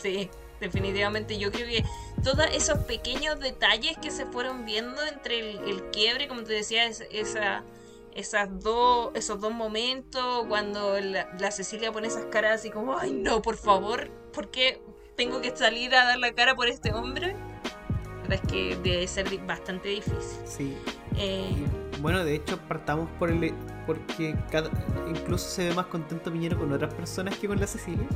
sí, 0.00 0.28
definitivamente. 0.60 1.38
Yo 1.38 1.50
creo 1.50 1.66
que 1.66 1.82
todos 2.22 2.46
esos 2.52 2.80
pequeños 2.80 3.40
detalles 3.40 3.96
que 3.96 4.10
se 4.10 4.26
fueron 4.26 4.66
viendo 4.66 5.02
entre 5.06 5.50
el, 5.50 5.58
el 5.68 5.82
quiebre, 5.90 6.28
como 6.28 6.42
te 6.42 6.52
decía, 6.52 6.84
es- 6.84 7.04
esa, 7.10 7.62
esas 8.16 8.48
dos, 8.62 9.10
esos 9.14 9.40
dos 9.40 9.52
momentos, 9.52 10.44
cuando 10.48 10.98
la, 11.00 11.28
la 11.38 11.50
Cecilia 11.50 11.92
pone 11.92 12.08
esas 12.08 12.24
caras 12.26 12.60
así 12.60 12.70
como, 12.70 12.98
ay 12.98 13.12
no, 13.12 13.42
por 13.42 13.56
favor, 13.56 14.10
¿por 14.32 14.50
qué 14.50 14.80
tengo 15.16 15.40
que 15.40 15.54
salir 15.56 15.94
a 15.94 16.04
dar 16.04 16.18
la 16.18 16.32
cara 16.32 16.54
por 16.54 16.68
este 16.68 16.92
hombre? 16.92 17.34
La 18.22 18.22
verdad 18.28 18.40
es 18.44 18.50
que 18.52 18.76
debe 18.76 19.06
ser 19.06 19.28
bastante 19.46 19.88
difícil. 19.90 20.16
Sí. 20.44 20.76
Eh, 21.16 21.52
Y, 21.96 22.00
Bueno, 22.00 22.24
de 22.24 22.34
hecho, 22.34 22.58
partamos 22.68 23.08
por 23.18 23.30
el. 23.30 23.54
Porque 23.86 24.34
cada, 24.50 24.68
incluso 25.08 25.48
se 25.48 25.68
ve 25.68 25.74
más 25.74 25.86
contento 25.86 26.32
Piñero 26.32 26.58
con 26.58 26.72
otras 26.72 26.92
personas 26.92 27.36
que 27.38 27.46
con 27.46 27.60
la 27.60 27.66
Cecilia. 27.68 28.06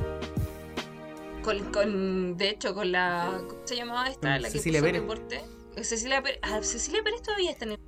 con, 1.43 1.59
con- 1.71 2.37
de 2.37 2.49
hecho, 2.49 2.73
con 2.75 2.91
la. 2.91 3.41
¿Cómo 3.47 3.61
se 3.65 3.75
llamaba 3.75 4.07
esta? 4.09 4.37
La 4.37 4.47
que 4.49 4.57
Cecilia 4.57 4.79
puso 4.81 4.85
Pérez. 4.91 5.01
deporte. 5.01 5.41
Cecilia 5.81 6.21
Pérez. 6.21 6.39
Ah, 6.43 6.59
Cecilia 6.61 7.01
Pérez 7.03 7.21
todavía 7.21 7.51
está 7.51 7.65
en 7.65 7.71
el. 7.71 7.79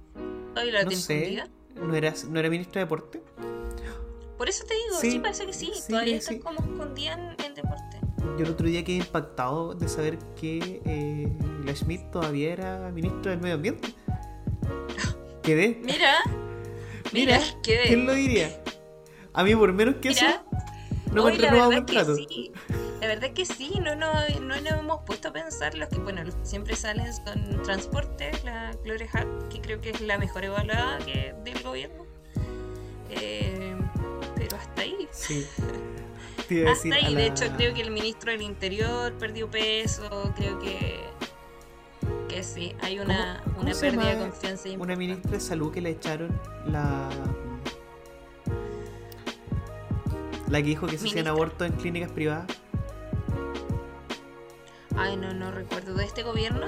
Todavía 0.54 0.74
la 0.74 0.84
No 0.86 0.92
sé. 0.92 1.44
¿No 1.76 1.96
era, 1.96 2.14
¿No 2.30 2.40
era 2.40 2.50
ministra 2.50 2.80
de 2.80 2.86
Deporte? 2.86 3.22
Por 4.38 4.50
eso 4.50 4.64
te 4.66 4.74
digo, 4.74 4.96
Sí, 5.00 5.12
sí, 5.12 5.20
parece 5.20 5.46
que 5.46 5.54
sí. 5.54 5.72
sí, 5.74 5.82
todavía 5.90 6.20
sí. 6.22 6.40
como 6.40 6.60
escondida 6.60 7.14
en 7.44 7.54
deporte. 7.56 8.00
Yo 8.38 8.46
el 8.46 8.52
otro 8.52 8.68
día 8.68 8.84
quedé 8.84 8.98
impactado 8.98 9.74
de 9.76 9.88
saber 9.88 10.18
que 10.40 10.82
eh, 10.86 11.32
la 11.66 11.76
Schmidt 11.76 12.10
todavía 12.12 12.54
era 12.54 12.92
ministra 12.92 13.32
del 13.32 13.42
Medio 13.42 13.56
Ambiente. 13.56 13.94
Quedé. 15.44 15.80
Mira, 15.84 16.16
mira, 17.12 17.38
Mira, 17.38 17.40
quedé. 17.62 17.84
¿quién 17.88 18.06
lo 18.06 18.14
diría? 18.14 18.62
A 19.34 19.44
mí, 19.44 19.56
por 19.56 19.72
menos 19.74 19.96
que 19.96 20.10
eso, 20.10 20.26
no 21.12 21.26
me 21.26 21.34
que 21.38 21.48
contrato. 21.48 22.16
sí. 22.16 22.52
La 23.04 23.10
verdad 23.10 23.32
que 23.34 23.46
sí, 23.46 23.82
no, 23.84 23.96
no, 23.98 24.14
no 24.40 24.62
nos 24.62 24.66
hemos 24.80 25.02
puesto 25.02 25.28
a 25.28 25.34
pensar 25.34 25.76
los 25.76 25.90
que, 25.90 25.98
bueno, 26.00 26.24
los 26.24 26.36
que 26.36 26.46
siempre 26.46 26.74
salen 26.74 27.06
con 27.26 27.62
transporte, 27.62 28.32
la 28.46 28.72
Gloria 28.86 29.10
Hart, 29.12 29.50
que 29.50 29.60
creo 29.60 29.82
que 29.82 29.90
es 29.90 30.00
la 30.00 30.18
mejor 30.18 30.46
evaluada 30.46 31.00
que, 31.00 31.36
del 31.44 31.62
gobierno. 31.62 32.06
Eh, 33.10 33.76
pero 34.38 34.56
hasta 34.56 34.84
ahí. 34.84 35.06
Sí. 35.12 35.46
Te 36.48 36.56
decir, 36.56 36.94
Hasta 36.94 37.06
ahí, 37.08 37.14
de 37.14 37.26
hecho 37.26 37.46
creo 37.58 37.74
que 37.74 37.82
el 37.82 37.92
ministro 37.92 38.32
del 38.32 38.42
Interior 38.42 39.12
perdió 39.18 39.52
peso, 39.52 40.32
creo 40.38 40.60
que 40.60 41.02
que 42.30 42.42
sí, 42.42 42.74
hay 42.82 43.00
una, 43.00 43.42
¿Cómo- 43.44 43.58
cómo 43.58 43.70
una 43.70 43.80
pérdida 43.82 44.16
de 44.16 44.18
confianza. 44.18 44.64
Una 44.64 44.74
importante. 44.76 44.96
ministra 44.96 45.32
de 45.32 45.40
salud 45.42 45.74
que 45.74 45.82
le 45.82 45.90
echaron 45.90 46.40
la. 46.68 47.10
La 50.48 50.60
que 50.62 50.70
dijo 50.70 50.88
que 50.88 50.98
se 50.98 51.08
hacían 51.10 51.28
abortos 51.28 51.68
en 51.68 51.74
clínicas 51.74 52.10
privadas. 52.10 52.46
Ay, 54.96 55.18
no, 55.18 55.34
no 55.34 55.52
recuerdo. 55.52 55.94
¿De 55.94 56.06
este 56.06 56.24
gobierno? 56.24 56.68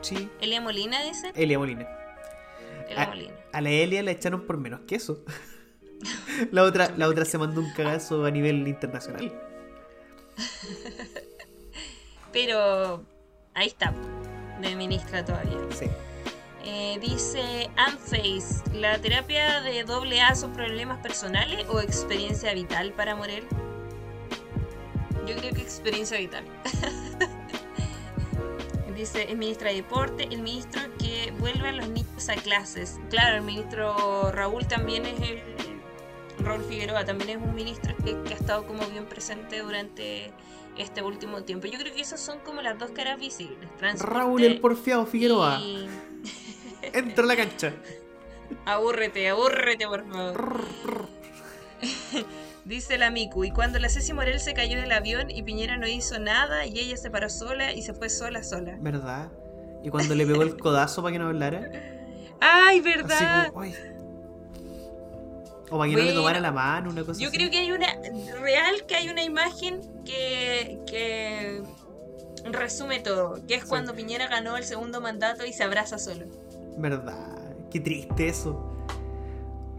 Sí. 0.00 0.28
Elia 0.40 0.60
Molina, 0.60 1.02
dice. 1.02 1.32
Elia 1.34 1.58
Molina. 1.58 1.86
Elia 2.88 3.02
Ah, 3.02 3.06
Molina. 3.08 3.32
A 3.52 3.60
la 3.60 3.70
Elia 3.70 4.02
la 4.02 4.10
echaron 4.12 4.46
por 4.46 4.58
menos 4.58 4.80
que 4.86 4.96
eso. 4.96 5.22
la, 6.52 6.62
otra, 6.62 6.92
la 6.96 7.08
otra 7.08 7.24
se 7.24 7.38
mandó 7.38 7.60
un 7.60 7.72
cagazo 7.72 8.24
a 8.24 8.30
nivel 8.30 8.66
internacional. 8.68 9.32
Pero 12.32 13.04
ahí 13.54 13.68
está, 13.68 13.94
de 14.60 14.76
ministra 14.76 15.24
todavía. 15.24 15.58
Sí. 15.70 15.86
Eh, 16.64 16.98
dice 17.00 17.70
Anface, 17.76 18.62
¿la 18.74 18.98
terapia 18.98 19.60
de 19.60 19.84
doble 19.84 20.20
A 20.20 20.34
son 20.34 20.52
problemas 20.52 20.98
personales 20.98 21.64
o 21.68 21.80
experiencia 21.80 22.52
vital 22.54 22.92
para 22.92 23.14
Morel? 23.14 23.44
Yo 25.26 25.36
creo 25.36 25.54
que 25.54 25.62
experiencia 25.62 26.18
vital. 26.18 26.44
dice 28.96 29.24
el 29.30 29.36
ministro 29.36 29.68
de 29.68 29.74
Deporte, 29.74 30.24
el 30.30 30.42
ministro 30.42 30.80
que 30.98 31.32
vuelve 31.38 31.68
a 31.68 31.72
los 31.72 31.88
niños 31.88 32.28
a 32.28 32.34
clases. 32.36 32.98
Claro, 33.10 33.36
el 33.36 33.42
ministro 33.42 34.30
Raúl 34.32 34.66
también 34.66 35.06
es 35.06 35.20
el... 35.20 35.42
Raúl 36.38 36.62
Figueroa 36.64 37.04
también 37.04 37.30
es 37.30 37.36
un 37.36 37.54
ministro 37.54 37.94
que, 38.04 38.20
que 38.24 38.34
ha 38.34 38.36
estado 38.36 38.66
como 38.66 38.86
bien 38.88 39.06
presente 39.06 39.60
durante 39.60 40.32
este 40.76 41.02
último 41.02 41.42
tiempo. 41.44 41.66
Yo 41.66 41.78
creo 41.78 41.94
que 41.94 42.00
esas 42.02 42.20
son 42.20 42.38
como 42.40 42.60
las 42.62 42.78
dos 42.78 42.90
caras 42.90 43.18
visibles. 43.18 43.68
Raúl 43.98 44.44
el 44.44 44.60
porfiado 44.60 45.06
Figueroa. 45.06 45.58
y- 45.60 45.88
Entra 46.92 47.24
a 47.24 47.26
la 47.26 47.36
cancha. 47.36 47.72
Abúrrete, 48.64 49.28
abúrrete, 49.28 49.86
por 49.86 50.06
favor. 50.08 51.08
Dice 52.66 52.98
la 52.98 53.10
Miku, 53.12 53.44
y 53.44 53.52
cuando 53.52 53.78
la 53.78 53.88
Ceci 53.88 54.12
Morel 54.12 54.40
se 54.40 54.52
cayó 54.52 54.80
del 54.80 54.90
avión 54.90 55.30
y 55.30 55.42
Piñera 55.44 55.76
no 55.76 55.86
hizo 55.86 56.18
nada 56.18 56.66
y 56.66 56.78
ella 56.80 56.96
se 56.96 57.10
paró 57.12 57.30
sola 57.30 57.72
y 57.72 57.82
se 57.82 57.94
fue 57.94 58.08
sola 58.10 58.42
sola. 58.42 58.76
¿Verdad? 58.80 59.30
Y 59.84 59.90
cuando 59.90 60.16
le 60.16 60.26
pegó 60.26 60.42
el 60.42 60.56
codazo 60.58 61.00
para 61.00 61.12
que 61.12 61.18
no 61.20 61.28
hablara. 61.28 61.70
¡Ay, 62.40 62.80
verdad! 62.80 63.52
O 65.70 65.78
para 65.78 65.90
que 65.90 65.96
no 65.96 66.02
le 66.02 66.12
tomara 66.12 66.40
la 66.40 66.50
mano, 66.50 66.90
una 66.90 67.04
cosa 67.04 67.20
Yo 67.20 67.28
así. 67.28 67.36
creo 67.36 67.50
que 67.50 67.58
hay 67.58 67.70
una, 67.72 67.86
real 68.40 68.84
que 68.86 68.96
hay 68.96 69.08
una 69.10 69.22
imagen 69.22 69.80
que, 70.04 70.80
que 70.88 71.62
resume 72.50 72.98
todo, 73.00 73.46
que 73.46 73.54
es 73.54 73.62
Sí. 73.62 73.68
cuando 73.68 73.94
Piñera 73.94 74.26
ganó 74.26 74.56
el 74.56 74.64
segundo 74.64 75.00
mandato 75.00 75.44
y 75.46 75.52
se 75.52 75.62
abraza 75.62 75.98
solo. 75.98 76.26
¿Verdad? 76.78 77.38
Qué 77.70 77.78
triste 77.80 78.28
eso. 78.28 78.75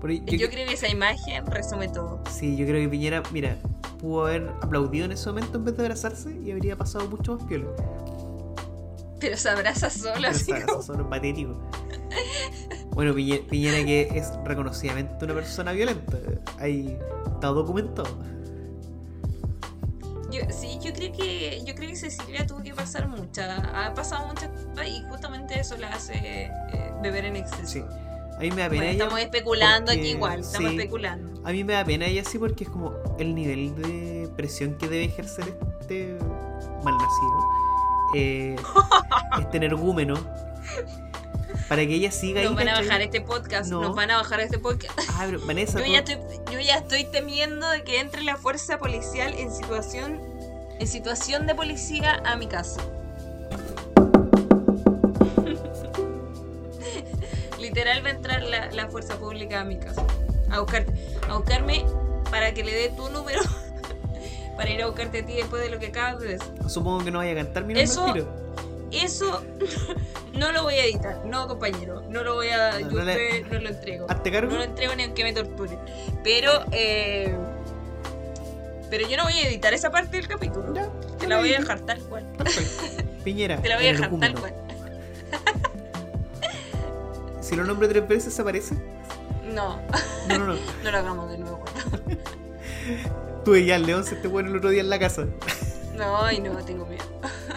Yo, 0.02 0.50
creo 0.50 0.68
que 0.68 0.74
esa 0.74 0.88
imagen 0.88 1.46
resume 1.48 1.88
todo. 1.90 2.22
Sí, 2.30 2.56
yo 2.56 2.66
creo 2.66 2.82
que 2.82 2.90
Piñera, 2.90 3.24
mira, 3.32 3.58
pudo 4.00 4.28
haber 4.28 4.48
aplaudido 4.62 5.06
en 5.06 5.12
ese 5.12 5.28
momento 5.30 5.58
en 5.58 5.66
vez 5.66 5.76
de 5.76 5.84
abrazarse 5.84 6.32
y 6.40 6.52
habría 6.52 6.76
pasado 6.76 7.10
mucho 7.10 7.36
más 7.36 7.46
piola. 7.46 7.66
Pero 9.20 9.36
se 9.36 9.50
abraza 9.50 9.90
solo, 9.90 10.28
Pero 10.46 10.66
como... 10.66 10.74
esos 10.74 10.86
son 10.86 11.10
patéticos. 11.10 11.58
Bueno, 12.92 13.14
Piñe- 13.14 13.46
Piñera, 13.48 13.84
que 13.86 14.10
es 14.16 14.32
reconocidamente 14.46 15.26
una 15.26 15.34
persona 15.34 15.72
violenta. 15.72 16.18
Ahí 16.60 16.98
está 17.34 17.48
documentado. 17.48 18.10
Yo, 20.32 20.42
sí, 20.50 20.78
yo 20.84 20.94
creo 20.94 21.12
que 21.14 21.64
yo 21.66 21.74
creo 21.74 21.90
que 21.90 21.96
Cecilia 21.96 22.46
tuvo 22.46 22.62
que 22.62 22.74
pasar 22.74 23.08
mucha, 23.08 23.88
ha 23.88 23.94
pasado 23.94 24.28
muchas 24.28 24.50
y 24.86 25.02
justamente 25.10 25.60
eso 25.60 25.78
la 25.78 25.88
hace 25.90 26.16
eh, 26.74 26.92
beber 27.02 27.26
en 27.26 27.38
exceso. 27.38 27.66
Sí. 27.66 27.84
A 28.38 28.42
mí 28.42 28.52
me 28.52 28.62
da 28.62 28.70
pena 28.70 28.82
Bueno, 28.82 28.84
ella. 28.84 28.92
estamos 28.92 29.20
especulando 29.20 29.92
aquí 29.92 30.08
igual, 30.10 30.40
estamos 30.42 30.70
sí. 30.72 30.78
especulando. 30.78 31.42
A 31.48 31.52
mí 31.52 31.64
me 31.64 31.74
da 31.74 31.84
pena 31.84 32.06
ella 32.06 32.24
sí 32.24 32.38
porque 32.38 32.66
es 32.66 32.70
como 32.70 32.94
el 33.18 33.34
nivel 33.34 33.76
de 33.76 34.30
presión 34.36 34.76
que 34.76 34.88
debe 34.88 35.06
ejercer 35.06 35.58
este 35.82 36.18
malnacido. 36.84 37.40
Eh, 38.16 38.56
este 39.40 39.58
energúmeno. 39.58 40.16
Para 41.68 41.86
que 41.86 41.96
ella 41.96 42.12
siga 42.12 42.42
ahí. 42.42 42.46
Nos 42.48 42.56
van 42.56 42.70
a 42.70 42.80
bajar 42.80 43.02
este 43.02 43.22
podcast, 43.22 43.70
No. 43.70 43.82
nos 43.82 43.96
van 43.96 44.12
a 44.12 44.18
bajar 44.18 44.40
este 44.40 44.58
podcast. 44.60 44.98
Ah, 45.14 45.24
pero 45.26 45.40
Vanessa, 45.46 45.80
Yo 45.80 45.86
ya, 45.86 46.00
estoy, 46.00 46.18
yo 46.52 46.60
ya 46.60 46.76
estoy 46.78 47.06
temiendo 47.12 47.68
de 47.70 47.84
que 47.84 48.00
entre 48.00 48.22
la 48.24 48.38
fuerza 48.38 48.78
policial 48.78 49.34
en 49.38 49.52
situación 49.52 50.22
en 50.80 50.88
situación 50.88 51.48
de 51.48 51.56
policía 51.56 52.22
a 52.24 52.36
mi 52.36 52.48
casa. 52.48 52.80
Literal 57.88 58.04
va 58.06 58.10
a 58.10 58.12
entrar 58.12 58.42
la, 58.44 58.72
la 58.72 58.88
fuerza 58.90 59.16
pública 59.18 59.62
a 59.62 59.64
mi 59.64 59.78
casa. 59.78 60.04
A 60.52 60.60
buscarte, 60.60 60.92
a 61.30 61.38
buscarme 61.38 61.86
para 62.30 62.54
que 62.54 62.62
le 62.64 62.74
dé 62.74 62.90
tu 62.90 63.10
número 63.10 63.40
para 64.58 64.70
ir 64.70 64.82
a 64.82 64.88
buscarte 64.88 65.20
a 65.20 65.26
ti 65.26 65.36
después 65.36 65.62
de 65.62 65.70
lo 65.70 65.80
que 65.80 65.88
acabas 65.88 66.20
de 66.20 66.28
decir. 66.38 66.48
supongo 66.68 67.06
que 67.06 67.12
no 67.12 67.20
vaya 67.20 67.32
a 67.32 67.36
cantar 67.36 67.64
mirando 67.64 67.90
Eso-. 67.90 68.28
Eso 68.92 69.42
no 70.34 70.52
lo 70.52 70.64
voy 70.64 70.76
a 70.76 70.84
editar, 70.86 71.24
no 71.26 71.48
compañero, 71.48 72.02
no 72.10 72.24
lo 72.24 72.34
voy 72.36 72.50
a, 72.50 72.72
No, 72.80 72.80
yo 72.92 72.98
no 73.00 73.04
le- 73.06 73.44
lo 73.44 73.70
entrego. 73.70 74.08
Cargo. 74.08 74.52
No 74.52 74.58
lo 74.58 74.64
entrego 74.64 74.94
ni 74.96 75.04
aunque 75.04 75.24
me 75.24 75.32
torture. 75.32 75.78
Pero, 76.26 76.66
eh, 76.74 77.34
pero 78.90 79.08
yo 79.08 79.16
no 79.16 79.24
voy 79.24 79.34
a 79.34 79.48
editar 79.48 79.74
esa 79.74 79.92
parte 79.92 80.18
del 80.18 80.28
capítulo. 80.28 80.74
Te 81.20 81.28
la 81.28 81.40
voy 81.40 81.54
a 81.54 81.60
dejar 81.60 81.80
tal 81.82 82.00
cual. 82.02 82.26
Perfecto. 82.38 83.04
Piñera. 83.24 83.62
Te 83.62 83.70
la 83.70 83.78
voy 83.78 83.88
a 83.88 83.92
dejar 83.94 84.10
tal 84.20 84.36
cual. 84.40 84.54
Si 87.48 87.56
lo 87.56 87.64
nombro 87.64 87.88
tres 87.88 88.06
veces, 88.08 88.34
¿se 88.34 88.42
aparece? 88.42 88.76
No, 89.54 89.78
No, 90.28 90.38
no, 90.40 90.46
no. 90.48 90.56
no 90.84 90.92
lo 90.92 90.98
hagamos 90.98 91.32
de 91.32 91.38
nuevo. 91.38 91.64
Tuve 93.46 93.66
ya 93.66 93.78
el 93.78 93.86
león 93.86 94.04
se 94.04 94.16
te 94.18 94.28
bueno 94.28 94.50
el 94.50 94.58
otro 94.58 94.70
día 94.70 94.82
en 94.82 94.90
la 94.90 95.00
casa. 95.00 95.26
No, 95.96 96.18
ay 96.24 96.40
no, 96.42 96.56
tengo 96.66 96.86
miedo. 96.86 97.04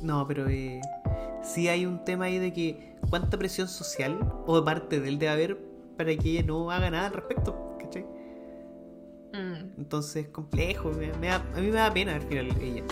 No, 0.00 0.26
pero 0.26 0.48
eh, 0.48 0.80
sí 1.44 1.68
hay 1.68 1.84
un 1.84 2.02
tema 2.06 2.24
ahí 2.24 2.38
de 2.38 2.54
que 2.54 2.94
cuánta 3.10 3.36
presión 3.36 3.68
social 3.68 4.18
o 4.46 4.58
de 4.58 4.64
parte 4.64 4.98
de 4.98 5.08
él 5.08 5.18
debe 5.18 5.30
haber 5.32 5.58
para 5.98 6.16
que 6.16 6.30
ella 6.30 6.42
no 6.42 6.70
haga 6.70 6.90
nada 6.90 7.08
al 7.08 7.12
respecto, 7.12 7.76
¿cachai? 7.78 8.06
Mm. 9.34 9.78
Entonces, 9.78 10.28
complejo. 10.28 10.90
me- 10.92 11.12
me 11.20 11.28
da- 11.28 11.44
a 11.54 11.60
mí 11.60 11.66
me 11.66 11.72
da 11.76 11.92
pena 11.92 12.14
al 12.14 12.22
final 12.22 12.46
ella, 12.62 12.82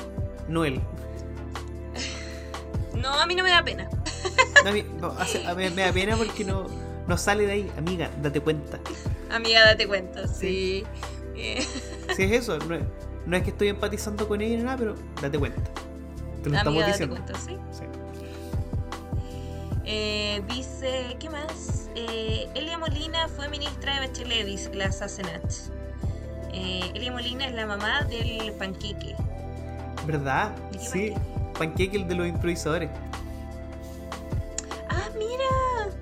no 0.49 0.67
él. 0.67 0.81
No, 3.01 3.13
a 3.13 3.27
mí 3.27 3.35
no 3.35 3.43
me 3.45 3.51
da 3.51 3.63
pena. 3.65 3.89
A 4.67 4.73
mí, 4.73 4.85
no, 5.01 5.09
a 5.13 5.55
mí 5.55 5.71
me 5.71 5.83
da 5.83 5.93
pena 5.93 6.17
porque 6.17 6.45
no, 6.45 6.67
no 7.07 7.17
sale 7.17 7.47
de 7.47 7.53
ahí. 7.53 7.73
Amiga, 7.79 8.11
date 8.21 8.41
cuenta. 8.41 8.79
Amiga, 9.31 9.65
date 9.65 9.87
cuenta, 9.87 10.27
sí. 10.27 10.85
Eh, 11.37 11.65
Si 12.17 12.23
es 12.25 12.33
eso, 12.33 12.59
no 12.59 12.75
es, 12.75 12.83
no 13.25 13.37
es 13.37 13.43
que 13.45 13.51
estoy 13.51 13.69
empatizando 13.69 14.27
con 14.27 14.41
ella 14.41 14.57
ni 14.57 14.63
nada, 14.65 14.77
pero 14.77 14.95
date 15.23 15.39
cuenta. 15.39 15.63
Te 16.43 16.51
lo 16.51 16.57
estamos 16.57 16.83
amiga, 16.83 16.87
date 16.89 17.07
diciendo. 17.07 17.17
cuenta, 17.17 17.39
sí. 17.39 17.57
Sí. 17.79 17.85
Eh, 19.85 20.43
dice, 20.49 21.17
¿qué 21.19 21.31
más? 21.31 21.89
Eh, 21.95 22.47
Elia 22.55 22.79
Molina 22.79 23.29
fue 23.29 23.49
ministra 23.49 23.95
de 24.01 24.07
Bachelet, 24.09 24.47
dice 24.47 24.75
la 24.75 24.93
Sacenat. 24.93 25.51
Eh, 26.53 26.91
Elia 26.95 27.13
Molina 27.13 27.47
es 27.47 27.55
la 27.55 27.67
mamá 27.67 28.03
del 28.03 28.53
panquique. 28.59 29.15
¿Verdad? 30.07 30.55
¿De 30.73 30.79
qué 30.79 30.85
Sí. 30.85 31.15
Panqueque, 31.59 31.97
el 31.97 32.09
de 32.09 32.15
los 32.15 32.27
improvisadores. 32.27 32.89
Ah, 34.89 35.09
mira. 35.19 35.93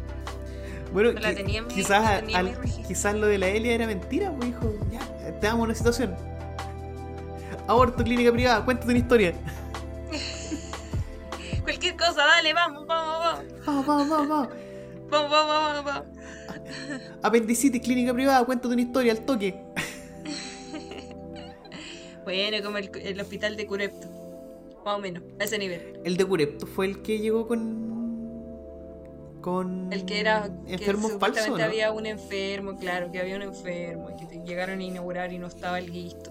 Bueno, 0.93 1.13
tenía 1.21 1.59
en 1.61 1.67
mi- 1.67 1.75
quizás, 1.75 2.21
tenía 2.21 2.41
en 2.41 2.47
al- 2.47 2.53
mi 2.53 2.55
registro. 2.63 2.89
quizás 2.89 3.15
lo 3.15 3.27
de 3.27 3.39
la 3.39 3.49
Elia 3.49 3.75
era 3.75 3.87
mentira, 3.87 4.31
pues 4.37 4.51
hijo. 4.51 4.73
Ya, 4.93 5.01
te 5.41 5.47
damos 5.47 5.65
una 5.65 5.75
situación. 5.75 6.15
Aborto, 7.67 8.05
clínica 8.05 8.31
privada, 8.33 8.65
cuéntate 8.65 8.91
una 8.91 8.99
historia. 8.99 9.35
Cualquier 11.65 11.97
cosa, 11.97 12.25
dale, 12.25 12.53
vamos, 12.55 12.87
vamos, 12.87 13.19
vamos. 13.19 13.45
Vamos, 13.67 13.87
vamos, 13.87 14.09
vamos, 14.09 14.29
vamos. 14.29 14.49
Vamos, 15.11 15.31
vamos, 15.31 15.49
vamos, 15.49 15.85
vamos. 15.85 16.05
Apendicitis, 17.23 17.81
clínica 17.83 18.13
privada, 18.15 18.45
cuéntate 18.45 18.73
una 18.75 18.83
historia 18.83 19.13
al 19.13 19.21
toque. 19.21 19.63
Bueno, 22.25 22.57
como 22.65 22.79
el, 22.79 22.91
el 23.05 23.21
hospital 23.21 23.57
de 23.57 23.67
Curepto. 23.69 24.09
Más 24.87 24.95
o 24.95 25.01
menos, 25.01 25.25
a 25.41 25.43
ese 25.45 25.59
nivel. 25.59 26.01
El 26.05 26.17
de 26.17 26.25
Curepto 26.25 26.65
fue 26.65 26.87
el 26.87 27.03
que 27.03 27.19
llegó 27.19 27.49
con. 27.49 28.55
con. 29.41 29.93
El 29.93 30.05
que 30.07 30.21
era. 30.21 30.49
enfermos 30.69 31.11
que 31.11 31.51
¿no? 31.51 31.57
había 31.57 31.91
un 31.91 32.07
enfermo, 32.07 32.79
claro, 32.79 33.11
que 33.11 33.19
había 33.19 33.35
un 33.35 33.43
enfermo. 33.43 34.11
Y 34.11 34.17
que 34.21 34.27
te 34.27 34.45
llegaron 34.47 34.79
a 34.79 34.85
inaugurar 34.85 35.33
y 35.33 35.41
no 35.41 35.49
estaba 35.49 35.81
listo. 35.81 36.31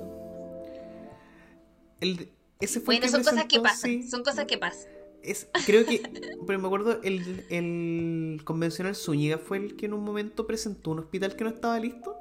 El 2.00 2.16
de- 2.16 2.32
ese 2.62 2.80
fue 2.80 2.96
el 2.96 3.02
Bueno, 3.02 3.18
que 3.18 3.24
son 3.24 3.24
cosas 3.34 3.46
que 3.46 3.60
pasan. 3.60 3.92
sí. 3.92 4.04
Son 4.10 4.24
cosas 4.24 4.46
que 4.46 4.58
pasan. 4.58 4.90
Es, 5.22 5.50
creo 5.66 5.86
que, 5.86 6.02
pero 6.48 6.58
me 6.58 6.68
acuerdo, 6.68 7.02
el, 7.04 7.46
el 7.50 8.42
convencional 8.46 8.96
Zúñiga 8.96 9.38
fue 9.38 9.58
el 9.58 9.76
que 9.76 9.88
en 9.88 9.94
un 9.94 10.04
momento 10.06 10.48
presentó 10.48 10.92
un 10.92 11.00
hospital 11.00 11.36
que 11.36 11.44
no 11.44 11.50
estaba 11.50 11.78
listo, 11.78 12.16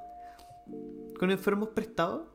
con 1.16 1.30
enfermos 1.30 1.68
prestados. 1.68 2.26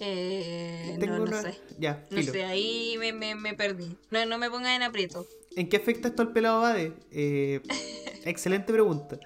Eh, 0.00 0.96
Tengo 0.98 1.12
no, 1.18 1.26
no 1.26 1.30
una- 1.30 1.42
sé. 1.42 1.60
Ya, 1.78 2.04
No 2.10 2.22
sé, 2.22 2.44
ahí 2.44 2.96
me, 2.98 3.12
me, 3.12 3.34
me 3.34 3.54
perdí. 3.54 3.96
No, 4.10 4.24
no 4.26 4.38
me 4.38 4.50
pongas 4.50 4.74
en 4.74 4.82
aprieto. 4.82 5.26
¿En 5.56 5.68
qué 5.68 5.76
afecta 5.76 6.08
esto 6.08 6.22
al 6.22 6.32
pelado 6.32 6.62
Bade? 6.62 6.92
Eh, 7.12 7.60
excelente 8.24 8.72
pregunta. 8.72 9.18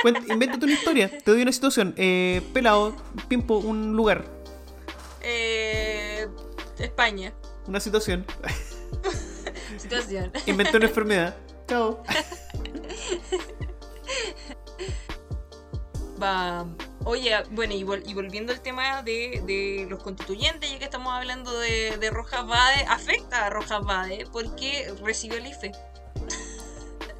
Cuenta, 0.00 0.32
invéntate 0.32 0.64
una 0.64 0.74
historia, 0.74 1.10
te 1.18 1.30
doy 1.30 1.42
una 1.42 1.50
situación. 1.52 1.92
Eh, 1.96 2.40
pelado, 2.52 2.94
pimpo, 3.28 3.58
un 3.58 3.94
lugar, 3.96 4.24
Eh, 5.22 6.28
España. 6.78 7.34
una 7.66 7.80
situación. 7.80 8.24
Situación. 9.76 10.30
Inventa 10.46 10.76
una 10.76 10.86
enfermedad. 10.86 11.36
Chao. 11.66 12.02
Va. 16.22 16.66
Oye, 17.08 17.34
bueno, 17.52 17.72
y, 17.72 17.84
vol- 17.84 18.02
y 18.06 18.12
volviendo 18.12 18.52
al 18.52 18.60
tema 18.60 19.02
de, 19.02 19.42
de 19.46 19.86
los 19.88 20.02
constituyentes, 20.02 20.70
ya 20.70 20.78
que 20.78 20.84
estamos 20.84 21.10
hablando 21.14 21.58
de, 21.58 21.96
de 21.96 22.10
Rojas 22.10 22.46
Bade, 22.46 22.84
afecta 22.86 23.46
a 23.46 23.50
Rojas 23.50 23.82
Bade 23.82 24.26
porque 24.30 24.92
recibió 25.02 25.38
el 25.38 25.46
IFE. 25.46 25.72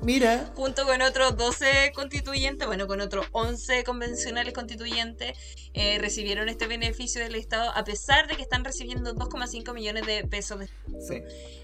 Mira, 0.03 0.53
Junto 0.57 0.85
con 0.85 1.01
otros 1.01 1.39
12 1.39 1.93
constituyentes, 1.95 2.67
bueno, 2.67 2.87
con 2.87 3.01
otros 3.01 3.29
11 3.33 3.83
convencionales 3.85 4.53
constituyentes, 4.53 5.39
eh, 5.73 5.97
recibieron 5.99 6.51
este 6.51 6.67
beneficio 6.67 7.23
del 7.23 7.35
Estado, 7.35 7.71
a 7.75 7.83
pesar 7.83 8.27
de 8.29 8.37
que 8.37 8.43
están 8.43 8.67
recibiendo 8.67 9.15
2,5 9.15 9.73
millones 9.73 10.05
de 10.05 10.23
pesos 10.25 10.59
de 10.59 10.67
sí. 10.67 11.23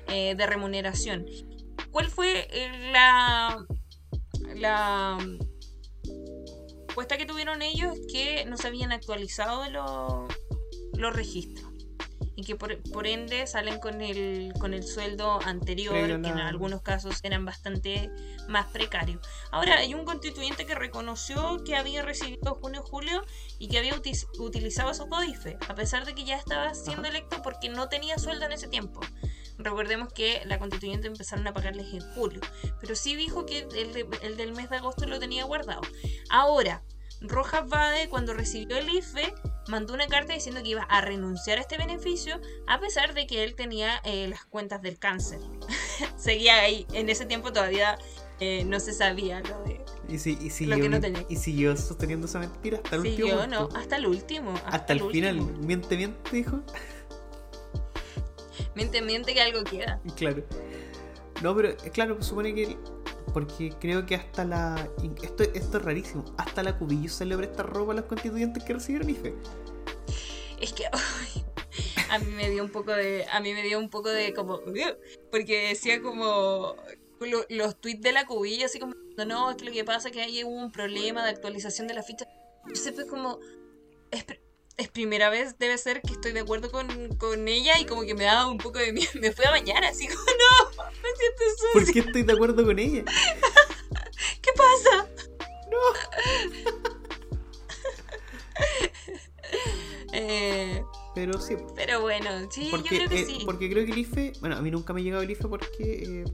eh, 0.08 0.34
de 0.34 0.46
remuneración. 0.46 1.26
¿Cuál 1.90 2.08
fue 2.08 2.48
eh, 2.50 2.90
la, 2.90 3.66
la 4.54 5.18
puesta 6.94 7.16
que 7.16 7.26
tuvieron 7.26 7.62
ellos? 7.62 7.98
Que 8.10 8.44
no 8.46 8.56
se 8.56 8.68
habían 8.68 8.92
actualizado 8.92 9.68
los, 9.70 10.32
los 10.94 11.14
registros. 11.14 11.70
Y 12.36 12.42
que 12.42 12.56
por, 12.56 12.82
por 12.90 13.06
ende 13.06 13.46
salen 13.46 13.78
con 13.78 14.00
el, 14.00 14.52
con 14.58 14.74
el 14.74 14.82
sueldo 14.82 15.38
anterior, 15.44 15.94
que 16.20 16.28
en 16.28 16.38
algunos 16.38 16.82
casos 16.82 17.20
eran 17.22 17.44
bastante 17.44 18.10
más 18.48 18.66
precarios. 18.72 19.20
Ahora, 19.52 19.78
hay 19.78 19.94
un 19.94 20.04
constituyente 20.04 20.66
que 20.66 20.74
reconoció 20.74 21.62
que 21.62 21.76
había 21.76 22.02
recibido 22.02 22.56
junio 22.56 22.82
y 22.84 22.90
julio 22.90 23.24
y 23.60 23.68
que 23.68 23.78
había 23.78 23.94
utilizado 24.38 24.92
su 24.94 25.08
CODIFE, 25.08 25.58
a 25.68 25.74
pesar 25.76 26.06
de 26.06 26.14
que 26.16 26.24
ya 26.24 26.36
estaba 26.36 26.74
siendo 26.74 27.02
Ajá. 27.02 27.10
electo 27.10 27.40
porque 27.42 27.68
no 27.68 27.88
tenía 27.88 28.18
sueldo 28.18 28.46
en 28.46 28.52
ese 28.52 28.66
tiempo. 28.66 29.00
Recordemos 29.58 30.12
que 30.12 30.42
la 30.46 30.58
constituyente 30.58 31.06
empezaron 31.06 31.46
a 31.46 31.52
pagarles 31.54 31.92
en 31.94 32.00
julio, 32.14 32.40
pero 32.80 32.94
sí 32.96 33.14
dijo 33.16 33.46
que 33.46 33.60
el, 33.60 33.92
de- 33.92 34.06
el 34.22 34.36
del 34.36 34.52
mes 34.52 34.68
de 34.70 34.76
agosto 34.76 35.06
lo 35.06 35.18
tenía 35.20 35.44
guardado. 35.44 35.82
Ahora, 36.28 36.82
Rojas 37.20 37.68
Bade, 37.68 38.08
cuando 38.08 38.34
recibió 38.34 38.76
el 38.76 38.88
IFE, 38.88 39.32
mandó 39.68 39.94
una 39.94 40.06
carta 40.08 40.34
diciendo 40.34 40.62
que 40.62 40.70
iba 40.70 40.82
a 40.82 41.00
renunciar 41.00 41.58
a 41.58 41.60
este 41.62 41.78
beneficio, 41.78 42.40
a 42.66 42.80
pesar 42.80 43.14
de 43.14 43.26
que 43.26 43.44
él 43.44 43.54
tenía 43.54 44.00
eh, 44.04 44.26
las 44.28 44.44
cuentas 44.44 44.82
del 44.82 44.98
cáncer. 44.98 45.38
Seguía 46.18 46.60
ahí, 46.60 46.86
en 46.92 47.08
ese 47.08 47.24
tiempo 47.24 47.52
todavía 47.52 47.96
eh, 48.40 48.64
no 48.66 48.80
se 48.80 48.92
sabía 48.92 49.40
lo 49.40 49.62
de. 49.62 49.82
Y, 50.08 50.18
si, 50.18 50.32
y, 50.32 50.48
Lo 50.48 50.50
siguió, 50.50 50.76
que 50.82 50.88
no 50.90 51.00
tenía. 51.00 51.24
y 51.30 51.36
siguió 51.36 51.76
sosteniendo 51.76 52.26
esa 52.26 52.40
mentira 52.40 52.78
hasta 52.82 52.96
el 52.96 53.02
Sí, 53.02 53.22
último. 53.22 53.46
no, 53.46 53.68
hasta 53.74 53.96
el 53.96 54.06
último. 54.06 54.52
Hasta, 54.56 54.68
Hasta 54.68 54.92
el 54.92 55.10
final. 55.10 55.40
último. 55.40 55.58
Miente, 55.66 55.96
miente, 55.96 56.30
dijo. 56.30 56.60
Miente, 58.74 59.02
miente 59.02 59.34
que 59.34 59.40
algo 59.42 59.64
queda. 59.64 60.00
Claro. 60.16 60.44
No, 61.42 61.54
pero 61.54 61.70
eh, 61.70 61.90
claro, 61.92 62.14
pues 62.16 62.26
supone 62.28 62.54
que. 62.54 62.76
Porque 63.32 63.72
creo 63.80 64.06
que 64.06 64.14
hasta 64.14 64.44
la. 64.44 64.88
Esto, 65.22 65.42
esto 65.42 65.78
es 65.78 65.84
rarísimo. 65.84 66.24
Hasta 66.38 66.62
la 66.62 66.78
cubillo 66.78 67.08
salió 67.10 67.34
a 67.36 67.38
prestar 67.38 67.66
ropa 67.72 67.92
a 67.92 67.96
los 67.96 68.04
constituyentes 68.04 68.62
que 68.62 68.72
recibieron 68.74 69.10
IFE. 69.10 69.34
Es 70.60 70.72
que 70.72 70.84
a 72.10 72.18
mí 72.18 72.30
me 72.30 72.48
dio 72.50 72.62
un 72.62 72.70
poco 72.70 72.92
de. 72.92 73.26
A 73.32 73.40
mí 73.40 73.52
me 73.52 73.62
dio 73.62 73.78
un 73.78 73.90
poco 73.90 74.08
de 74.10 74.32
como. 74.34 74.60
Porque 75.30 75.68
decía 75.68 76.00
como. 76.00 76.76
lo- 77.20 77.46
los 77.48 77.80
tweets 77.80 78.02
de 78.02 78.12
la 78.12 78.26
cubilla, 78.26 78.66
así 78.66 78.78
como. 78.78 78.94
No, 79.26 79.50
es 79.50 79.56
que 79.56 79.64
lo 79.64 79.72
que 79.72 79.84
pasa 79.84 80.08
es 80.08 80.14
que 80.14 80.22
ahí 80.22 80.44
hubo 80.44 80.54
un 80.54 80.70
problema 80.70 81.24
de 81.24 81.30
actualización 81.30 81.88
de 81.88 81.94
la 81.94 82.02
ficha. 82.02 82.26
Entonces 82.66 82.94
fue 82.94 83.06
como. 83.08 83.40
Es, 84.12 84.24
es 84.76 84.88
primera 84.88 85.30
vez, 85.30 85.58
debe 85.58 85.78
ser 85.78 86.02
que 86.02 86.12
estoy 86.14 86.32
de 86.32 86.40
acuerdo 86.40 86.70
con, 86.70 87.14
con 87.16 87.46
ella 87.48 87.78
y 87.78 87.86
como 87.86 88.02
que 88.02 88.14
me 88.14 88.24
daba 88.24 88.48
un 88.48 88.58
poco 88.58 88.78
de 88.78 88.92
miedo. 88.92 89.10
Me 89.20 89.32
fui 89.32 89.44
a 89.44 89.50
bañar 89.50 89.84
así 89.84 90.06
como, 90.08 90.20
no, 90.20 90.84
me 91.02 91.08
siento 91.16 91.42
sucia. 91.56 91.70
¿Por 91.72 91.92
qué 91.92 91.98
estoy 92.00 92.22
de 92.22 92.32
acuerdo 92.32 92.64
con 92.64 92.78
ella? 92.78 93.04
¿Qué 94.42 94.50
pasa? 94.56 95.08
Eh, 100.12 100.82
Pero 101.14 101.40
sí. 101.40 101.56
pero 101.74 102.00
bueno, 102.00 102.30
sí, 102.50 102.68
Porque, 102.70 102.88
yo 102.90 102.96
creo 102.96 103.08
que 103.08 103.20
eh, 103.20 103.26
sí. 103.26 103.42
porque 103.44 103.70
creo 103.70 103.84
que 103.84 103.92
el 103.92 103.98
IFE. 103.98 104.32
Bueno, 104.40 104.56
a 104.56 104.62
mí 104.62 104.70
nunca 104.70 104.92
me 104.92 105.00
ha 105.00 105.04
llegado 105.04 105.22
el 105.22 105.30
IFE 105.30 105.48
porque. 105.48 106.22
eh, 106.22 106.24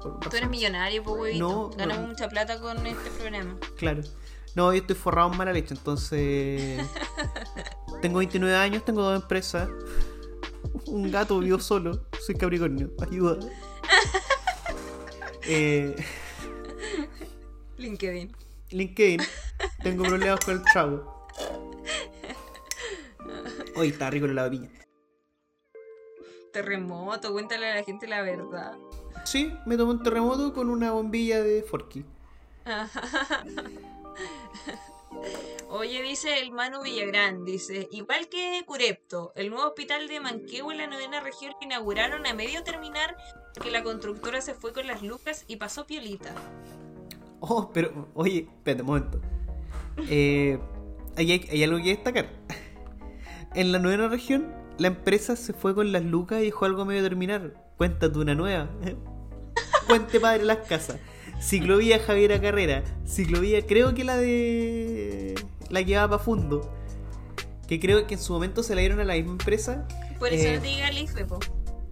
por 0.00 0.20
Tú 0.20 0.36
eres 0.36 0.48
millonario, 0.48 1.02
pues. 1.02 1.36
No, 1.36 1.70
Ganamos 1.70 2.02
no. 2.04 2.08
mucha 2.08 2.28
plata 2.28 2.60
con 2.60 2.86
este 2.86 3.10
programa. 3.10 3.58
Claro. 3.76 4.02
No, 4.54 4.72
yo 4.72 4.80
estoy 4.80 4.94
forrado 4.96 5.32
en 5.32 5.38
mala 5.38 5.52
leche, 5.52 5.74
entonces. 5.74 6.86
Tengo 8.02 8.18
29 8.18 8.54
años, 8.54 8.84
tengo 8.84 9.02
dos 9.02 9.20
empresas. 9.22 9.68
Un 10.86 11.10
gato 11.10 11.38
vivo 11.38 11.58
solo. 11.58 12.06
Soy 12.20 12.34
Capricornio. 12.34 12.90
Ayuda. 13.00 13.38
Eh, 15.46 15.94
LinkedIn. 17.76 18.34
LinkedIn. 18.70 19.20
Tengo 19.82 20.04
problemas 20.08 20.42
con 20.42 20.54
el 20.54 20.62
trago. 20.62 21.28
Hoy 23.76 23.88
está 23.88 24.08
rico 24.08 24.24
el 24.24 24.32
helado 24.32 24.48
de 24.48 24.56
piña. 24.56 24.70
Terremoto, 26.50 27.32
cuéntale 27.32 27.72
a 27.72 27.74
la 27.74 27.82
gente 27.82 28.06
la 28.06 28.22
verdad. 28.22 28.78
Sí, 29.26 29.52
me 29.66 29.76
tomé 29.76 29.92
un 29.92 30.02
terremoto 30.02 30.54
con 30.54 30.70
una 30.70 30.92
bombilla 30.92 31.42
de 31.42 31.62
Forky. 31.62 32.06
Oye, 35.76 36.04
dice 36.04 36.38
el 36.38 36.52
Manu 36.52 36.84
Villagrán, 36.84 37.44
dice, 37.44 37.88
igual 37.90 38.28
que 38.28 38.62
Curepto, 38.64 39.32
el 39.34 39.50
nuevo 39.50 39.66
hospital 39.66 40.06
de 40.06 40.20
Manquehue 40.20 40.72
en 40.72 40.78
la 40.78 40.86
novena 40.86 41.18
región 41.18 41.52
que 41.58 41.66
inauguraron 41.66 42.24
a 42.28 42.32
medio 42.32 42.62
terminar, 42.62 43.16
que 43.60 43.72
la 43.72 43.82
constructora 43.82 44.40
se 44.40 44.54
fue 44.54 44.72
con 44.72 44.86
las 44.86 45.02
lucas 45.02 45.44
y 45.48 45.56
pasó 45.56 45.84
piolita. 45.84 46.32
Oh, 47.40 47.72
pero, 47.74 48.08
oye, 48.14 48.46
espérate 48.48 48.82
un 48.82 48.86
momento. 48.86 49.20
Eh, 50.08 50.60
hay, 51.16 51.64
algo 51.64 51.78
que 51.78 51.88
destacar. 51.88 52.30
En 53.56 53.72
la 53.72 53.80
novena 53.80 54.06
región, 54.06 54.54
la 54.78 54.86
empresa 54.86 55.34
se 55.34 55.54
fue 55.54 55.74
con 55.74 55.90
las 55.90 56.04
lucas 56.04 56.40
y 56.40 56.44
dejó 56.44 56.66
algo 56.66 56.82
a 56.82 56.84
medio 56.84 57.02
terminar. 57.02 57.52
Cuéntate 57.76 58.16
una 58.16 58.36
nueva. 58.36 58.70
Puente 59.88 60.20
Padre 60.20 60.44
Las 60.44 60.68
Casas. 60.68 61.00
Ciclovía 61.40 61.98
Javiera 61.98 62.40
Carrera. 62.40 62.84
Ciclovía, 63.04 63.66
creo 63.66 63.92
que 63.92 64.04
la 64.04 64.16
de. 64.16 65.34
La 65.70 65.84
que 65.84 65.96
va 65.96 66.08
para 66.08 66.22
Fundo. 66.22 66.70
Que 67.68 67.80
creo 67.80 68.06
que 68.06 68.14
en 68.14 68.20
su 68.20 68.32
momento 68.32 68.62
se 68.62 68.74
la 68.74 68.80
dieron 68.80 69.00
a 69.00 69.04
la 69.04 69.14
misma 69.14 69.32
empresa. 69.32 69.86
Por 70.18 70.32
eso 70.32 70.48
Eh, 70.48 70.56
no 70.56 70.62
te 70.62 70.68
diga 70.68 70.88
el 70.88 70.98
IFE, 70.98 71.24
po, 71.24 71.38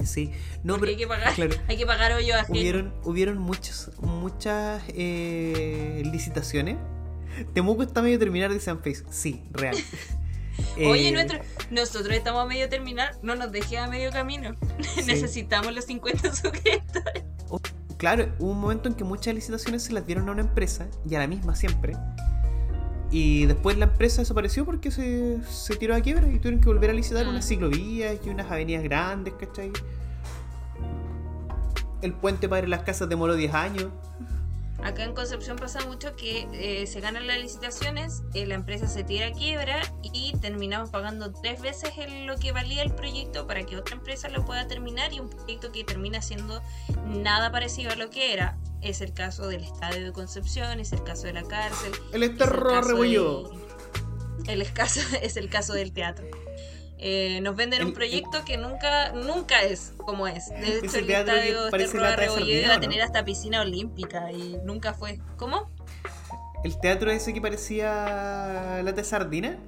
Sí. 0.04 0.32
No, 0.64 0.78
porque 0.78 0.80
pero. 0.80 0.90
hay 0.90 0.96
que 0.96 1.06
pagar, 1.06 1.34
claro. 1.34 1.54
hay 1.68 1.76
que 1.76 1.86
pagar 1.86 2.12
hoyo 2.12 2.34
ajeno. 2.34 2.58
Hubieron, 2.58 2.94
hubieron 3.04 3.38
muchas, 3.38 3.90
muchas 4.00 4.82
eh, 4.88 6.02
licitaciones. 6.12 6.76
Temuco 7.54 7.82
está 7.82 8.02
medio 8.02 8.18
terminar, 8.18 8.52
dice 8.52 8.74
Face. 8.76 9.04
Sí, 9.10 9.42
real. 9.52 9.76
Oye, 10.76 11.08
Eh, 11.08 11.12
nuestro, 11.12 11.38
nosotros 11.70 12.14
estamos 12.14 12.42
a 12.42 12.46
medio 12.46 12.68
terminar, 12.68 13.16
no 13.22 13.34
nos 13.36 13.52
dejes 13.52 13.78
a 13.78 13.86
medio 13.86 14.10
camino. 14.10 14.54
Necesitamos 15.06 15.72
los 15.72 15.86
50 15.86 16.34
suscriptores. 16.34 17.24
Claro, 17.96 18.32
hubo 18.40 18.50
un 18.50 18.60
momento 18.60 18.88
en 18.88 18.94
que 18.94 19.04
muchas 19.04 19.34
licitaciones 19.34 19.84
se 19.84 19.92
las 19.92 20.04
dieron 20.06 20.28
a 20.28 20.32
una 20.32 20.40
empresa, 20.42 20.88
y 21.08 21.14
a 21.14 21.20
la 21.20 21.26
misma 21.28 21.54
siempre. 21.54 21.94
Y 23.12 23.44
después 23.44 23.76
la 23.76 23.84
empresa 23.84 24.22
desapareció 24.22 24.64
porque 24.64 24.90
se, 24.90 25.38
se 25.42 25.76
tiró 25.76 25.94
a 25.94 26.00
quiebra 26.00 26.26
y 26.32 26.38
tuvieron 26.38 26.60
que 26.62 26.68
volver 26.68 26.88
a 26.88 26.94
licitar 26.94 27.28
unas 27.28 27.46
ciclovías 27.46 28.16
y 28.24 28.30
unas 28.30 28.50
avenidas 28.50 28.82
grandes, 28.82 29.34
¿cachai? 29.34 29.70
El 32.00 32.14
puente 32.14 32.48
para 32.48 32.66
las 32.66 32.82
casas 32.84 33.10
demoró 33.10 33.34
10 33.34 33.52
años. 33.52 33.88
Acá 34.84 35.04
en 35.04 35.14
Concepción 35.14 35.56
pasa 35.58 35.84
mucho 35.86 36.16
que 36.16 36.48
eh, 36.52 36.86
se 36.88 37.00
ganan 37.00 37.26
las 37.28 37.38
licitaciones, 37.38 38.22
eh, 38.34 38.46
la 38.46 38.54
empresa 38.54 38.88
se 38.88 39.04
tira 39.04 39.28
a 39.28 39.32
quiebra 39.32 39.80
y 40.02 40.32
terminamos 40.40 40.90
pagando 40.90 41.32
tres 41.32 41.60
veces 41.60 41.92
el- 41.98 42.26
lo 42.26 42.36
que 42.36 42.50
valía 42.50 42.82
el 42.82 42.92
proyecto 42.92 43.46
para 43.46 43.64
que 43.64 43.76
otra 43.76 43.94
empresa 43.94 44.28
lo 44.28 44.44
pueda 44.44 44.66
terminar 44.66 45.12
y 45.12 45.20
un 45.20 45.30
proyecto 45.30 45.70
que 45.70 45.84
termina 45.84 46.20
siendo 46.20 46.60
nada 47.06 47.52
parecido 47.52 47.92
a 47.92 47.96
lo 47.96 48.10
que 48.10 48.32
era. 48.32 48.58
Es 48.80 49.00
el 49.00 49.12
caso 49.14 49.46
del 49.46 49.62
Estadio 49.62 50.04
de 50.04 50.12
Concepción, 50.12 50.80
es 50.80 50.92
el 50.92 51.04
caso 51.04 51.28
de 51.28 51.34
la 51.34 51.44
cárcel. 51.44 51.92
El 51.92 52.00
es 52.08 52.14
el 52.14 52.22
esterro 52.32 52.70
caso 52.70 52.88
rebollo. 52.88 53.42
del- 53.50 54.48
El 54.48 54.62
escaso 54.62 55.00
es 55.22 55.36
el 55.36 55.48
caso 55.48 55.74
del 55.74 55.92
teatro. 55.92 56.26
Eh, 57.04 57.40
nos 57.42 57.56
venden 57.56 57.82
un 57.82 57.88
El- 57.88 57.94
proyecto 57.94 58.44
que 58.44 58.56
nunca 58.56 59.10
nunca 59.12 59.62
es 59.62 59.92
como 59.96 60.28
es. 60.28 60.50
De 60.50 60.78
hecho, 60.78 60.98
el 60.98 61.10
estadio 61.10 61.68
Rebolledo 61.70 62.64
iba 62.64 62.74
a 62.74 62.80
tener 62.80 63.02
hasta 63.02 63.24
piscina 63.24 63.60
olímpica 63.60 64.30
y 64.30 64.58
nunca 64.64 64.94
fue. 64.94 65.18
¿Cómo? 65.36 65.68
El 66.62 66.78
teatro 66.78 67.10
ese 67.10 67.34
que 67.34 67.40
parecía 67.40 68.80
lata 68.84 68.92
de 68.92 69.04
sardina. 69.04 69.58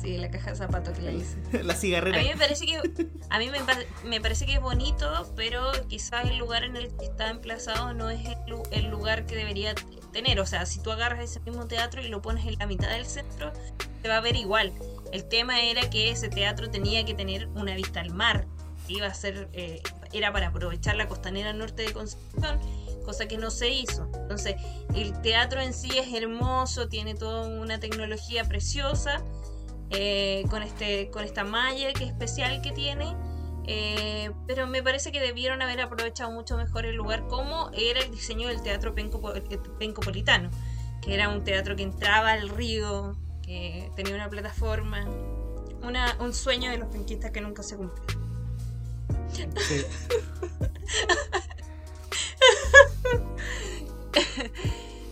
Sí, 0.00 0.16
la 0.18 0.30
caja 0.30 0.50
de 0.50 0.56
zapatos 0.56 0.96
que 0.96 1.02
le 1.02 1.14
hice. 1.14 1.36
la 1.64 1.72
A 1.72 1.76
cigarrera. 1.76 2.18
mí 2.22 2.28
me 2.28 2.36
parece 2.36 2.64
que 2.66 2.80
a 3.30 3.38
mí 3.38 3.48
me, 3.50 3.58
me 4.08 4.20
parece 4.20 4.46
que 4.46 4.54
es 4.54 4.60
bonito, 4.60 5.32
pero 5.36 5.70
quizás 5.88 6.24
el 6.26 6.38
lugar 6.38 6.64
en 6.64 6.76
el 6.76 6.88
que 6.96 7.06
está 7.06 7.28
emplazado 7.28 7.92
no 7.94 8.08
es 8.10 8.20
el, 8.28 8.36
lu- 8.48 8.62
el 8.70 8.86
lugar 8.88 9.26
que 9.26 9.34
debería 9.36 9.74
tener. 10.12 10.38
O 10.40 10.46
sea, 10.46 10.66
si 10.66 10.80
tú 10.80 10.90
agarras 10.92 11.20
ese 11.20 11.40
mismo 11.40 11.66
teatro 11.66 12.02
y 12.02 12.08
lo 12.08 12.20
pones 12.22 12.46
en 12.46 12.56
la 12.58 12.66
mitad 12.66 12.88
del 12.90 13.06
centro, 13.06 13.52
se 14.02 14.08
va 14.08 14.16
a 14.16 14.20
ver 14.20 14.36
igual. 14.36 14.72
El 15.12 15.24
tema 15.28 15.62
era 15.62 15.88
que 15.90 16.10
ese 16.10 16.28
teatro 16.28 16.70
tenía 16.70 17.04
que 17.04 17.14
tener 17.14 17.46
una 17.48 17.74
vista 17.76 18.00
al 18.00 18.12
mar. 18.12 18.46
Iba 18.88 19.06
a 19.06 19.14
ser, 19.14 19.48
eh, 19.52 19.80
era 20.12 20.32
para 20.32 20.48
aprovechar 20.48 20.96
la 20.96 21.06
costanera 21.06 21.52
norte 21.52 21.82
de 21.82 21.92
Concepción, 21.92 22.58
cosa 23.04 23.28
que 23.28 23.38
no 23.38 23.50
se 23.50 23.68
hizo. 23.68 24.08
Entonces, 24.14 24.56
el 24.94 25.20
teatro 25.22 25.60
en 25.60 25.72
sí 25.72 25.90
es 25.96 26.12
hermoso, 26.12 26.88
tiene 26.88 27.14
toda 27.14 27.46
una 27.46 27.78
tecnología 27.78 28.44
preciosa, 28.44 29.22
eh, 29.90 30.44
con, 30.50 30.62
este, 30.62 31.10
con 31.10 31.22
esta 31.24 31.44
malla 31.44 31.92
que 31.92 32.04
especial 32.04 32.60
que 32.62 32.72
tiene. 32.72 33.14
eh, 33.64 34.30
pero 34.48 34.66
me 34.66 34.82
parece 34.82 35.12
que 35.12 35.20
debieron 35.20 35.62
haber 35.62 35.80
aprovechado 35.82 36.32
mucho 36.32 36.56
mejor 36.56 36.84
el 36.84 36.96
lugar 36.96 37.28
como 37.28 37.70
era 37.74 38.00
el 38.00 38.10
diseño 38.10 38.48
del 38.48 38.60
teatro 38.60 38.92
Penco- 38.92 39.32
pencopolitano, 39.78 40.50
que 41.00 41.14
era 41.14 41.28
un 41.28 41.44
teatro 41.44 41.76
que 41.76 41.84
entraba 41.84 42.32
al 42.32 42.48
río, 42.48 43.16
que 43.42 43.90
tenía 43.96 44.14
una 44.14 44.30
plataforma, 44.30 45.04
una, 45.82 46.16
un 46.20 46.32
sueño 46.32 46.70
de 46.70 46.78
los 46.78 46.88
penquistas 46.88 47.30
que 47.30 47.40
nunca 47.40 47.62
se 47.62 47.76
cumplió. 47.76 48.02
Sí. 49.32 49.46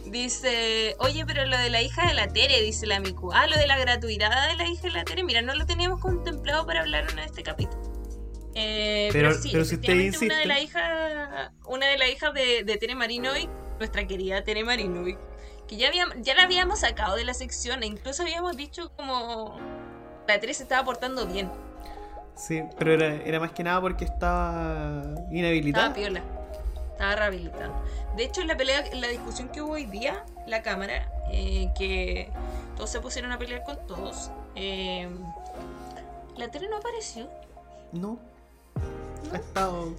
Dice, 0.06 0.96
oye, 0.98 1.24
pero 1.24 1.46
lo 1.46 1.56
de 1.56 1.70
la 1.70 1.82
hija 1.82 2.08
de 2.08 2.14
la 2.14 2.26
Tere, 2.28 2.60
dice 2.62 2.84
la 2.86 2.98
Miku. 2.98 3.30
Ah, 3.32 3.46
lo 3.46 3.56
de 3.56 3.66
la 3.68 3.78
gratuidad 3.78 4.48
de 4.48 4.56
la 4.56 4.68
hija 4.68 4.82
de 4.82 4.90
la 4.90 5.04
Tere. 5.04 5.22
Mira, 5.22 5.40
no 5.40 5.54
lo 5.54 5.66
teníamos 5.66 6.00
contemplado 6.00 6.66
para 6.66 6.80
hablar 6.80 7.06
en 7.12 7.20
este 7.20 7.44
capítulo. 7.44 7.80
Eh, 8.56 9.10
pero, 9.12 9.28
Pero- 9.30 9.40
sí, 9.40 9.50
pero 9.52 9.64
si 9.64 9.76
usted 9.76 10.16
una 10.26 10.38
de 10.40 10.46
las 10.46 10.60
hijas, 10.62 11.52
una 11.66 11.86
de 11.86 11.96
las 11.98 12.08
hijas 12.10 12.34
de, 12.34 12.64
de 12.64 12.76
Tere 12.78 12.96
Marinovic, 12.96 13.48
nuestra 13.78 14.04
querida 14.08 14.42
Tere 14.42 14.64
Marinovic, 14.64 15.18
que 15.70 15.76
ya 15.76 15.86
habíamos, 15.86 16.16
ya 16.20 16.34
la 16.34 16.42
habíamos 16.42 16.80
sacado 16.80 17.14
de 17.14 17.24
la 17.24 17.32
sección 17.32 17.84
e 17.84 17.86
incluso 17.86 18.22
habíamos 18.22 18.56
dicho 18.56 18.90
como 18.96 19.56
la 20.26 20.40
Tere 20.40 20.52
se 20.52 20.64
estaba 20.64 20.84
portando 20.84 21.28
bien. 21.28 21.48
Sí, 22.34 22.64
pero 22.76 22.92
era, 22.92 23.14
era 23.22 23.38
más 23.38 23.52
que 23.52 23.62
nada 23.62 23.80
porque 23.80 24.04
estaba 24.04 25.04
inhabilitada. 25.30 25.86
Estaba 25.86 25.94
piola. 25.94 26.22
Estaba 26.90 27.14
rehabilitando. 27.14 27.84
De 28.16 28.24
hecho, 28.24 28.40
en 28.40 28.48
la 28.48 28.56
pelea, 28.56 28.82
la 28.94 29.06
discusión 29.06 29.48
que 29.50 29.62
hubo 29.62 29.74
hoy 29.74 29.86
día, 29.86 30.24
la 30.48 30.60
cámara, 30.62 31.08
eh, 31.30 31.70
que 31.78 32.32
todos 32.74 32.90
se 32.90 33.00
pusieron 33.00 33.30
a 33.30 33.38
pelear 33.38 33.62
con 33.62 33.78
todos, 33.86 34.32
eh, 34.56 35.08
la 36.36 36.50
tele 36.50 36.68
no 36.68 36.78
apareció. 36.78 37.30
No. 37.92 38.18
Ha 39.32 39.36
estado. 39.36 39.94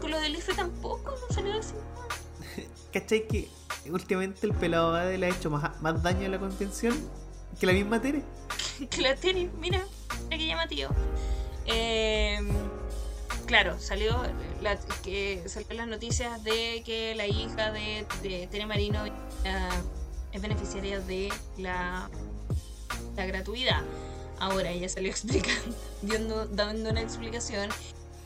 Con 0.00 0.10
lo 0.10 0.18
del 0.18 0.34
IFE 0.34 0.54
tampoco, 0.54 1.10
no 1.10 1.34
salió 1.34 1.58
así. 1.58 1.74
¿Cachai 2.92 3.26
que 3.26 3.48
últimamente 3.90 4.46
el 4.46 4.54
pelado 4.54 4.92
Bade 4.92 5.18
le 5.18 5.26
ha 5.26 5.28
hecho 5.30 5.50
más, 5.50 5.80
más 5.80 6.02
daño 6.02 6.26
a 6.26 6.30
la 6.30 6.38
convención 6.38 6.94
que 7.58 7.66
la 7.66 7.72
misma 7.72 8.00
Tere? 8.00 8.22
que 8.90 9.02
la 9.02 9.14
tele, 9.14 9.50
mira, 9.58 9.84
mira 10.24 10.38
que 10.38 10.46
llamativo. 10.46 10.90
Eh, 11.66 12.38
claro, 13.46 13.78
salió 13.78 14.16
la, 14.60 14.78
que 15.02 15.42
las 15.70 15.88
noticias 15.88 16.42
de 16.44 16.82
que 16.84 17.14
la 17.14 17.26
hija 17.26 17.72
de, 17.72 18.06
de 18.22 18.46
Tere 18.48 18.66
Marino 18.66 19.00
ah, 19.46 19.80
es 20.32 20.42
beneficiaria 20.42 21.00
de 21.00 21.32
la, 21.58 22.10
la 23.16 23.26
gratuidad. 23.26 23.82
Ahora 24.40 24.70
ella 24.70 24.88
salió 24.88 25.10
explicando, 25.12 26.46
dando 26.46 26.90
una 26.90 27.00
explicación. 27.00 27.70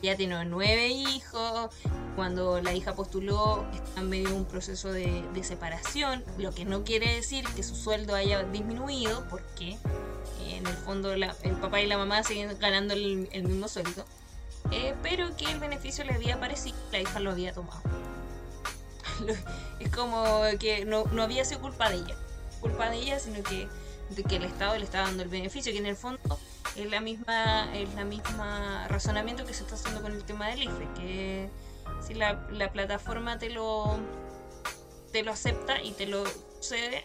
Ella 0.01 0.15
tiene 0.15 0.45
nueve 0.45 0.87
hijos. 0.87 1.69
Cuando 2.15 2.59
la 2.61 2.73
hija 2.73 2.95
postuló, 2.95 3.65
está 3.73 4.01
en 4.01 4.09
medio 4.09 4.29
de 4.29 4.35
un 4.35 4.45
proceso 4.45 4.91
de, 4.91 5.23
separación, 5.43 6.23
lo 6.37 6.53
que 6.53 6.65
no 6.65 6.83
quiere 6.83 7.15
decir 7.15 7.45
que 7.55 7.63
su 7.63 7.75
sueldo 7.75 8.13
haya 8.13 8.43
disminuido, 8.43 9.25
porque 9.29 9.69
eh, 9.71 10.57
en 10.57 10.67
el 10.67 10.73
fondo 10.73 11.15
la- 11.15 11.35
el 11.43 11.53
papá 11.53 11.79
y 11.79 11.87
la 11.87 11.97
mamá 11.97 12.23
siguen 12.23 12.57
ganando 12.59 12.93
el, 12.93 13.29
mismo 13.43 13.69
sueldo, 13.69 14.03
eh, 14.71 14.95
pero 15.01 15.35
que 15.37 15.45
el 15.45 15.59
beneficio 15.59 16.03
le 16.03 16.13
había 16.13 16.37
parecido, 16.41 16.75
la 16.91 16.99
hija 16.99 17.19
lo 17.21 17.31
había 17.31 17.53
tomado. 17.53 17.81
Es 19.79 19.89
como 19.91 20.41
que 20.59 20.83
no, 20.83 21.05
no 21.13 21.23
había 21.23 21.45
sido 21.45 21.61
culpa 21.61 21.89
de 21.89 21.97
ella, 21.97 22.15
culpa 22.59 22.89
de 22.89 22.97
ella, 22.97 23.19
sino 23.19 23.41
que, 23.43 23.69
de 24.09 24.23
que 24.23 24.37
el 24.37 24.43
Estado 24.43 24.77
le 24.77 24.83
está 24.83 25.01
dando 25.01 25.23
el 25.23 25.29
beneficio, 25.29 25.71
que 25.71 25.79
en 25.79 25.85
el 25.85 25.95
fondo 25.95 26.39
es 26.75 26.89
la 26.89 27.01
misma, 27.01 27.75
es 27.75 27.93
la 27.95 28.05
misma 28.05 28.87
razonamiento 28.87 29.45
que 29.45 29.53
se 29.53 29.63
está 29.63 29.75
haciendo 29.75 30.01
con 30.01 30.11
el 30.13 30.23
tema 30.23 30.47
del 30.47 30.63
IFE, 30.63 30.87
que 30.95 31.49
si 32.05 32.13
la, 32.13 32.47
la 32.51 32.71
plataforma 32.71 33.37
te 33.37 33.49
lo 33.49 33.99
te 35.11 35.23
lo 35.23 35.31
acepta 35.31 35.81
y 35.81 35.91
te 35.91 36.05
lo 36.05 36.23
cede, 36.59 37.01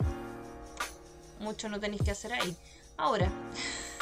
mucho 1.41 1.69
no 1.69 1.81
tenéis 1.81 2.03
que 2.03 2.11
hacer 2.11 2.33
ahí. 2.35 2.57
Ahora, 2.97 3.31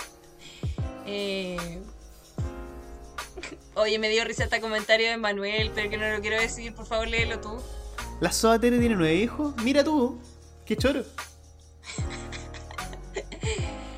Eh, 1.06 1.80
Oye, 3.74 3.98
me 3.98 4.08
dio 4.08 4.24
risa 4.24 4.44
este 4.44 4.60
comentario 4.60 5.08
de 5.08 5.16
Manuel, 5.16 5.72
pero 5.74 5.90
que 5.90 5.96
no 5.96 6.08
lo 6.10 6.20
quiero 6.20 6.40
decir. 6.40 6.74
Por 6.74 6.86
favor, 6.86 7.08
léelo 7.08 7.40
tú. 7.40 7.60
La 8.20 8.30
Soda 8.32 8.58
Tere 8.58 8.78
tiene 8.78 8.94
nueve 8.94 9.14
hijos. 9.14 9.54
Mira 9.62 9.82
tú. 9.82 10.20
Qué 10.64 10.76
choro. 10.76 11.02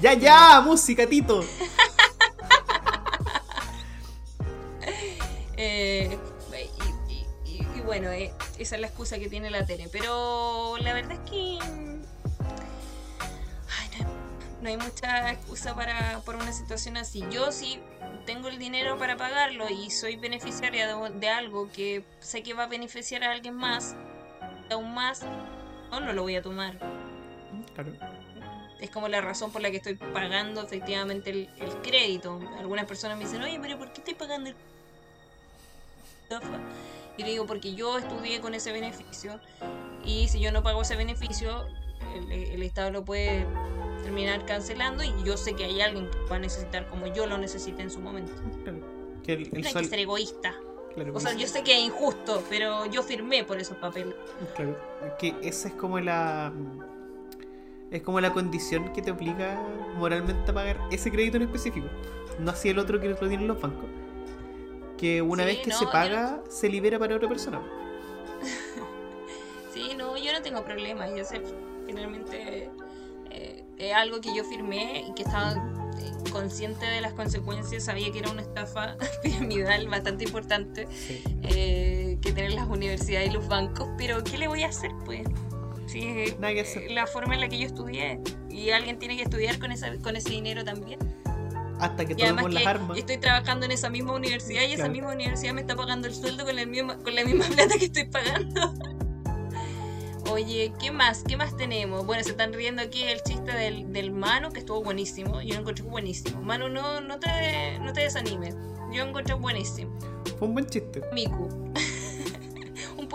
ya, 0.05 0.12
ya, 0.14 0.61
música, 0.61 1.07
Tito. 1.07 1.42
Eh, 5.57 6.18
y, 6.52 7.12
y- 7.12 7.26
y- 7.46 7.78
y 7.78 7.80
bueno, 7.82 8.11
eh, 8.11 8.32
esa 8.59 8.74
es 8.74 8.80
la 8.80 8.88
excusa 8.88 9.18
que 9.20 9.28
tiene 9.28 9.50
la 9.50 9.64
Tere. 9.64 9.88
Pero 9.90 10.76
la 10.80 10.92
verdad 10.92 11.12
es 11.12 11.30
que. 11.30 11.59
no, 14.00 14.07
no 14.62 14.68
hay 14.68 14.76
mucha 14.76 15.30
excusa 15.30 15.74
para 15.76 16.18
por 16.24 16.34
una 16.34 16.52
situación 16.52 16.96
así. 16.96 17.24
Yo 17.30 17.52
sí 17.52 17.80
tengo 18.26 18.48
el 18.48 18.59
dinero 18.59 18.98
para 18.98 19.16
pagarlo 19.16 19.70
y 19.70 19.90
soy 19.90 20.16
beneficiaria 20.16 20.88
de, 20.88 21.11
de 21.20 21.28
algo 21.30 21.70
que 21.72 22.05
sé 22.18 22.42
que 22.42 22.52
va 22.52 22.64
a 22.64 22.66
beneficiar 22.66 23.22
a 23.22 23.30
alguien 23.30 23.55
más, 23.55 23.94
aún 24.72 24.92
más, 24.92 25.22
no, 25.92 26.00
no 26.00 26.12
lo 26.12 26.22
voy 26.22 26.34
a 26.34 26.42
tomar. 26.42 26.76
Claro. 27.74 27.92
Es 28.85 28.91
como 28.91 29.09
la 29.09 29.22
razón 29.22 29.51
por 29.51 29.62
la 29.62 29.70
que 29.70 29.78
estoy 29.78 29.95
pagando 29.95 30.61
efectivamente 30.61 31.30
el, 31.30 31.49
el 31.59 31.70
crédito. 31.80 32.39
Algunas 32.59 32.85
personas 32.85 33.16
me 33.16 33.24
dicen, 33.24 33.41
oye, 33.43 33.59
pero 33.59 33.78
¿por 33.78 33.91
qué 33.93 34.01
estoy 34.03 34.12
pagando 34.14 34.51
el? 34.51 34.57
Y 37.16 37.22
le 37.22 37.30
digo, 37.30 37.47
porque 37.47 37.74
yo 37.74 37.97
estudié 37.97 38.43
con 38.43 38.53
ese 38.55 38.72
beneficio 38.72 39.41
y 40.05 40.28
si 40.28 40.39
yo 40.39 40.53
no 40.53 40.62
pago 40.62 40.82
ese 40.82 40.97
beneficio, 40.97 41.64
el, 42.14 42.30
el 42.30 42.62
Estado 42.62 42.91
lo 42.91 43.05
puede 43.07 43.47
terminar 44.03 44.45
cancelando 44.45 45.03
y 45.03 45.14
yo 45.24 45.39
sé 45.39 45.55
que 45.55 45.64
hay 45.64 45.80
alguien 45.80 46.11
que 46.11 46.18
va 46.30 46.37
a 46.37 46.41
necesitar 46.41 46.87
como 46.91 47.07
yo 47.07 47.26
lo 47.26 47.39
necesité 47.39 47.80
en 47.82 47.91
su 47.91 48.01
momento. 48.01 48.32
Que 49.22 49.32
el, 49.32 49.43
el 49.45 49.51
No 49.62 49.66
hay 49.66 49.72
sol- 49.72 49.82
que 49.82 49.89
ser 49.89 49.99
egoísta. 50.01 50.55
claro, 50.95 51.14
O 51.14 51.20
sea, 51.20 51.32
yo 51.32 51.47
sé 51.47 51.62
que 51.64 51.72
es 51.72 51.85
injusto, 51.85 52.45
pero 52.51 52.85
yo 52.85 53.03
firmé 53.03 53.45
por 53.45 53.59
esos 53.59 53.78
papeles. 53.78 54.14
Claro, 54.57 54.76
que 55.18 55.35
esa 55.41 55.68
es 55.68 55.74
como 55.74 55.99
la. 56.01 56.53
Es 57.95 58.03
como 58.03 58.20
la 58.20 58.32
condición 58.32 58.92
que 58.92 59.03
te 59.03 59.12
obliga 59.12 59.57
moralmente 59.97 60.51
a 60.51 60.55
pagar 60.55 60.80
ese 60.90 61.11
crédito 61.12 61.36
en 61.36 61.45
específico. 61.45 61.86
No 62.40 62.51
así 62.51 62.68
el 62.68 62.78
otro 62.80 63.01
que 63.01 63.09
lo 63.09 63.16
tienen 63.16 63.47
los 63.47 63.61
bancos. 63.61 63.86
Que 64.99 65.22
una 65.22 65.45
Sí, 65.45 65.47
vez 65.49 65.59
que 65.61 65.70
no, 65.70 65.78
se 65.78 65.86
paga, 65.86 66.40
se 66.51 66.68
libera 66.68 66.99
para 66.99 67.14
otra 67.16 67.28
persona. 67.28 67.62
Sí, 69.72 69.95
no, 69.97 70.16
yo 70.16 70.32
no 70.32 70.40
tengo 70.42 70.64
problema. 70.64 71.09
Yo 71.09 71.24
sé, 71.24 71.42
finalmente 71.86 72.70
eh, 73.30 73.64
es 73.76 73.92
algo 73.92 74.20
que 74.20 74.32
yo 74.34 74.45
firmé 74.45 75.05
y 75.09 75.14
que 75.14 75.22
estaba 75.24 75.53
eh, 75.99 76.12
consciente 76.30 76.86
de 76.86 77.01
las 77.01 77.12
consecuencias. 77.14 77.82
Sabía 77.84 78.12
que 78.12 78.20
era 78.20 78.30
una 78.30 78.42
estafa 78.42 78.97
piramidal 79.24 79.88
bastante 79.88 80.22
importante 80.24 80.86
Sí. 80.92 81.24
eh, 81.42 82.18
que 82.22 82.32
tener 82.32 82.53
las 82.53 82.68
universidades 82.68 83.30
y 83.30 83.32
los 83.32 83.49
bancos. 83.49 83.88
Pero 83.99 84.22
¿qué 84.22 84.38
le 84.38 84.47
voy 84.47 84.62
a 84.62 84.68
hacer, 84.68 84.92
pues? 85.05 85.22
Sí, 85.87 86.35
Nada 86.39 86.55
que 86.55 86.61
hacer. 86.62 86.91
la 86.91 87.07
forma 87.07 87.35
en 87.35 87.41
la 87.41 87.49
que 87.49 87.59
yo 87.59 87.66
estudié. 87.66 88.20
Y 88.51 88.70
alguien 88.70 88.99
tiene 88.99 89.16
que 89.16 89.22
estudiar 89.24 89.59
con, 89.59 89.72
esa, 89.72 89.93
con 89.99 90.16
ese 90.16 90.30
dinero 90.30 90.64
también. 90.64 90.99
Hasta 91.80 92.05
que 92.05 92.14
tomemos 92.14 92.53
las 92.53 92.62
que 92.62 92.68
armas. 92.68 92.99
estoy 92.99 93.18
trabajando 93.18 93.66
en 93.66 93.72
esa 93.72 93.91
misma 93.91 94.12
universidad 94.14 94.62
y 94.62 94.66
esa 94.66 94.76
Claro. 94.76 94.93
misma 94.93 95.12
universidad 95.12 95.53
me 95.53 95.61
está 95.61 95.74
pagando 95.76 96.07
el 96.09 96.14
sueldo 96.14 96.45
con, 96.45 96.59
el 96.59 96.66
mismo, 96.68 96.95
con 97.03 97.14
la 97.14 97.24
misma 97.24 97.45
plata 97.55 97.74
que 97.78 97.87
estoy 97.87 98.05
pagando. 98.05 98.72
Oye, 100.30 100.72
¿qué 100.80 100.91
más? 100.91 101.22
¿Qué 101.28 101.37
más 101.37 101.57
tenemos? 101.57 102.07
Bueno, 102.07 102.22
se 102.24 102.30
están 102.30 102.53
riendo 102.55 102.80
aquí 102.80 103.03
el 103.03 103.22
chiste 103.22 103.53
del, 103.53 103.93
del 103.93 104.11
Manu, 104.11 104.51
que 104.53 104.61
estuvo 104.61 104.82
buenísimo. 104.82 105.43
Yo 105.43 105.55
lo 105.55 105.61
encontré 105.61 105.85
buenísimo. 105.85 106.41
Manu, 106.43 106.68
no, 106.68 107.01
no, 107.03 107.18
te, 107.18 107.78
no 107.80 107.93
te 107.93 108.01
desanimes. 108.03 108.55
Yo 108.93 109.03
lo 109.05 109.11
encontré 109.11 109.35
buenísimo. 109.35 109.97
Fue 110.39 110.49
un 110.49 110.55
buen 110.55 110.66
chiste. 110.66 111.03
Miku. 111.12 111.49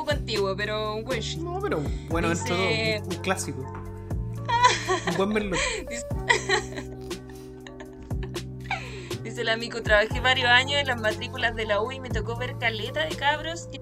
Poco 0.10 0.20
antiguo, 0.20 0.56
pero 0.56 0.96
un 0.96 1.04
buen 1.04 1.22
chiste. 1.22 1.42
No, 1.42 1.60
pero 1.62 1.82
bueno, 2.10 2.30
Dice- 2.30 2.54
dentro 2.54 2.56
todo, 2.56 3.08
un, 3.10 3.16
un 3.16 3.22
clásico. 3.22 3.62
un 5.08 5.18
buen 5.18 5.34
verlo. 5.34 5.58
Dice 9.24 9.44
la 9.44 9.58
Miku, 9.58 9.82
trabajé 9.82 10.20
varios 10.22 10.48
años 10.50 10.80
en 10.80 10.88
las 10.88 11.00
matrículas 11.00 11.56
de 11.56 11.66
la 11.66 11.82
U 11.82 11.92
y 11.92 12.00
me 12.00 12.10
tocó 12.10 12.36
ver 12.38 12.58
caleta 12.58 13.06
de 13.06 13.16
cabros 13.16 13.68
que 13.68 13.80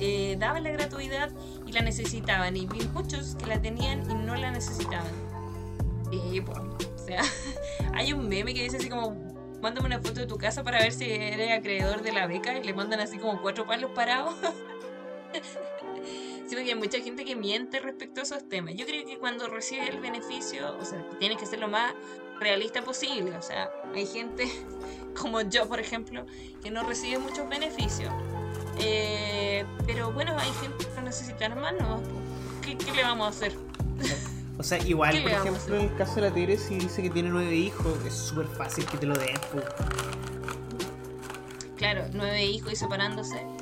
eh, 0.00 0.36
daban 0.38 0.64
la 0.64 0.70
gratuidad 0.70 1.30
y 1.66 1.72
la 1.72 1.82
necesitaban. 1.82 2.56
Y 2.56 2.66
vi 2.66 2.80
muchos 2.94 3.36
que 3.36 3.46
la 3.46 3.60
tenían 3.60 4.10
y 4.10 4.14
no 4.14 4.34
la 4.34 4.50
necesitaban. 4.50 5.12
Y 6.10 6.40
pues, 6.40 6.58
o 6.58 7.06
sea, 7.06 7.22
hay 7.94 8.12
un 8.12 8.28
meme 8.28 8.54
que 8.54 8.62
dice 8.62 8.78
así 8.78 8.88
como, 8.88 9.10
mándame 9.60 9.86
una 9.86 9.98
foto 9.98 10.20
de 10.20 10.26
tu 10.26 10.38
casa 10.38 10.64
para 10.64 10.78
ver 10.78 10.92
si 10.92 11.04
eres 11.04 11.56
acreedor 11.58 12.02
de 12.02 12.12
la 12.12 12.26
beca 12.26 12.56
y 12.58 12.64
le 12.64 12.72
mandan 12.72 13.00
así 13.00 13.18
como 13.18 13.40
cuatro 13.42 13.66
palos 13.66 13.90
parados. 13.94 14.34
Sí, 16.48 16.54
porque 16.54 16.70
hay 16.70 16.78
mucha 16.78 16.98
gente 17.00 17.26
que 17.26 17.36
miente 17.36 17.78
respecto 17.78 18.20
a 18.20 18.22
esos 18.22 18.48
temas. 18.48 18.74
Yo 18.74 18.86
creo 18.86 19.04
que 19.04 19.18
cuando 19.18 19.48
recibe 19.48 19.86
el 19.86 20.00
beneficio, 20.00 20.78
o 20.78 20.84
sea, 20.84 21.04
tienes 21.18 21.36
que 21.36 21.44
ser 21.44 21.58
lo 21.58 21.68
más 21.68 21.92
realista 22.40 22.82
posible. 22.82 23.36
O 23.36 23.42
sea, 23.42 23.70
hay 23.94 24.06
gente 24.06 24.50
como 25.20 25.42
yo, 25.42 25.68
por 25.68 25.78
ejemplo, 25.78 26.24
que 26.62 26.70
no 26.70 26.84
recibe 26.84 27.18
muchos 27.18 27.46
beneficios. 27.50 28.10
Eh, 28.80 29.66
pero 29.86 30.10
bueno, 30.12 30.38
hay 30.38 30.50
gente 30.62 30.86
que 30.86 31.02
necesita 31.02 31.50
¿no? 31.50 32.02
¿Qué, 32.62 32.78
qué 32.78 32.92
le 32.92 33.02
vamos 33.02 33.26
a 33.26 33.28
hacer? 33.28 33.54
O 34.56 34.62
sea, 34.62 34.78
igual, 34.78 35.12
¿Qué 35.16 35.20
por 35.20 35.30
ejemplo, 35.32 35.76
en 35.76 35.82
el 35.82 35.96
caso 35.96 36.14
de 36.14 36.22
la 36.22 36.30
Tere, 36.32 36.56
si 36.56 36.78
dice 36.78 37.02
que 37.02 37.10
tiene 37.10 37.28
nueve 37.28 37.54
hijos, 37.54 37.92
es 38.06 38.14
súper 38.14 38.46
fácil 38.46 38.86
que 38.86 38.96
te 38.96 39.04
lo 39.04 39.18
den. 39.18 39.36
Claro, 41.76 42.06
nueve 42.12 42.44
hijos 42.44 42.72
y 42.72 42.76
separándose. 42.76 43.57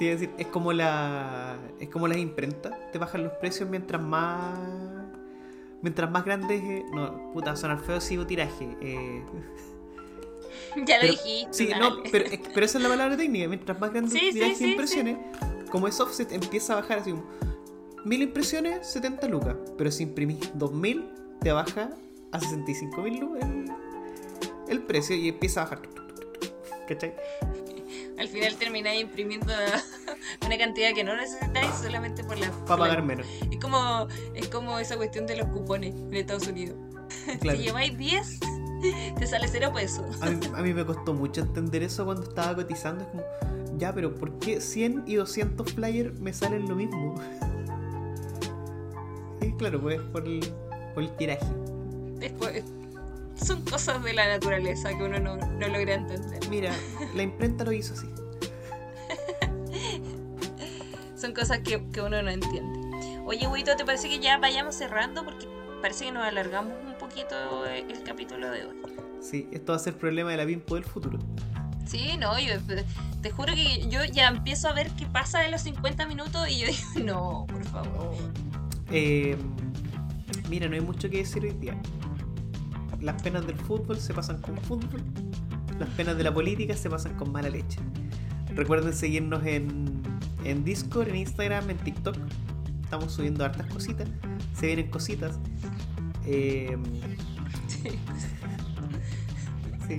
Te 0.00 0.06
iba 0.06 0.14
a 0.14 0.16
decir, 0.18 0.30
es 0.38 0.46
como 0.46 0.72
la. 0.72 1.58
Es 1.78 1.90
como 1.90 2.08
las 2.08 2.16
imprentas. 2.16 2.72
Te 2.90 2.96
bajan 2.98 3.22
los 3.22 3.34
precios 3.34 3.68
mientras 3.68 4.00
más. 4.00 4.58
Mientras 5.82 6.10
más 6.10 6.24
grandes. 6.24 6.62
eh, 6.62 6.84
no, 6.90 7.30
puta, 7.34 7.54
sonar 7.54 7.80
feo 7.80 8.00
sigo 8.00 8.26
tiraje. 8.26 8.66
Eh, 8.80 9.22
ya 10.86 10.96
lo 10.96 11.00
pero- 11.02 11.12
dijiste. 11.12 11.52
sí, 11.52 11.66
dale. 11.66 11.80
no, 11.82 11.96
pero, 12.10 12.24
pero 12.54 12.64
esa 12.64 12.78
es 12.78 12.82
la 12.82 12.88
palabra 12.88 13.14
técnica. 13.18 13.46
Mientras 13.46 13.78
más 13.78 13.90
grandes 13.92 14.14
Sí, 14.18 14.30
tiraje 14.32 14.54
sí, 14.54 14.70
impresiones, 14.70 15.18
como 15.70 15.86
es 15.86 16.00
offset, 16.00 16.32
empieza 16.32 16.72
a 16.72 16.76
bajar 16.80 17.00
así 17.00 17.10
como. 17.10 17.24
Mil 18.06 18.22
impresiones, 18.22 18.86
70 18.86 19.28
lucas. 19.28 19.56
Pero 19.76 19.90
si 19.90 20.04
imprimís 20.04 20.50
2000, 20.54 21.04
te 21.42 21.52
baja 21.52 21.90
a 22.32 22.40
65 22.40 23.02
mil 23.02 23.20
lucas 23.20 23.42
el, 23.44 23.64
el 24.68 24.82
precio 24.82 25.14
y 25.14 25.28
empieza 25.28 25.60
a 25.60 25.64
bajar. 25.64 25.82
¿Cachai? 26.88 27.14
Al 28.20 28.28
final 28.28 28.54
termináis 28.56 29.00
imprimiendo 29.00 29.50
una 30.46 30.58
cantidad 30.58 30.92
que 30.94 31.02
no 31.02 31.16
necesitáis 31.16 31.74
solamente 31.82 32.22
por 32.22 32.38
la. 32.38 32.50
Para 32.66 32.76
pagar 32.80 33.02
menos. 33.02 33.26
Es 33.50 33.58
como, 33.58 34.08
es 34.34 34.46
como 34.48 34.78
esa 34.78 34.98
cuestión 34.98 35.26
de 35.26 35.36
los 35.36 35.48
cupones 35.48 35.94
en 35.94 36.14
Estados 36.14 36.46
Unidos. 36.46 36.76
Claro. 37.40 37.58
Si 37.58 37.64
lleváis 37.64 37.98
10, 37.98 38.40
te 39.18 39.26
sale 39.26 39.46
0 39.46 39.72
pesos. 39.74 40.22
A 40.22 40.30
mí, 40.30 40.40
a 40.54 40.62
mí 40.62 40.72
me 40.72 40.86
costó 40.86 41.12
mucho 41.12 41.42
entender 41.42 41.82
eso 41.82 42.04
cuando 42.04 42.22
estaba 42.22 42.54
cotizando. 42.54 43.02
Es 43.02 43.10
como, 43.10 43.22
ya, 43.78 43.92
pero 43.92 44.14
¿por 44.14 44.38
qué 44.38 44.60
100 44.60 45.04
y 45.06 45.16
200 45.16 45.72
flyers 45.72 46.18
me 46.18 46.32
salen 46.32 46.68
lo 46.68 46.76
mismo? 46.76 47.14
Y 49.42 49.52
claro, 49.52 49.80
pues 49.80 50.00
por 50.12 50.26
el, 50.26 50.40
por 50.94 51.02
el 51.02 51.16
tiraje. 51.16 51.46
Después, 52.18 52.62
son 53.44 53.62
cosas 53.62 54.02
de 54.02 54.12
la 54.12 54.28
naturaleza 54.28 54.90
que 54.90 55.02
uno 55.02 55.18
no, 55.18 55.36
no 55.36 55.68
logra 55.68 55.94
entender. 55.94 56.40
Mira, 56.48 56.72
la 57.14 57.22
imprenta 57.22 57.64
lo 57.64 57.72
hizo 57.72 57.94
así. 57.94 58.08
Son 61.16 61.32
cosas 61.34 61.58
que, 61.58 61.86
que 61.90 62.00
uno 62.00 62.22
no 62.22 62.30
entiende. 62.30 63.20
Oye, 63.26 63.46
Huito, 63.46 63.76
¿te 63.76 63.84
parece 63.84 64.08
que 64.08 64.18
ya 64.18 64.38
vayamos 64.38 64.74
cerrando? 64.74 65.24
Porque 65.24 65.46
parece 65.82 66.06
que 66.06 66.12
nos 66.12 66.24
alargamos 66.24 66.72
un 66.84 66.94
poquito 66.98 67.66
el 67.66 68.02
capítulo 68.02 68.50
de 68.50 68.66
hoy. 68.66 68.76
Sí, 69.20 69.48
esto 69.52 69.72
va 69.72 69.76
a 69.76 69.80
ser 69.80 69.96
problema 69.96 70.30
de 70.30 70.38
la 70.38 70.46
Pimpo 70.46 70.76
del 70.76 70.84
futuro. 70.84 71.18
Sí, 71.86 72.16
no, 72.18 72.38
yo 72.38 72.54
te 73.20 73.30
juro 73.30 73.54
que 73.54 73.88
yo 73.88 74.04
ya 74.04 74.28
empiezo 74.28 74.68
a 74.68 74.72
ver 74.72 74.90
qué 74.92 75.06
pasa 75.06 75.40
de 75.40 75.50
los 75.50 75.60
50 75.62 76.06
minutos 76.06 76.48
y 76.48 76.60
yo 76.60 76.66
digo, 76.68 76.78
no, 77.04 77.46
por 77.46 77.64
favor. 77.64 78.14
Eh, 78.90 79.36
mira, 80.48 80.68
no 80.68 80.74
hay 80.74 80.80
mucho 80.80 81.10
que 81.10 81.18
decir 81.18 81.42
hoy 81.42 81.52
día. 81.52 81.80
Las 83.00 83.22
penas 83.22 83.46
del 83.46 83.56
fútbol 83.56 83.98
se 83.98 84.12
pasan 84.14 84.40
con 84.40 84.56
fútbol. 84.58 85.00
Las 85.78 85.88
penas 85.90 86.16
de 86.16 86.24
la 86.24 86.32
política 86.34 86.76
se 86.76 86.90
pasan 86.90 87.14
con 87.16 87.32
mala 87.32 87.48
leche. 87.48 87.78
Recuerden 88.54 88.92
seguirnos 88.92 89.44
en, 89.46 90.02
en 90.44 90.64
Discord, 90.64 91.08
en 91.08 91.16
Instagram, 91.16 91.70
en 91.70 91.78
TikTok. 91.78 92.16
Estamos 92.84 93.12
subiendo 93.12 93.44
hartas 93.44 93.66
cositas. 93.66 94.08
Se 94.54 94.66
vienen 94.66 94.90
cositas. 94.90 95.38
Eh, 96.26 96.76
Sí. 97.68 97.88
sí. 99.88 99.96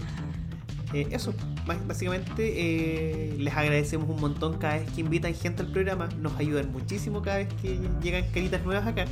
Eh, 0.93 1.07
eso, 1.11 1.33
Bás- 1.65 1.85
básicamente 1.87 2.53
eh, 2.55 3.35
les 3.37 3.53
agradecemos 3.55 4.09
un 4.09 4.19
montón 4.19 4.57
cada 4.57 4.77
vez 4.77 4.91
que 4.91 5.01
invitan 5.01 5.33
gente 5.33 5.61
al 5.63 5.71
programa. 5.71 6.09
Nos 6.19 6.35
ayudan 6.37 6.71
muchísimo 6.71 7.21
cada 7.21 7.37
vez 7.37 7.47
que 7.61 7.79
llegan 8.03 8.25
caritas 8.33 8.63
nuevas 8.65 8.85
acá. 8.87 9.05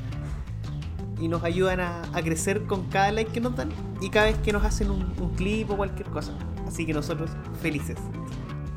Y 1.19 1.27
nos 1.27 1.43
ayudan 1.43 1.79
a, 1.79 2.01
a 2.13 2.21
crecer 2.21 2.65
con 2.65 2.85
cada 2.87 3.11
like 3.11 3.31
que 3.31 3.41
nos 3.41 3.55
dan 3.55 3.71
y 4.01 4.09
cada 4.09 4.27
vez 4.27 4.37
que 4.37 4.53
nos 4.53 4.63
hacen 4.63 4.89
un, 4.91 5.13
un 5.19 5.29
clip 5.35 5.69
o 5.71 5.77
cualquier 5.77 6.09
cosa. 6.09 6.33
Así 6.67 6.85
que 6.85 6.93
nosotros 6.93 7.29
felices. 7.61 7.97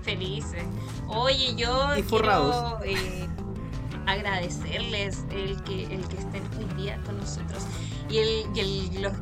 Felices. 0.03 0.65
Oye, 1.07 1.55
yo 1.57 1.97
Y 1.97 2.03
quiero 2.03 2.81
eh, 2.85 3.29
agradecerles 4.07 5.25
el 5.31 5.63
que, 5.63 5.85
el 5.95 6.07
que 6.09 6.17
estén 6.17 6.43
hoy 6.59 6.83
día 6.83 7.01
con 7.05 7.19
nosotros. 7.19 7.65
Y, 8.11 8.19
el, 8.19 8.29
y 8.55 8.61
el- 8.61 9.03
los, 9.03 9.13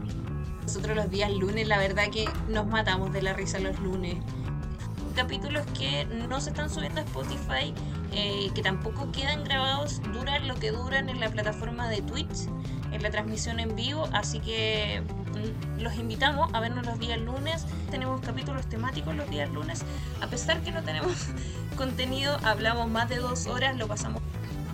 nosotros 0.63 0.97
los 0.97 1.11
días 1.11 1.31
lunes, 1.33 1.67
la 1.69 1.79
verdad 1.79 2.05
que 2.11 2.27
nos 2.49 2.67
matamos 2.67 3.13
de 3.13 3.23
la 3.23 3.33
risa 3.33 3.59
los 3.59 3.79
lunes. 3.81 4.17
Capítulos 5.17 5.67
que 5.79 6.07
no 6.07 6.41
se 6.41 6.51
están 6.51 6.71
subiendo 6.71 7.01
a 7.01 7.05
Spotify, 7.05 7.75
eh, 8.13 8.51
que 8.55 8.63
tampoco 8.63 9.11
quedan 9.13 9.45
grabados, 9.45 10.01
duran 10.15 10.47
lo 10.49 10.55
que 10.55 10.71
duran 10.71 11.09
en 11.09 11.21
la 11.21 11.29
plataforma 11.29 11.89
de 11.89 12.01
Twitch, 12.03 12.47
en 12.93 13.03
la 13.03 13.11
transmisión 13.11 13.61
en 13.61 13.75
vivo, 13.77 14.09
así 14.13 14.41
que 14.41 15.03
mm, 15.77 15.81
los 15.81 15.95
invitamos 15.97 16.53
a 16.53 16.61
vernos 16.61 16.87
los 16.87 16.99
días 16.99 17.21
lunes. 17.21 17.65
Tenemos 17.91 18.21
capítulos 18.21 18.69
temáticos 18.69 19.15
los 19.15 19.29
días 19.31 19.51
lunes. 19.51 19.83
A 20.21 20.27
pesar 20.27 20.61
que 20.63 20.71
no 20.73 20.83
tenemos 20.83 21.13
contenido, 21.77 22.39
hablamos 22.45 22.89
más 22.89 23.09
de 23.09 23.17
dos 23.17 23.47
horas, 23.47 23.77
lo 23.77 23.87
pasamos 23.89 24.23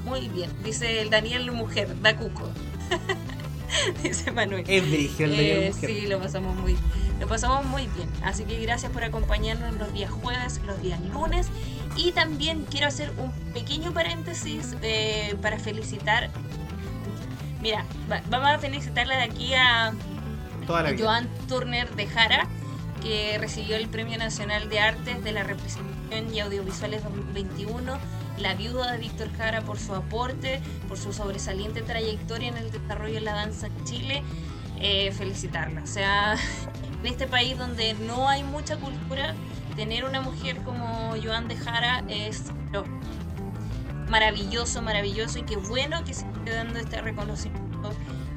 muy 0.05 0.29
bien. 0.29 0.51
Dice 0.65 1.01
el 1.03 1.11
Daniel 1.11 1.51
Mujer, 1.53 2.01
da 2.01 2.17
cuco. 2.17 2.49
Dice 4.03 4.31
Manuel. 4.31 4.65
Es 4.69 4.85
el 5.21 5.33
Eh, 5.39 5.71
Mujer. 5.73 5.91
sí, 5.91 6.07
lo 6.07 6.19
pasamos 6.21 6.55
muy 6.57 6.77
lo 7.21 7.27
pasamos 7.27 7.65
muy 7.65 7.87
bien. 7.97 8.09
Así 8.23 8.45
que 8.45 8.61
gracias 8.61 8.93
por 8.93 9.03
acompañarnos 9.03 9.75
los 9.77 9.93
días 9.93 10.11
jueves, 10.11 10.61
los 10.67 10.81
días 10.83 11.01
lunes. 11.13 11.49
Y 11.97 12.13
también 12.13 12.67
quiero 12.71 12.87
hacer 12.89 13.11
un 13.19 13.33
pequeño 13.55 13.93
paréntesis 13.93 14.77
eh, 14.83 15.35
para 15.41 15.59
felicitar. 15.59 16.31
Mira, 17.61 17.85
va- 18.11 18.23
vamos 18.29 18.49
a 18.51 18.59
felicitarle 18.59 19.17
de 19.17 19.23
aquí 19.23 19.55
a 19.55 19.93
Toda 20.67 20.83
la 20.83 20.91
vida. 20.91 21.05
Joan 21.05 21.29
Turner 21.49 21.89
de 21.95 22.07
Jara, 22.07 22.47
que 23.03 23.37
recibió 23.39 23.77
el 23.77 23.89
Premio 23.89 24.19
Nacional 24.19 24.69
de 24.69 24.81
Artes 24.81 25.23
de 25.23 25.33
la 25.33 25.43
Representación 25.43 26.35
y 26.35 26.41
Audiovisuales 26.41 27.03
2021. 27.05 27.99
La 28.39 28.55
viuda 28.55 28.93
de 28.93 28.99
Víctor 28.99 29.31
Jara 29.37 29.63
por 29.63 29.79
su 29.79 29.95
aporte, 29.95 30.61
por 30.89 30.99
su 30.99 31.13
sobresaliente 31.13 31.81
trayectoria 31.83 32.49
en 32.49 32.57
el 32.59 32.71
desarrollo 32.71 33.15
de 33.15 33.21
la 33.23 33.33
danza 33.35 33.69
en 33.69 33.85
Chile. 33.85 34.23
Eh, 34.79 35.11
felicitarla. 35.13 35.83
O 35.83 35.87
sea, 35.87 36.35
en 37.01 37.07
este 37.07 37.27
país 37.27 37.57
donde 37.57 37.95
no 37.95 38.29
hay 38.29 38.43
mucha 38.43 38.77
cultura, 38.77 39.35
tener 39.75 40.05
una 40.05 40.21
mujer 40.21 40.57
como 40.65 41.15
Joan 41.23 41.49
de 41.49 41.57
Jara 41.57 42.03
es 42.09 42.45
no, 42.73 42.85
maravilloso, 44.09 44.83
maravilloso 44.83 45.39
y 45.39 45.43
qué 45.43 45.57
bueno 45.57 46.05
que 46.05 46.15
se 46.15 46.27
esté 46.27 46.53
dando 46.53 46.79
este 46.79 47.01
reconocimiento 47.01 47.91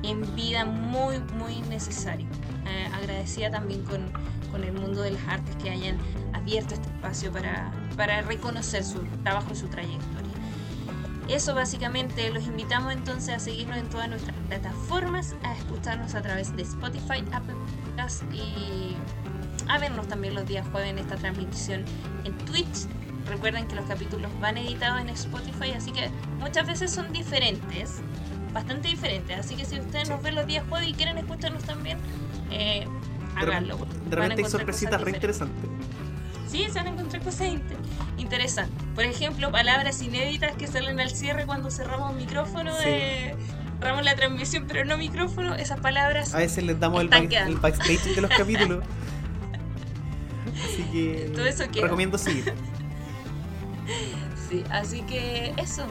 en 0.04 0.36
vida 0.36 0.66
muy, 0.66 1.20
muy 1.38 1.62
necesario. 1.70 2.28
Eh, 2.66 2.90
agradecida 2.94 3.50
también 3.50 3.84
con, 3.84 4.12
con 4.52 4.64
el 4.64 4.74
mundo 4.74 5.02
de 5.02 5.12
las 5.12 5.28
artes 5.28 5.56
que 5.58 5.70
hayan 5.70 5.98
abierto 6.34 6.74
este 6.74 6.88
espacio 6.88 7.32
para, 7.32 7.72
para 7.96 8.22
reconocer 8.22 8.84
su 8.84 9.00
trabajo 9.24 9.50
y 9.52 9.56
su 9.56 9.68
trayectoria. 9.68 10.30
Eso 11.30 11.54
básicamente, 11.54 12.32
los 12.32 12.44
invitamos 12.48 12.92
entonces 12.92 13.36
a 13.36 13.40
seguirnos 13.40 13.78
en 13.78 13.88
todas 13.90 14.10
nuestras 14.10 14.36
plataformas, 14.48 15.36
a 15.44 15.54
escucharnos 15.54 16.16
a 16.16 16.24
través 16.24 16.56
de 16.56 16.64
Spotify, 16.64 17.24
Apple 17.32 17.56
Podcasts 17.86 18.24
y 18.34 18.96
a 19.68 19.78
vernos 19.78 20.08
también 20.08 20.34
los 20.34 20.48
días 20.48 20.68
jueves 20.72 20.90
en 20.90 20.98
esta 20.98 21.16
transmisión 21.18 21.86
en 22.24 22.36
Twitch. 22.46 22.88
Recuerden 23.30 23.68
que 23.68 23.76
los 23.76 23.86
capítulos 23.86 24.32
van 24.42 24.58
editados 24.58 25.00
en 25.02 25.10
Spotify, 25.10 25.72
así 25.78 25.92
que 25.92 26.10
muchas 26.40 26.66
veces 26.68 26.92
son 26.92 27.12
diferentes, 27.14 27.98
bastante 28.54 28.88
diferentes. 28.88 29.38
Así 29.40 29.56
que 29.56 29.66
si 29.66 29.80
ustedes 29.80 30.10
nos 30.10 30.22
ven 30.22 30.36
los 30.36 30.48
días 30.48 30.64
jueves 30.68 30.90
y 30.90 30.94
quieren 30.94 31.18
escucharnos 31.18 31.64
también, 31.64 31.98
eh, 32.52 32.86
De 33.36 33.42
háganlo. 33.42 33.78
repente 34.10 34.44
hay 34.44 34.50
sorpresitas 34.50 35.00
re 35.02 35.12
interesantes. 35.12 35.70
Sí, 36.48 36.64
se 36.66 36.80
van 36.80 36.88
a 36.88 36.90
encontrar 36.90 37.22
cosas 37.22 37.48
inter- 37.50 37.78
interesantes. 38.18 38.84
Por 38.96 39.04
ejemplo, 39.04 39.52
palabras 39.52 40.02
inéditas 40.02 40.56
que 40.56 40.66
salen 40.66 41.00
al 41.00 41.12
cierre 41.12 41.46
cuando 41.46 41.70
cerramos 41.70 42.16
micrófono, 42.16 42.72
Sí. 42.78 42.84
eh, 42.88 43.36
cerramos 43.80 44.04
la 44.04 44.16
transmisión, 44.16 44.66
pero 44.68 44.84
no 44.84 44.98
micrófono. 44.98 45.54
Esas 45.54 45.80
palabras 45.80 46.34
A 46.34 46.40
veces 46.40 46.64
les 46.64 46.80
damos 46.80 47.02
el, 47.02 47.10
back- 47.10 47.62
backstage 47.62 48.16
de 48.16 48.22
los 48.22 48.32
capítulos. 48.38 48.84
Así 50.66 50.84
que 50.92 51.32
Todo 51.36 51.46
eso 51.46 51.64
queda. 51.72 51.84
recomiendo 51.84 52.18
seguir. 52.18 52.52
Sí, 54.50 54.64
así 54.72 55.02
que 55.04 55.54
eso. 55.58 55.86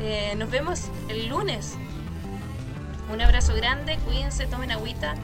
Eh, 0.00 0.34
nos 0.36 0.50
vemos 0.50 0.86
el 1.08 1.28
lunes. 1.28 1.74
Un 3.12 3.20
abrazo 3.20 3.54
grande, 3.54 3.96
cuídense, 4.04 4.46
tomen 4.46 4.72
agüita 4.72 5.14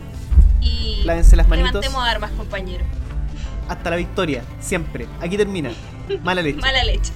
y 0.60 1.02
Lávense 1.04 1.34
las 1.34 1.48
manitos. 1.48 1.72
levantemos 1.72 2.06
armas, 2.06 2.30
compañeros. 2.32 2.86
Hasta 3.68 3.90
la 3.90 3.96
victoria, 3.96 4.44
siempre. 4.60 5.08
Aquí 5.20 5.36
termina. 5.36 5.70
Mala 6.22 6.42
leche. 6.42 6.58
Mala 6.60 6.84
leche. 6.84 7.12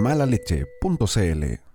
malaleche.cl 0.00 1.69